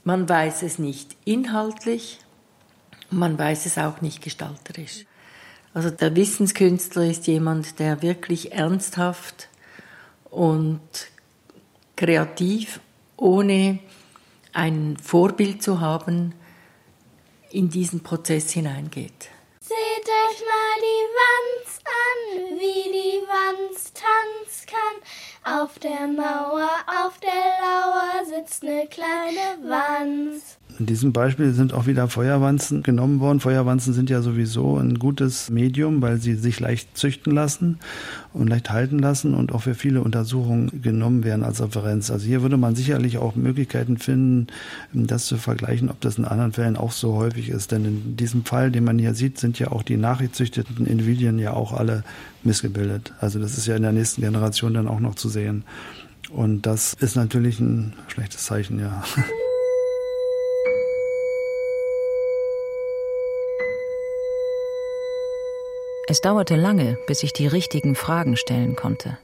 man 0.03 0.29
weiß 0.29 0.63
es 0.63 0.79
nicht 0.79 1.15
inhaltlich, 1.25 2.19
man 3.11 3.37
weiß 3.37 3.65
es 3.65 3.77
auch 3.77 4.01
nicht 4.01 4.21
gestalterisch. 4.21 5.05
Also 5.73 5.89
der 5.89 6.15
Wissenskünstler 6.15 7.05
ist 7.05 7.27
jemand, 7.27 7.79
der 7.79 8.01
wirklich 8.01 8.53
ernsthaft 8.53 9.49
und 10.25 10.79
kreativ, 11.95 12.79
ohne 13.17 13.79
ein 14.53 14.97
Vorbild 14.97 15.61
zu 15.61 15.79
haben, 15.79 16.33
in 17.51 17.69
diesen 17.69 18.01
Prozess 18.01 18.51
hineingeht. 18.51 19.29
Seht 19.69 19.77
euch 19.77 20.39
mal 20.47 20.79
die 20.81 21.05
Wanz 21.19 21.79
an, 21.85 22.59
wie 22.59 22.91
die 22.91 23.21
Wanz 23.27 23.93
tanzen 23.93 24.65
kann. 24.65 25.59
Auf 25.61 25.77
der 25.77 26.07
Mauer, 26.07 26.71
auf 26.87 27.19
der 27.19 27.29
Lauer 27.29 28.25
sitzt 28.25 28.63
eine 28.63 28.87
kleine 28.87 29.59
Wanz. 29.61 30.57
In 30.77 30.85
diesem 30.85 31.11
Beispiel 31.11 31.51
sind 31.51 31.73
auch 31.73 31.87
wieder 31.87 32.07
Feuerwanzen 32.07 32.83
genommen 32.83 33.19
worden. 33.19 33.41
Feuerwanzen 33.41 33.93
sind 33.93 34.09
ja 34.09 34.21
sowieso 34.21 34.77
ein 34.77 34.97
gutes 34.97 35.49
Medium, 35.49 36.01
weil 36.01 36.21
sie 36.21 36.35
sich 36.35 36.61
leicht 36.61 36.97
züchten 36.97 37.33
lassen 37.33 37.79
und 38.33 38.47
leicht 38.47 38.69
halten 38.69 38.99
lassen 38.99 39.33
und 39.33 39.51
auch 39.51 39.63
für 39.63 39.75
viele 39.75 40.01
Untersuchungen 40.01 40.81
genommen 40.81 41.25
werden 41.25 41.43
als 41.43 41.61
Referenz. 41.61 42.11
Also 42.11 42.25
hier 42.25 42.43
würde 42.43 42.55
man 42.55 42.75
sicherlich 42.75 43.17
auch 43.17 43.35
Möglichkeiten 43.35 43.97
finden, 43.97 44.47
das 44.93 45.25
zu 45.25 45.37
vergleichen, 45.37 45.89
ob 45.89 45.99
das 45.99 46.17
in 46.17 46.23
anderen 46.23 46.53
Fällen 46.53 46.77
auch 46.77 46.93
so 46.93 47.15
häufig 47.15 47.49
ist. 47.49 47.73
Denn 47.73 47.83
in 47.83 48.15
diesem 48.15 48.45
Fall, 48.45 48.71
den 48.71 48.85
man 48.85 48.99
hier 48.99 49.15
sieht, 49.15 49.37
sind 49.37 49.59
ja 49.59 49.71
auch 49.71 49.83
die 49.83 49.97
nachgezüchteten 49.97 50.85
Individuen 50.85 51.39
ja 51.39 51.51
auch 51.51 51.73
alle 51.73 52.05
missgebildet. 52.43 53.13
Also 53.19 53.39
das 53.39 53.57
ist 53.57 53.67
ja 53.67 53.75
in 53.75 53.83
der 53.83 53.91
nächsten 53.91 54.21
Generation 54.21 54.73
dann 54.75 54.87
auch 54.87 55.01
noch 55.01 55.15
zu 55.15 55.27
sehen. 55.27 55.65
Und 56.29 56.65
das 56.65 56.93
ist 56.93 57.15
natürlich 57.15 57.59
ein 57.59 57.93
schlechtes 58.07 58.45
Zeichen, 58.45 58.79
ja. 58.79 59.03
Es 66.11 66.21
dauerte 66.21 66.55
lange, 66.55 66.97
bis 67.05 67.21
ich 67.21 67.33
die 67.33 67.45
richtigen 67.45 67.93
Fragen 67.93 68.35
stellen 68.35 68.75
konnte. 68.75 69.19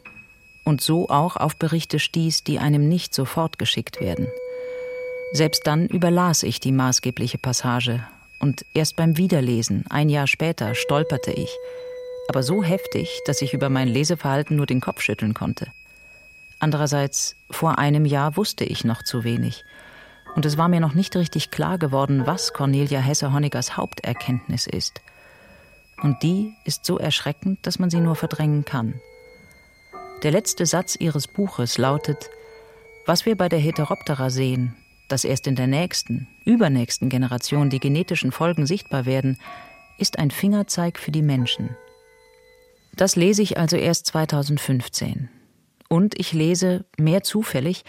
Und 0.64 0.82
so 0.82 1.10
auch 1.10 1.36
auf 1.36 1.56
Berichte 1.56 1.98
stieß, 1.98 2.44
die 2.44 2.60
einem 2.60 2.88
nicht 2.88 3.12
sofort 3.16 3.58
geschickt 3.58 4.02
werden. 4.02 4.28
Selbst 5.34 5.66
dann 5.66 5.88
überlas 5.88 6.44
ich 6.44 6.60
die 6.60 6.72
maßgebliche 6.72 7.40
Passage, 7.40 8.06
und 8.38 8.68
erst 8.76 8.98
beim 8.98 9.18
Wiederlesen, 9.18 9.86
ein 9.90 10.10
Jahr 10.10 10.28
später, 10.28 10.76
stolperte 10.76 11.32
ich, 11.32 11.50
aber 12.30 12.44
so 12.44 12.62
heftig, 12.62 13.20
dass 13.26 13.42
ich 13.42 13.56
über 13.56 13.70
mein 13.70 13.88
Leseverhalten 13.88 14.56
nur 14.56 14.68
den 14.68 14.80
Kopf 14.80 15.02
schütteln 15.02 15.34
konnte. 15.34 15.66
Andererseits, 16.60 17.36
vor 17.50 17.80
einem 17.80 18.06
Jahr 18.06 18.38
wusste 18.38 18.64
ich 18.64 18.84
noch 18.84 19.02
zu 19.02 19.24
wenig, 19.24 19.66
und 20.36 20.46
es 20.46 20.56
war 20.56 20.68
mir 20.68 20.82
noch 20.82 20.94
nicht 20.94 21.16
richtig 21.16 21.50
klar 21.50 21.80
geworden, 21.80 22.28
was 22.28 22.54
Cornelia 22.54 23.00
Hesse-Honeggers 23.00 23.76
Haupterkenntnis 23.76 24.68
ist– 24.68 25.02
und 26.02 26.24
die 26.24 26.54
ist 26.66 26.86
so 26.86 26.98
erschreckend, 26.98 27.66
dass 27.66 27.80
man 27.80 27.90
sie 27.90 28.00
nur 28.00 28.16
verdrängen 28.16 28.66
kann. 28.66 29.00
Der 30.24 30.32
letzte 30.32 30.66
Satz 30.66 30.96
ihres 30.96 31.28
Buches 31.28 31.78
lautet, 31.78 32.30
was 33.06 33.26
wir 33.26 33.36
bei 33.36 33.50
der 33.50 33.60
Heteroptera 33.60 34.30
sehen, 34.30 34.76
dass 35.08 35.24
erst 35.24 35.48
in 35.48 35.56
der 35.56 35.68
nächsten, 35.68 36.28
übernächsten 36.46 37.10
Generation 37.10 37.70
die 37.70 37.80
genetischen 37.80 38.32
Folgen 38.32 38.66
sichtbar 38.66 39.06
werden, 39.06 39.38
ist 39.98 40.20
ein 40.20 40.32
Fingerzeig 40.32 40.98
für 40.98 41.12
die 41.12 41.22
Menschen. 41.22 41.76
Das 42.96 43.16
lese 43.16 43.42
ich 43.42 43.58
also 43.58 43.78
erst 43.78 44.08
2015. 44.08 45.30
Und 45.90 46.18
ich 46.20 46.34
lese, 46.34 46.86
mehr 46.98 47.24
zufällig, 47.24 47.84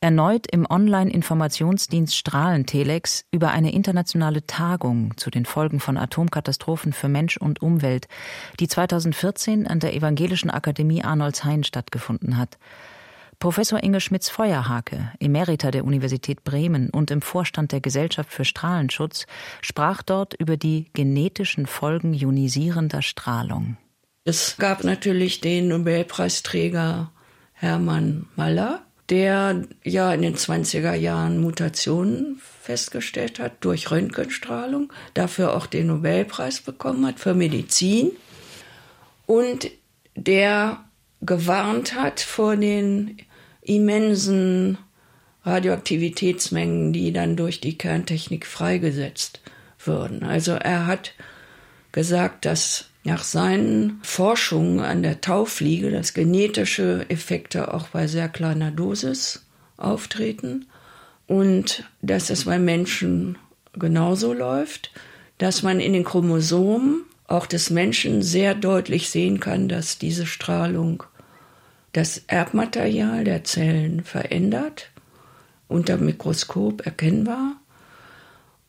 erneut 0.00 0.46
im 0.50 0.66
Online-Informationsdienst 0.68 2.14
Strahlentelex 2.14 3.24
über 3.32 3.50
eine 3.50 3.72
internationale 3.72 4.46
Tagung 4.46 5.16
zu 5.16 5.30
den 5.30 5.44
Folgen 5.44 5.80
von 5.80 5.96
Atomkatastrophen 5.96 6.92
für 6.92 7.08
Mensch 7.08 7.36
und 7.36 7.62
Umwelt, 7.62 8.06
die 8.60 8.68
2014 8.68 9.66
an 9.66 9.80
der 9.80 9.94
Evangelischen 9.94 10.50
Akademie 10.50 11.02
Arnoldshain 11.02 11.64
stattgefunden 11.64 12.36
hat. 12.36 12.58
Professor 13.40 13.82
Inge 13.82 14.00
Schmitz-Feuerhake, 14.00 15.12
Emerita 15.20 15.70
der 15.70 15.84
Universität 15.84 16.42
Bremen 16.42 16.90
und 16.90 17.10
im 17.12 17.22
Vorstand 17.22 17.70
der 17.70 17.80
Gesellschaft 17.80 18.32
für 18.32 18.44
Strahlenschutz, 18.44 19.26
sprach 19.62 20.02
dort 20.02 20.34
über 20.34 20.56
die 20.56 20.90
genetischen 20.92 21.66
Folgen 21.66 22.14
ionisierender 22.14 23.02
Strahlung. 23.02 23.76
Es 24.24 24.56
gab 24.58 24.82
natürlich 24.82 25.40
den 25.40 25.68
Nobelpreisträger 25.68 27.12
Hermann 27.52 28.26
Maller, 28.34 28.82
der 29.10 29.62
ja 29.84 30.12
in 30.12 30.22
den 30.22 30.36
20er 30.36 30.94
Jahren 30.94 31.38
Mutationen 31.38 32.40
festgestellt 32.62 33.38
hat 33.38 33.64
durch 33.64 33.90
Röntgenstrahlung, 33.90 34.92
dafür 35.14 35.56
auch 35.56 35.66
den 35.66 35.86
Nobelpreis 35.86 36.60
bekommen 36.60 37.06
hat 37.06 37.18
für 37.18 37.34
Medizin 37.34 38.10
und 39.26 39.70
der 40.14 40.84
gewarnt 41.22 41.94
hat 41.94 42.20
vor 42.20 42.56
den 42.56 43.16
immensen 43.62 44.78
Radioaktivitätsmengen, 45.44 46.92
die 46.92 47.12
dann 47.12 47.36
durch 47.36 47.60
die 47.60 47.78
Kerntechnik 47.78 48.46
freigesetzt 48.46 49.40
würden. 49.84 50.22
Also 50.22 50.52
er 50.52 50.86
hat 50.86 51.14
gesagt, 51.92 52.44
dass 52.44 52.90
nach 53.08 53.24
seinen 53.24 54.00
Forschungen 54.02 54.80
an 54.80 55.02
der 55.02 55.22
Taufliege, 55.22 55.90
dass 55.90 56.12
genetische 56.12 57.06
Effekte 57.08 57.72
auch 57.72 57.88
bei 57.88 58.06
sehr 58.06 58.28
kleiner 58.28 58.70
Dosis 58.70 59.46
auftreten 59.78 60.66
und 61.26 61.84
dass 62.02 62.28
es 62.28 62.44
bei 62.44 62.58
Menschen 62.58 63.38
genauso 63.72 64.34
läuft, 64.34 64.90
dass 65.38 65.62
man 65.62 65.80
in 65.80 65.94
den 65.94 66.04
Chromosomen 66.04 67.04
auch 67.26 67.46
des 67.46 67.70
Menschen 67.70 68.20
sehr 68.22 68.54
deutlich 68.54 69.08
sehen 69.08 69.40
kann, 69.40 69.68
dass 69.68 69.98
diese 69.98 70.26
Strahlung 70.26 71.02
das 71.92 72.24
Erbmaterial 72.26 73.24
der 73.24 73.42
Zellen 73.44 74.04
verändert, 74.04 74.90
unter 75.66 75.96
Mikroskop 75.96 76.84
erkennbar 76.84 77.56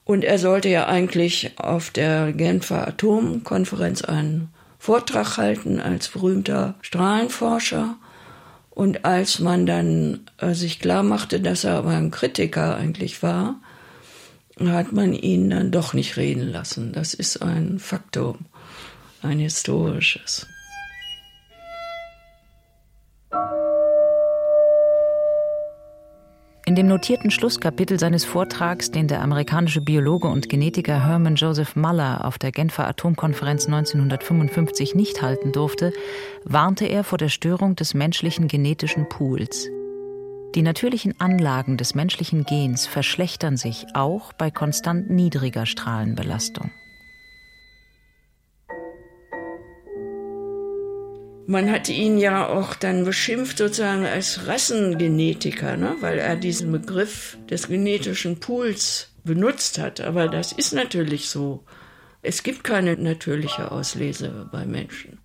und 0.10 0.24
er 0.24 0.40
sollte 0.40 0.70
ja 0.70 0.88
eigentlich 0.88 1.52
auf 1.58 1.92
der 1.92 2.34
Genfer 2.34 2.88
Atomkonferenz 2.88 4.02
einen 4.02 4.50
Vortrag 4.80 5.38
halten 5.38 5.80
als 5.80 6.08
berühmter 6.08 6.74
Strahlenforscher. 6.82 7.96
Und 8.72 9.06
als 9.06 9.38
man 9.38 9.68
dann 9.68 10.22
äh, 10.40 10.56
sich 10.56 10.80
klar 10.80 11.04
machte, 11.04 11.40
dass 11.40 11.64
er 11.64 11.76
aber 11.76 11.92
ein 11.92 12.10
Kritiker 12.10 12.76
eigentlich 12.76 13.22
war, 13.22 13.60
hat 14.60 14.94
man 14.94 15.14
ihn 15.14 15.52
dann 15.52 15.70
doch 15.70 15.94
nicht 15.94 16.18
reden 16.18 16.50
lassen. 16.50 16.92
Das 16.92 17.14
ist 17.14 17.44
ein 17.44 17.78
Faktum, 17.78 18.48
ein 19.22 19.38
historisches. 19.38 20.48
In 26.70 26.76
dem 26.76 26.86
notierten 26.86 27.32
Schlusskapitel 27.32 27.98
seines 28.00 28.26
Vortrags, 28.26 28.92
den 28.92 29.08
der 29.08 29.24
amerikanische 29.24 29.82
Biologe 29.82 30.28
und 30.28 30.50
Genetiker 30.50 31.04
Herman 31.04 31.34
Joseph 31.34 31.76
Muller 31.76 32.24
auf 32.24 32.38
der 32.38 32.52
Genfer 32.52 32.88
Atomkonferenz 32.88 33.66
1955 33.66 34.94
nicht 34.94 35.24
halten 35.24 35.52
durfte, 35.52 35.92
warnte 36.44 36.86
er 36.86 37.04
vor 37.04 37.18
der 37.18 37.30
Störung 37.30 37.76
des 37.76 37.96
menschlichen 37.96 38.48
genetischen 38.48 39.10
Pools. 39.10 39.68
Die 40.54 40.62
natürlichen 40.62 41.20
Anlagen 41.20 41.76
des 41.76 41.96
menschlichen 41.96 42.44
Gens 42.44 42.86
verschlechtern 42.86 43.58
sich 43.58 43.88
auch 43.96 44.32
bei 44.34 44.52
konstant 44.52 45.10
niedriger 45.10 45.66
Strahlenbelastung. 45.66 46.70
Man 51.50 51.72
hat 51.72 51.90
ihn 51.90 52.20
ja 52.20 52.48
auch 52.48 52.76
dann 52.76 53.06
beschimpft 53.06 53.58
sozusagen 53.58 54.06
als 54.06 54.46
Rassengenetiker, 54.46 55.78
ne? 55.78 55.96
weil 56.00 56.20
er 56.20 56.36
diesen 56.36 56.72
Begriff 56.72 57.40
des 57.50 57.70
genetischen 57.70 58.40
Pools 58.40 59.10
benutzt 59.24 59.80
hat. 59.80 60.00
Aber 60.00 60.28
das 60.28 60.52
ist 60.52 60.74
natürlich 60.74 61.28
so. 61.28 61.64
Es 62.22 62.44
gibt 62.44 62.64
keine 62.64 62.96
natürliche 62.98 63.72
Auslese 63.72 64.48
bei 64.52 64.68
Menschen. 64.68 65.18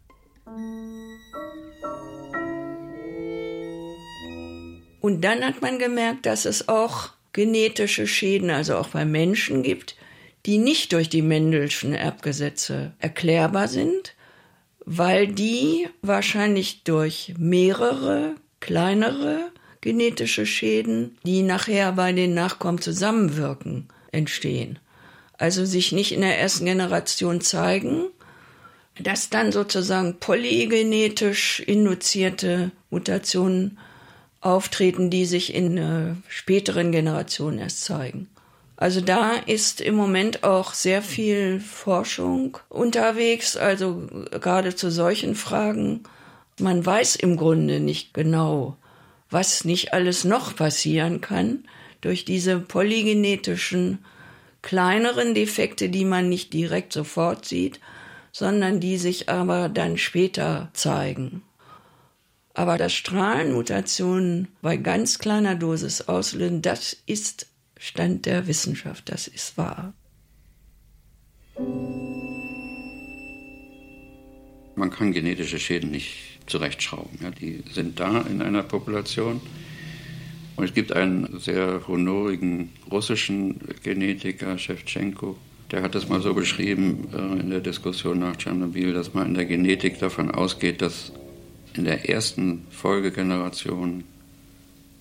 Und 5.02 5.20
dann 5.20 5.44
hat 5.44 5.60
man 5.60 5.78
gemerkt, 5.78 6.24
dass 6.24 6.46
es 6.46 6.70
auch 6.70 7.10
genetische 7.34 8.06
Schäden, 8.06 8.48
also 8.48 8.78
auch 8.78 8.88
bei 8.88 9.04
Menschen 9.04 9.62
gibt, 9.62 9.94
die 10.46 10.56
nicht 10.56 10.94
durch 10.94 11.10
die 11.10 11.20
Mendelschen 11.20 11.92
Erbgesetze 11.92 12.94
erklärbar 12.98 13.68
sind, 13.68 14.13
weil 14.86 15.26
die 15.28 15.88
wahrscheinlich 16.02 16.84
durch 16.84 17.34
mehrere 17.38 18.34
kleinere 18.60 19.50
genetische 19.80 20.46
Schäden, 20.46 21.18
die 21.24 21.42
nachher 21.42 21.92
bei 21.92 22.12
den 22.12 22.34
Nachkommen 22.34 22.80
zusammenwirken, 22.80 23.88
entstehen. 24.12 24.78
Also 25.36 25.64
sich 25.64 25.92
nicht 25.92 26.12
in 26.12 26.22
der 26.22 26.38
ersten 26.38 26.64
Generation 26.64 27.40
zeigen, 27.40 28.04
dass 28.98 29.28
dann 29.28 29.52
sozusagen 29.52 30.20
polygenetisch 30.20 31.60
induzierte 31.60 32.70
Mutationen 32.90 33.78
auftreten, 34.40 35.10
die 35.10 35.26
sich 35.26 35.54
in 35.54 35.76
äh, 35.76 36.14
späteren 36.28 36.92
Generationen 36.92 37.58
erst 37.58 37.84
zeigen. 37.84 38.28
Also 38.76 39.00
da 39.00 39.34
ist 39.34 39.80
im 39.80 39.94
Moment 39.94 40.42
auch 40.42 40.74
sehr 40.74 41.00
viel 41.00 41.60
Forschung 41.60 42.58
unterwegs, 42.68 43.56
also 43.56 44.08
gerade 44.30 44.74
zu 44.74 44.90
solchen 44.90 45.36
Fragen. 45.36 46.02
Man 46.58 46.84
weiß 46.84 47.16
im 47.16 47.36
Grunde 47.36 47.80
nicht 47.80 48.14
genau, 48.14 48.76
was 49.30 49.64
nicht 49.64 49.92
alles 49.94 50.24
noch 50.24 50.56
passieren 50.56 51.20
kann 51.20 51.64
durch 52.00 52.24
diese 52.24 52.58
polygenetischen 52.58 54.04
kleineren 54.62 55.34
Defekte, 55.34 55.88
die 55.88 56.04
man 56.04 56.28
nicht 56.28 56.52
direkt 56.52 56.92
sofort 56.92 57.44
sieht, 57.44 57.80
sondern 58.32 58.80
die 58.80 58.98
sich 58.98 59.28
aber 59.28 59.68
dann 59.68 59.98
später 59.98 60.70
zeigen. 60.72 61.42
Aber 62.54 62.78
dass 62.78 62.92
Strahlenmutationen 62.92 64.48
bei 64.62 64.76
ganz 64.76 65.18
kleiner 65.18 65.54
Dosis 65.54 66.02
auslösen, 66.02 66.62
das 66.62 66.96
ist 67.06 67.46
Stand 67.78 68.26
der 68.26 68.46
Wissenschaft, 68.46 69.08
das 69.08 69.28
ist 69.28 69.56
wahr. 69.58 69.94
Man 74.76 74.90
kann 74.90 75.12
genetische 75.12 75.58
Schäden 75.58 75.90
nicht 75.90 76.40
zurechtschrauben. 76.46 77.18
Ja, 77.22 77.30
die 77.30 77.62
sind 77.72 78.00
da 78.00 78.22
in 78.22 78.42
einer 78.42 78.62
Population. 78.62 79.40
Und 80.56 80.64
es 80.64 80.74
gibt 80.74 80.92
einen 80.92 81.38
sehr 81.40 81.86
honorigen 81.88 82.72
russischen 82.90 83.60
Genetiker, 83.82 84.56
Shevchenko, 84.56 85.36
der 85.70 85.82
hat 85.82 85.94
das 85.96 86.08
mal 86.08 86.20
so 86.20 86.34
beschrieben 86.34 87.08
äh, 87.12 87.40
in 87.40 87.50
der 87.50 87.60
Diskussion 87.60 88.20
nach 88.20 88.36
Tschernobyl, 88.36 88.92
dass 88.92 89.14
man 89.14 89.28
in 89.28 89.34
der 89.34 89.46
Genetik 89.46 89.98
davon 89.98 90.30
ausgeht, 90.30 90.82
dass 90.82 91.12
in 91.74 91.84
der 91.84 92.08
ersten 92.08 92.64
Folgegeneration 92.70 94.04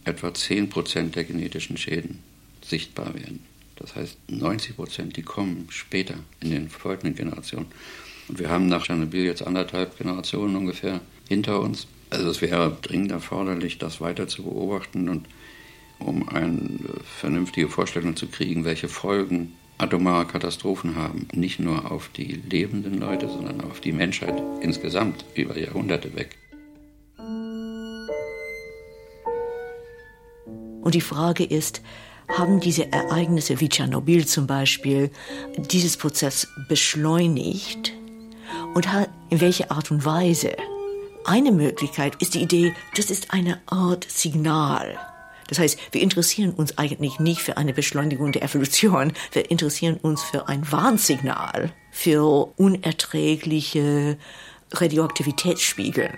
etwa 0.05 0.33
10 0.33 0.69
Prozent 0.69 1.15
der 1.15 1.25
genetischen 1.25 1.77
Schäden 1.77 2.19
sichtbar 2.65 3.13
werden. 3.13 3.43
Das 3.75 3.95
heißt, 3.95 4.17
90 4.29 4.75
Prozent, 4.75 5.17
die 5.17 5.23
kommen 5.23 5.67
später 5.69 6.15
in 6.39 6.51
den 6.51 6.69
folgenden 6.69 7.15
Generationen. 7.15 7.67
Und 8.27 8.39
wir 8.39 8.49
haben 8.49 8.67
nach 8.67 8.83
Tschernobyl 8.83 9.25
jetzt 9.25 9.45
anderthalb 9.45 9.97
Generationen 9.97 10.55
ungefähr 10.55 11.01
hinter 11.27 11.59
uns. 11.59 11.87
Also 12.09 12.29
es 12.29 12.41
wäre 12.41 12.77
dringend 12.81 13.11
erforderlich, 13.11 13.79
das 13.79 13.99
weiter 13.99 14.27
zu 14.27 14.43
beobachten 14.43 15.09
und 15.09 15.27
um 15.99 16.27
eine 16.29 16.79
vernünftige 17.19 17.69
Vorstellung 17.69 18.15
zu 18.15 18.27
kriegen, 18.27 18.65
welche 18.65 18.87
Folgen 18.87 19.53
atomare 19.77 20.25
Katastrophen 20.25 20.95
haben. 20.95 21.27
Nicht 21.33 21.59
nur 21.59 21.91
auf 21.91 22.09
die 22.09 22.41
lebenden 22.49 22.99
Leute, 22.99 23.27
sondern 23.27 23.61
auf 23.61 23.79
die 23.79 23.91
Menschheit 23.91 24.41
insgesamt 24.61 25.25
über 25.33 25.57
Jahrhunderte 25.57 26.15
weg. 26.15 26.37
Und 30.81 30.95
die 30.95 31.01
Frage 31.01 31.45
ist, 31.45 31.81
haben 32.27 32.59
diese 32.59 32.91
Ereignisse 32.91 33.59
wie 33.59 33.69
Tschernobyl 33.69 34.25
zum 34.25 34.47
Beispiel 34.47 35.11
dieses 35.57 35.97
Prozess 35.97 36.47
beschleunigt 36.67 37.93
und 38.73 38.87
in 39.29 39.41
welcher 39.41 39.71
Art 39.71 39.91
und 39.91 40.05
Weise. 40.05 40.55
Eine 41.25 41.51
Möglichkeit 41.51 42.15
ist 42.21 42.33
die 42.33 42.41
Idee, 42.41 42.73
das 42.95 43.09
ist 43.09 43.33
eine 43.33 43.61
Art 43.67 44.05
Signal. 44.09 44.97
Das 45.47 45.59
heißt, 45.59 45.77
wir 45.91 46.01
interessieren 46.01 46.51
uns 46.51 46.77
eigentlich 46.77 47.19
nicht 47.19 47.41
für 47.41 47.57
eine 47.57 47.73
Beschleunigung 47.73 48.31
der 48.31 48.43
Evolution, 48.43 49.13
wir 49.31 49.51
interessieren 49.51 49.97
uns 50.01 50.23
für 50.23 50.47
ein 50.47 50.69
Warnsignal, 50.71 51.71
für 51.91 52.53
unerträgliche 52.57 54.17
Radioaktivitätsspiegel. 54.71 56.09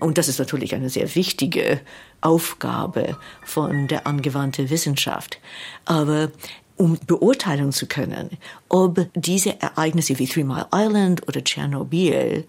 Und 0.00 0.18
das 0.18 0.28
ist 0.28 0.38
natürlich 0.38 0.74
eine 0.74 0.90
sehr 0.90 1.14
wichtige 1.14 1.80
Aufgabe 2.20 3.16
von 3.44 3.88
der 3.88 4.06
angewandten 4.06 4.70
Wissenschaft. 4.70 5.38
Aber 5.84 6.30
um 6.76 6.98
beurteilen 7.06 7.72
zu 7.72 7.86
können, 7.86 8.30
ob 8.68 9.06
diese 9.14 9.60
Ereignisse 9.60 10.18
wie 10.18 10.26
Three 10.26 10.44
Mile 10.44 10.66
Island 10.74 11.26
oder 11.28 11.44
Tschernobyl 11.44 12.44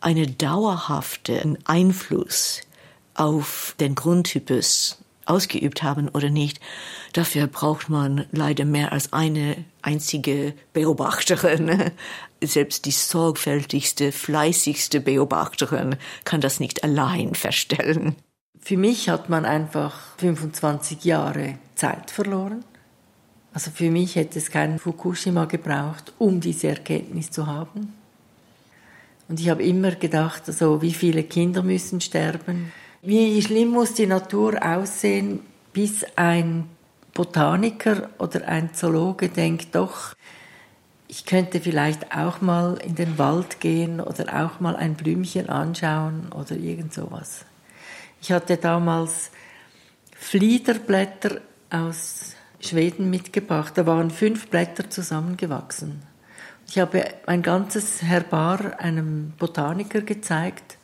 einen 0.00 0.36
dauerhaften 0.38 1.58
Einfluss 1.64 2.60
auf 3.14 3.74
den 3.80 3.94
Grundtypus 3.94 4.98
ausgeübt 5.30 5.82
haben 5.82 6.08
oder 6.08 6.28
nicht, 6.28 6.60
dafür 7.12 7.46
braucht 7.46 7.88
man 7.88 8.26
leider 8.32 8.64
mehr 8.64 8.92
als 8.92 9.12
eine 9.12 9.56
einzige 9.82 10.54
Beobachterin. 10.72 11.92
Selbst 12.42 12.84
die 12.86 12.90
sorgfältigste, 12.90 14.12
fleißigste 14.12 15.00
Beobachterin 15.00 15.96
kann 16.24 16.40
das 16.40 16.60
nicht 16.60 16.84
allein 16.84 17.34
feststellen. 17.34 18.16
Für 18.58 18.76
mich 18.76 19.08
hat 19.08 19.28
man 19.30 19.44
einfach 19.44 20.16
25 20.18 21.04
Jahre 21.04 21.58
Zeit 21.74 22.10
verloren. 22.10 22.64
Also 23.52 23.70
für 23.70 23.90
mich 23.90 24.16
hätte 24.16 24.38
es 24.38 24.50
keinen 24.50 24.78
Fukushima 24.78 25.46
gebraucht, 25.46 26.12
um 26.18 26.40
diese 26.40 26.68
Erkenntnis 26.68 27.30
zu 27.30 27.46
haben. 27.46 27.94
Und 29.28 29.40
ich 29.40 29.48
habe 29.48 29.62
immer 29.62 29.92
gedacht, 29.92 30.42
also 30.46 30.82
wie 30.82 30.92
viele 30.92 31.22
Kinder 31.22 31.62
müssen 31.62 32.00
sterben? 32.00 32.72
Wie 33.02 33.40
schlimm 33.40 33.70
muss 33.70 33.94
die 33.94 34.06
Natur 34.06 34.62
aussehen, 34.62 35.40
bis 35.72 36.04
ein 36.16 36.68
Botaniker 37.14 38.10
oder 38.18 38.46
ein 38.46 38.74
Zoologe 38.74 39.30
denkt, 39.30 39.74
doch, 39.74 40.14
ich 41.08 41.24
könnte 41.24 41.60
vielleicht 41.60 42.14
auch 42.14 42.42
mal 42.42 42.78
in 42.84 42.94
den 42.94 43.18
Wald 43.18 43.58
gehen 43.58 44.00
oder 44.00 44.44
auch 44.44 44.60
mal 44.60 44.76
ein 44.76 44.94
Blümchen 44.94 45.48
anschauen 45.48 46.30
oder 46.32 46.54
irgend 46.56 46.92
sowas. 46.92 47.46
Ich 48.20 48.32
hatte 48.32 48.58
damals 48.58 49.30
Fliederblätter 50.14 51.40
aus 51.70 52.34
Schweden 52.60 53.08
mitgebracht. 53.08 53.72
Da 53.76 53.86
waren 53.86 54.10
fünf 54.10 54.48
Blätter 54.48 54.90
zusammengewachsen. 54.90 56.02
Ich 56.68 56.78
habe 56.78 57.04
mein 57.26 57.42
ganzes 57.42 58.02
Herbar 58.02 58.78
einem 58.78 59.32
Botaniker 59.38 60.02
gezeigt. 60.02 60.76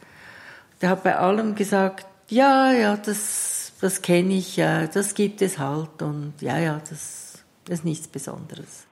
Der 0.82 0.90
hat 0.90 1.04
bei 1.04 1.16
allem 1.16 1.54
gesagt, 1.54 2.06
ja, 2.28 2.72
ja, 2.72 2.96
das, 2.96 3.76
das 3.80 4.02
kenne 4.02 4.34
ich, 4.34 4.56
ja, 4.56 4.86
das 4.86 5.14
gibt 5.14 5.40
es 5.42 5.58
halt 5.58 6.02
und 6.02 6.34
ja, 6.40 6.58
ja, 6.58 6.78
das, 6.78 7.44
das 7.64 7.78
ist 7.78 7.84
nichts 7.84 8.08
Besonderes. 8.08 8.86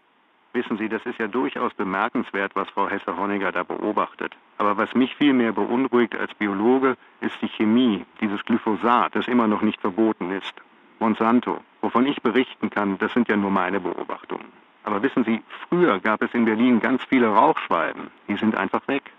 Wissen 0.55 0.79
Sie, 0.79 0.89
das 0.89 1.05
ist 1.05 1.19
ja 1.19 1.27
durchaus 1.27 1.75
bemerkenswert, 1.75 2.55
was 2.55 2.69
Frau 2.71 2.89
Hesse-Honniger 2.89 3.51
da 3.51 3.65
beobachtet. 3.65 4.37
Aber 4.57 4.77
was 4.77 4.95
mich 4.95 5.15
viel 5.17 5.33
mehr 5.33 5.53
beunruhigt 5.53 6.15
als 6.15 6.33
Biologe, 6.35 6.97
ist 7.21 7.35
die 7.43 7.49
Chemie, 7.49 8.07
dieses 8.21 8.45
Glyphosat, 8.45 9.17
das 9.17 9.27
immer 9.27 9.49
noch 9.49 9.63
nicht 9.63 9.81
verboten 9.81 10.31
ist. 10.31 10.55
Monsanto, 11.01 11.59
wovon 11.81 12.07
ich 12.07 12.23
berichten 12.23 12.71
kann, 12.71 12.99
das 12.99 13.13
sind 13.13 13.29
ja 13.29 13.37
nur 13.37 13.51
meine 13.51 13.81
Beobachtungen. 13.81 14.47
Aber 14.85 15.03
wissen 15.03 15.25
Sie, 15.25 15.43
früher 15.69 15.99
gab 15.99 16.23
es 16.23 16.33
in 16.35 16.45
Berlin 16.45 16.79
ganz 16.79 17.03
viele 17.05 17.27
Rauchschwalben. 17.29 18.13
Die 18.29 18.37
sind 18.37 18.55
einfach 18.55 18.87
weg. 18.87 19.11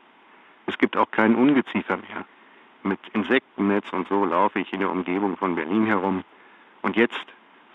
Es 0.67 0.77
gibt 0.77 0.95
auch 0.95 1.11
kein 1.11 1.35
Ungeziefer 1.35 1.97
mehr. 1.97 2.25
Mit 2.85 2.99
Insektennetz 3.13 3.91
und 3.93 4.07
so 4.07 4.25
laufe 4.25 4.59
ich 4.59 4.71
in 4.71 4.79
der 4.79 4.91
Umgebung 4.91 5.37
von 5.37 5.55
Berlin 5.55 5.87
herum. 5.87 6.23
Und 6.83 6.95
jetzt 6.95 7.25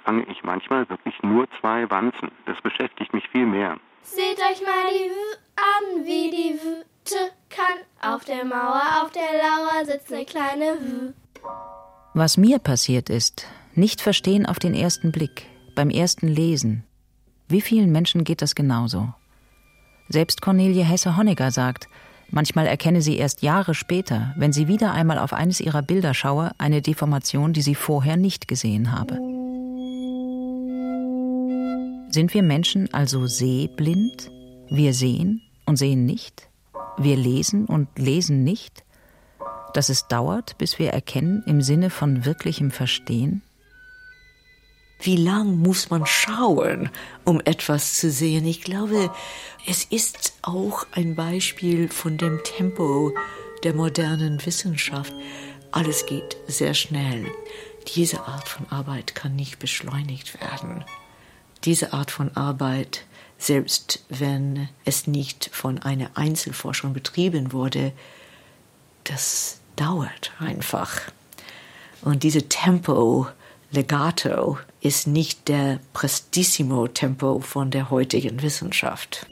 fange 0.05 0.25
ich 0.31 0.45
manchmal 0.45 0.89
wirklich 0.89 1.21
nur 1.23 1.49
zwei 1.61 1.91
Wanzen. 1.91 2.31
Das 2.47 2.61
beschäftigt 2.63 3.13
mich 3.13 3.29
viel 3.29 3.45
mehr. 3.45 3.77
Seht 4.03 4.39
euch 4.39 4.63
mal 4.63 4.87
die 4.89 5.11
W 5.11 5.21
an, 5.57 6.05
wie 6.07 6.31
die 6.31 6.55
Wüte 6.63 7.33
kann. 7.49 7.79
Auf 8.01 8.25
der 8.25 8.45
Mauer, 8.45 9.03
auf 9.03 9.11
der 9.11 9.23
Lauer 9.23 9.85
sitzt 9.85 10.13
eine 10.13 10.25
kleine 10.25 10.79
W. 10.81 11.13
Was 12.15 12.37
mir 12.37 12.61
passiert 12.61 13.11
ist, 13.11 13.49
nicht 13.75 14.01
verstehen 14.01 14.47
auf 14.47 14.61
den 14.61 14.75
ersten 14.75 15.11
Blick, 15.11 15.47
beim 15.75 15.91
ersten 15.91 16.29
Lesen. 16.29 16.85
Wie 17.49 17.61
vielen 17.61 17.91
Menschen 17.91 18.23
geht 18.23 18.43
das 18.43 18.55
genauso? 18.55 19.13
Selbst 20.09 20.41
Cornelie 20.41 20.85
Hesse-Honegger 20.85 21.51
sagt, 21.51 21.89
manchmal 22.31 22.67
erkenne 22.67 23.03
sie 23.03 23.17
erst 23.17 23.43
Jahre 23.43 23.75
später, 23.75 24.35
wenn 24.37 24.53
sie 24.53 24.69
wieder 24.69 24.93
einmal 24.93 25.19
auf 25.19 25.33
eines 25.33 25.61
ihrer 25.61 25.83
Bilder 25.83 26.15
schaue, 26.15 26.53
eine 26.59 26.83
Deformation, 26.83 27.53
die 27.53 27.63
sie 27.63 27.75
vorher 27.75 28.17
nicht 28.17 28.49
gesehen 28.49 28.93
habe. 28.93 29.15
Sind 32.13 32.35
wir 32.35 32.43
Menschen 32.43 32.93
also 32.93 33.27
sehblind? 33.27 34.31
Wir 34.69 34.95
sehen 34.95 35.43
und 35.65 35.77
sehen 35.77 36.05
nicht? 36.05 36.49
Wir 36.99 37.17
lesen 37.17 37.67
und 37.67 37.89
lesen 37.97 38.43
nicht? 38.43 38.85
Dass 39.75 39.89
es 39.89 40.09
dauert, 40.09 40.59
bis 40.59 40.79
wir 40.79 40.91
erkennen 40.91 41.45
im 41.47 41.63
Sinne 41.63 41.91
von 41.91 42.25
wirklichem 42.25 42.73
Verstehen? 42.73 43.43
Wie 45.03 45.17
lang 45.17 45.59
muss 45.59 45.89
man 45.89 46.05
schauen, 46.05 46.91
um 47.25 47.41
etwas 47.45 47.95
zu 47.95 48.11
sehen? 48.11 48.45
Ich 48.47 48.63
glaube, 48.63 49.11
es 49.67 49.85
ist 49.85 50.35
auch 50.43 50.87
ein 50.93 51.15
Beispiel 51.15 51.89
von 51.89 52.19
dem 52.19 52.43
Tempo 52.45 53.13
der 53.65 53.75
modernen 53.75 54.45
Wissenschaft. 54.45 55.15
Alles 55.71 56.05
geht 56.05 56.37
sehr 56.47 56.75
schnell. 56.75 57.31
Diese 57.95 58.27
Art 58.27 58.47
von 58.47 58.69
Arbeit 58.69 59.15
kann 59.15 59.37
nicht 59.37 59.59
beschleunigt 59.59 60.39
werden. 60.39 60.85
Diese 61.65 61.95
Art 61.95 62.11
von 62.11 62.37
Arbeit, 62.37 63.05
selbst 63.39 64.05
wenn 64.11 64.69
es 64.85 65.07
nicht 65.07 65.49
von 65.53 65.79
einer 65.79 66.11
Einzelforschung 66.15 66.93
betrieben 66.93 67.53
wurde, 67.53 67.93
das 69.05 69.61
dauert 69.77 70.33
einfach. 70.39 71.01
Und 72.03 72.23
diese 72.23 72.49
Tempo, 72.49 73.29
Legato, 73.71 74.59
ist 74.81 75.07
nicht 75.07 75.49
der 75.49 75.81
Prestissimo-Tempo 75.93 77.41
von 77.41 77.71
der 77.71 77.91
heutigen 77.91 78.43
Wissenschaft. 78.43 79.27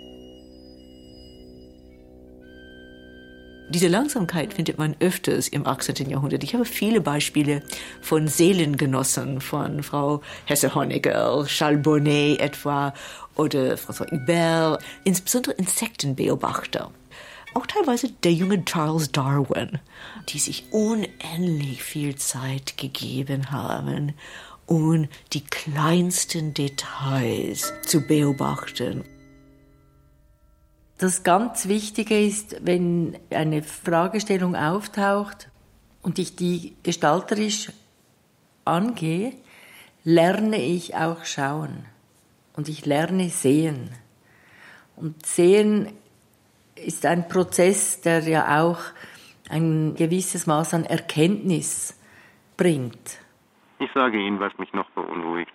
Diese 3.70 3.88
Langsamkeit 3.88 4.54
findet 4.54 4.78
man 4.78 4.96
öfters 4.98 5.46
im 5.46 5.66
18. 5.66 6.08
Jahrhundert. 6.08 6.42
Ich 6.42 6.54
habe 6.54 6.64
viele 6.64 7.02
Beispiele 7.02 7.62
von 8.00 8.26
Seelengenossen, 8.26 9.42
von 9.42 9.82
Frau 9.82 10.22
Hesse-Honegger, 10.46 11.44
Charles 11.46 11.82
Bonnet 11.82 12.40
etwa 12.40 12.94
oder 13.36 13.74
François 13.74 14.10
Hubert, 14.10 14.82
insbesondere 15.04 15.52
Insektenbeobachter. 15.56 16.90
Auch 17.52 17.66
teilweise 17.66 18.10
der 18.22 18.32
junge 18.32 18.64
Charles 18.64 19.12
Darwin, 19.12 19.78
die 20.30 20.38
sich 20.38 20.64
unendlich 20.70 21.82
viel 21.82 22.14
Zeit 22.16 22.78
gegeben 22.78 23.50
haben, 23.50 24.14
um 24.68 25.08
die 25.32 25.44
kleinsten 25.44 26.54
Details 26.54 27.72
zu 27.86 28.02
beobachten. 28.02 29.02
Das 30.98 31.22
ganz 31.22 31.68
Wichtige 31.68 32.20
ist, 32.20 32.56
wenn 32.64 33.18
eine 33.30 33.62
Fragestellung 33.62 34.54
auftaucht 34.54 35.48
und 36.02 36.18
ich 36.18 36.36
die 36.36 36.76
gestalterisch 36.82 37.72
angehe, 38.64 39.32
lerne 40.04 40.60
ich 40.60 40.94
auch 40.94 41.24
schauen 41.24 41.86
und 42.54 42.68
ich 42.68 42.84
lerne 42.84 43.30
sehen. 43.30 43.90
Und 44.96 45.24
sehen 45.24 45.92
ist 46.74 47.06
ein 47.06 47.28
Prozess, 47.28 48.00
der 48.02 48.20
ja 48.28 48.62
auch 48.62 48.80
ein 49.48 49.94
gewisses 49.94 50.46
Maß 50.46 50.74
an 50.74 50.84
Erkenntnis 50.84 51.94
bringt. 52.56 53.17
Ich 53.80 53.90
sage 53.94 54.18
Ihnen, 54.18 54.40
was 54.40 54.56
mich 54.58 54.72
noch 54.72 54.90
beunruhigt. 54.90 55.52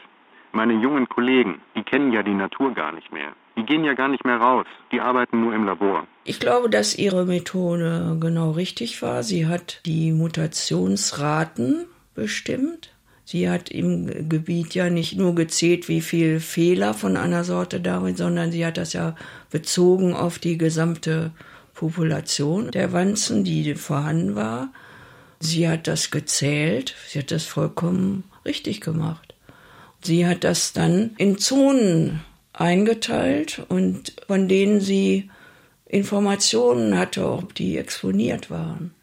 Meine 0.51 0.73
jungen 0.73 1.09
Kollegen, 1.09 1.61
die 1.75 1.83
kennen 1.83 2.13
ja 2.13 2.21
die 2.21 2.33
Natur 2.33 2.73
gar 2.73 2.91
nicht 2.91 3.11
mehr. 3.11 3.33
Die 3.57 3.63
gehen 3.63 3.83
ja 3.83 3.93
gar 3.93 4.07
nicht 4.07 4.23
mehr 4.23 4.37
raus. 4.37 4.65
Die 4.91 5.01
arbeiten 5.01 5.41
nur 5.41 5.53
im 5.53 5.65
Labor. 5.65 6.07
Ich 6.23 6.39
glaube, 6.39 6.69
dass 6.69 6.97
ihre 6.97 7.25
Methode 7.25 8.17
genau 8.19 8.51
richtig 8.51 9.01
war. 9.01 9.23
Sie 9.23 9.47
hat 9.47 9.81
die 9.85 10.11
Mutationsraten 10.11 11.85
bestimmt. 12.15 12.93
Sie 13.25 13.49
hat 13.49 13.69
im 13.69 14.29
Gebiet 14.29 14.75
ja 14.75 14.89
nicht 14.89 15.17
nur 15.17 15.33
gezählt, 15.33 15.87
wie 15.87 16.01
viel 16.01 16.39
Fehler 16.39 16.93
von 16.93 17.17
einer 17.17 17.43
Sorte 17.43 17.79
darin, 17.79 18.15
sondern 18.15 18.51
sie 18.51 18.65
hat 18.65 18.77
das 18.77 18.93
ja 18.93 19.15
bezogen 19.49 20.13
auf 20.13 20.39
die 20.39 20.57
gesamte 20.57 21.31
Population 21.73 22.69
der 22.71 22.93
Wanzen, 22.93 23.43
die 23.43 23.75
vorhanden 23.75 24.35
war. 24.35 24.69
Sie 25.43 25.67
hat 25.67 25.87
das 25.87 26.09
gezählt. 26.09 26.95
Sie 27.07 27.19
hat 27.19 27.31
das 27.31 27.43
vollkommen 27.43 28.23
richtig 28.45 28.79
gemacht. 28.79 29.35
Sie 30.01 30.25
hat 30.25 30.43
das 30.43 30.73
dann 30.73 31.11
in 31.17 31.37
Zonen 31.37 32.21
eingeteilt 32.53 33.65
und 33.67 34.13
von 34.27 34.47
denen 34.47 34.79
sie 34.79 35.29
Informationen 35.85 36.97
hatte, 36.97 37.29
ob 37.29 37.55
die 37.55 37.77
exponiert 37.77 38.49
waren. 38.49 38.93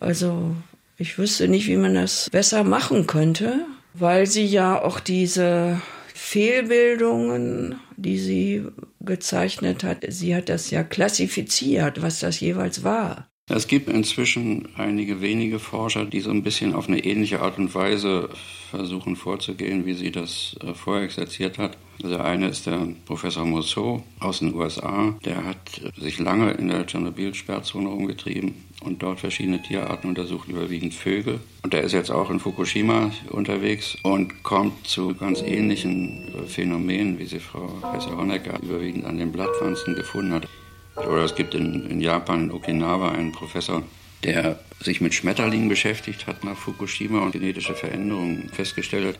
Also 0.00 0.56
ich 0.96 1.18
wüsste 1.18 1.46
nicht, 1.46 1.66
wie 1.68 1.76
man 1.76 1.94
das 1.94 2.30
besser 2.30 2.64
machen 2.64 3.06
könnte, 3.06 3.66
weil 3.92 4.26
sie 4.26 4.46
ja 4.46 4.82
auch 4.82 4.98
diese 4.98 5.80
Fehlbildungen, 6.14 7.76
die 7.96 8.18
sie 8.18 8.64
gezeichnet 9.00 9.84
hat, 9.84 10.04
sie 10.08 10.34
hat 10.34 10.48
das 10.48 10.70
ja 10.70 10.82
klassifiziert, 10.82 12.02
was 12.02 12.20
das 12.20 12.40
jeweils 12.40 12.82
war. 12.82 13.28
Es 13.48 13.68
gibt 13.68 13.88
inzwischen 13.88 14.68
einige 14.76 15.20
wenige 15.20 15.60
Forscher, 15.60 16.04
die 16.04 16.18
so 16.18 16.30
ein 16.30 16.42
bisschen 16.42 16.74
auf 16.74 16.88
eine 16.88 17.04
ähnliche 17.04 17.42
Art 17.42 17.58
und 17.58 17.72
Weise 17.76 18.28
versuchen 18.70 19.14
vorzugehen, 19.14 19.86
wie 19.86 19.94
sie 19.94 20.10
das 20.10 20.56
äh, 20.60 20.74
vorexerziert 20.74 21.56
hat. 21.56 21.78
Der 22.02 22.24
eine 22.24 22.48
ist 22.48 22.66
der 22.66 22.88
Professor 23.04 23.44
Mousseau 23.44 24.02
aus 24.18 24.40
den 24.40 24.52
USA. 24.52 25.14
Der 25.24 25.44
hat 25.44 25.80
sich 25.96 26.18
lange 26.18 26.50
in 26.54 26.66
der 26.66 26.88
Tschernobyl-Sperrzone 26.88 27.88
rumgetrieben 27.88 28.54
und 28.82 29.00
dort 29.04 29.20
verschiedene 29.20 29.62
Tierarten 29.62 30.08
untersucht, 30.08 30.48
überwiegend 30.48 30.92
Vögel. 30.92 31.38
Und 31.62 31.72
der 31.72 31.82
ist 31.82 31.92
jetzt 31.92 32.10
auch 32.10 32.30
in 32.30 32.40
Fukushima 32.40 33.12
unterwegs 33.30 33.96
und 34.02 34.42
kommt 34.42 34.88
zu 34.88 35.14
ganz 35.14 35.40
ähnlichen 35.40 36.34
äh, 36.34 36.48
Phänomenen, 36.48 37.20
wie 37.20 37.26
sie 37.26 37.38
Frau 37.38 37.70
Hesse-Honecker 37.92 38.60
überwiegend 38.60 39.04
an 39.04 39.18
den 39.18 39.30
Blattpflanzen 39.30 39.94
gefunden 39.94 40.32
hat. 40.32 40.48
Oder 40.96 41.24
es 41.24 41.34
gibt 41.34 41.54
in, 41.54 41.90
in 41.90 42.00
Japan, 42.00 42.44
in 42.44 42.52
Okinawa, 42.52 43.12
einen 43.12 43.32
Professor, 43.32 43.82
der 44.24 44.58
sich 44.80 45.00
mit 45.00 45.14
Schmetterlingen 45.14 45.68
beschäftigt 45.68 46.26
hat 46.26 46.44
nach 46.44 46.56
Fukushima 46.56 47.20
und 47.20 47.32
genetische 47.32 47.74
Veränderungen 47.74 48.48
festgestellt 48.52 49.08
hat. 49.08 49.18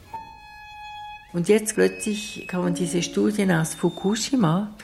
Und 1.33 1.49
jetzt 1.49 1.75
plötzlich 1.75 2.47
kommen 2.51 2.75
diese 2.75 3.03
Studien 3.03 3.51
aus 3.53 3.75
Fukushima. 3.75 4.75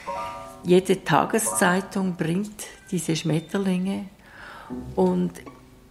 Jede 0.64 1.02
Tageszeitung 1.02 2.16
bringt 2.16 2.66
diese 2.90 3.16
Schmetterlinge 3.16 4.06
und 4.94 5.32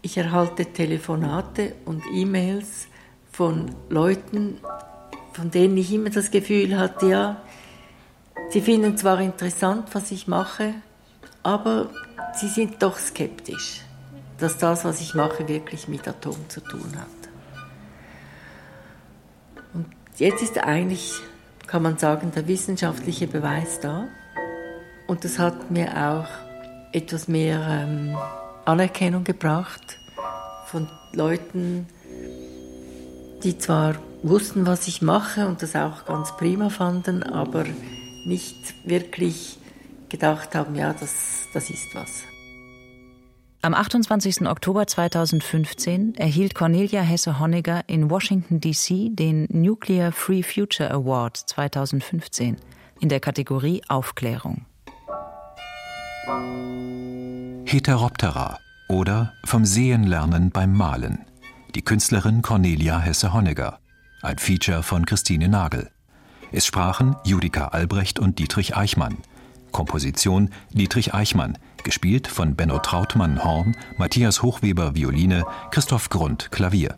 ich 0.02 0.18
erhalte 0.18 0.66
Telefonate 0.66 1.74
und 1.86 2.04
E-Mails 2.14 2.88
von 3.32 3.72
Leuten, 3.90 4.58
von 5.34 5.52
denen 5.52 5.78
ich 5.78 5.94
immer 5.94 6.10
das 6.10 6.32
Gefühl 6.32 6.78
hatte, 6.78 7.08
ja, 7.08 7.42
sie 8.50 8.62
finden 8.62 8.98
zwar 8.98 9.20
interessant, 9.20 9.88
was 9.94 10.12
ich 10.12 10.28
mache, 10.28 10.76
aber 11.44 11.90
sie 12.36 12.48
sind 12.48 12.82
doch 12.82 12.98
skeptisch, 12.98 13.82
dass 14.38 14.58
das, 14.58 14.86
was 14.86 15.02
ich 15.02 15.14
mache, 15.14 15.48
wirklich 15.48 15.88
mit 15.88 16.08
Atom 16.08 16.50
zu 16.50 16.62
tun 16.62 16.96
hat. 16.98 17.08
Und 19.74 19.88
jetzt 20.18 20.42
ist 20.42 20.58
eigentlich, 20.58 21.14
kann 21.68 21.84
man 21.84 21.98
sagen, 21.98 22.32
der 22.36 22.48
wissenschaftliche 22.48 23.28
Beweis 23.28 23.80
da. 23.80 24.08
Und 25.08 25.24
das 25.24 25.40
hat 25.40 25.72
mir 25.72 25.96
auch 25.96 26.28
etwas 26.94 27.28
mehr 27.28 27.60
ähm, 27.68 28.18
Anerkennung 28.66 29.24
gebracht 29.24 30.00
von 30.66 30.90
Leuten, 31.14 31.88
die 33.44 33.58
zwar 33.58 33.96
wussten, 34.24 34.66
was 34.66 34.88
ich 34.88 35.02
mache 35.02 35.48
und 35.48 35.62
das 35.62 35.76
auch 35.76 36.06
ganz 36.06 36.36
prima 36.38 36.70
fanden, 36.70 37.24
aber 37.24 37.66
nicht 38.26 38.56
wirklich 38.86 39.58
gedacht 40.12 40.54
haben, 40.54 40.76
ja, 40.76 40.94
das, 40.94 41.48
das 41.54 41.70
ist 41.70 41.96
was. 41.96 42.24
Am 43.64 43.74
28. 43.74 44.48
Oktober 44.48 44.88
2015 44.88 46.16
erhielt 46.16 46.56
Cornelia 46.56 47.02
Hesse-Honegger 47.02 47.84
in 47.88 48.10
Washington, 48.10 48.60
D.C. 48.60 49.10
den 49.12 49.48
Nuclear 49.52 50.12
Free 50.12 50.44
Future 50.44 50.92
Award 50.92 51.38
2015 51.38 52.58
in 53.00 53.10
der 53.10 53.20
Kategorie 53.20 53.82
Aufklärung. 53.88 54.66
Heteroptera 57.66 58.60
oder 58.90 59.34
vom 59.46 59.66
Sehen 59.66 60.04
lernen 60.04 60.50
beim 60.52 60.74
Malen. 60.76 61.26
Die 61.76 61.84
Künstlerin 61.84 62.42
Cornelia 62.42 63.00
Hesse-Honegger. 63.00 63.80
ein 64.24 64.38
Feature 64.38 64.84
von 64.84 65.06
Christine 65.06 65.48
Nagel. 65.48 65.90
Es 66.52 66.66
sprachen 66.66 67.16
Judika 67.24 67.70
Albrecht 67.70 68.20
und 68.20 68.40
Dietrich 68.40 68.76
Eichmann. 68.76 69.18
Komposition 69.72 70.50
Dietrich 70.72 71.14
Eichmann, 71.14 71.58
gespielt 71.84 72.28
von 72.28 72.56
Benno 72.56 72.80
Trautmann 72.80 73.44
Horn, 73.44 73.76
Matthias 73.98 74.42
Hochweber 74.42 74.96
Violine, 74.96 75.46
Christoph 75.72 76.10
Grund 76.10 76.52
Klavier. 76.52 76.96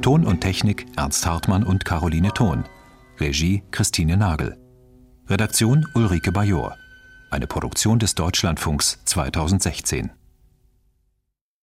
Ton 0.00 0.24
und 0.24 0.40
Technik 0.40 0.86
Ernst 0.96 1.26
Hartmann 1.26 1.64
und 1.64 1.84
Caroline 1.84 2.32
Thon. 2.32 2.64
Regie 3.20 3.62
Christine 3.70 4.16
Nagel. 4.16 4.56
Redaktion 5.28 5.86
Ulrike 5.94 6.32
Bajor. 6.32 6.76
Eine 7.30 7.46
Produktion 7.46 7.98
des 7.98 8.14
Deutschlandfunks 8.14 9.00
2016. 9.04 10.10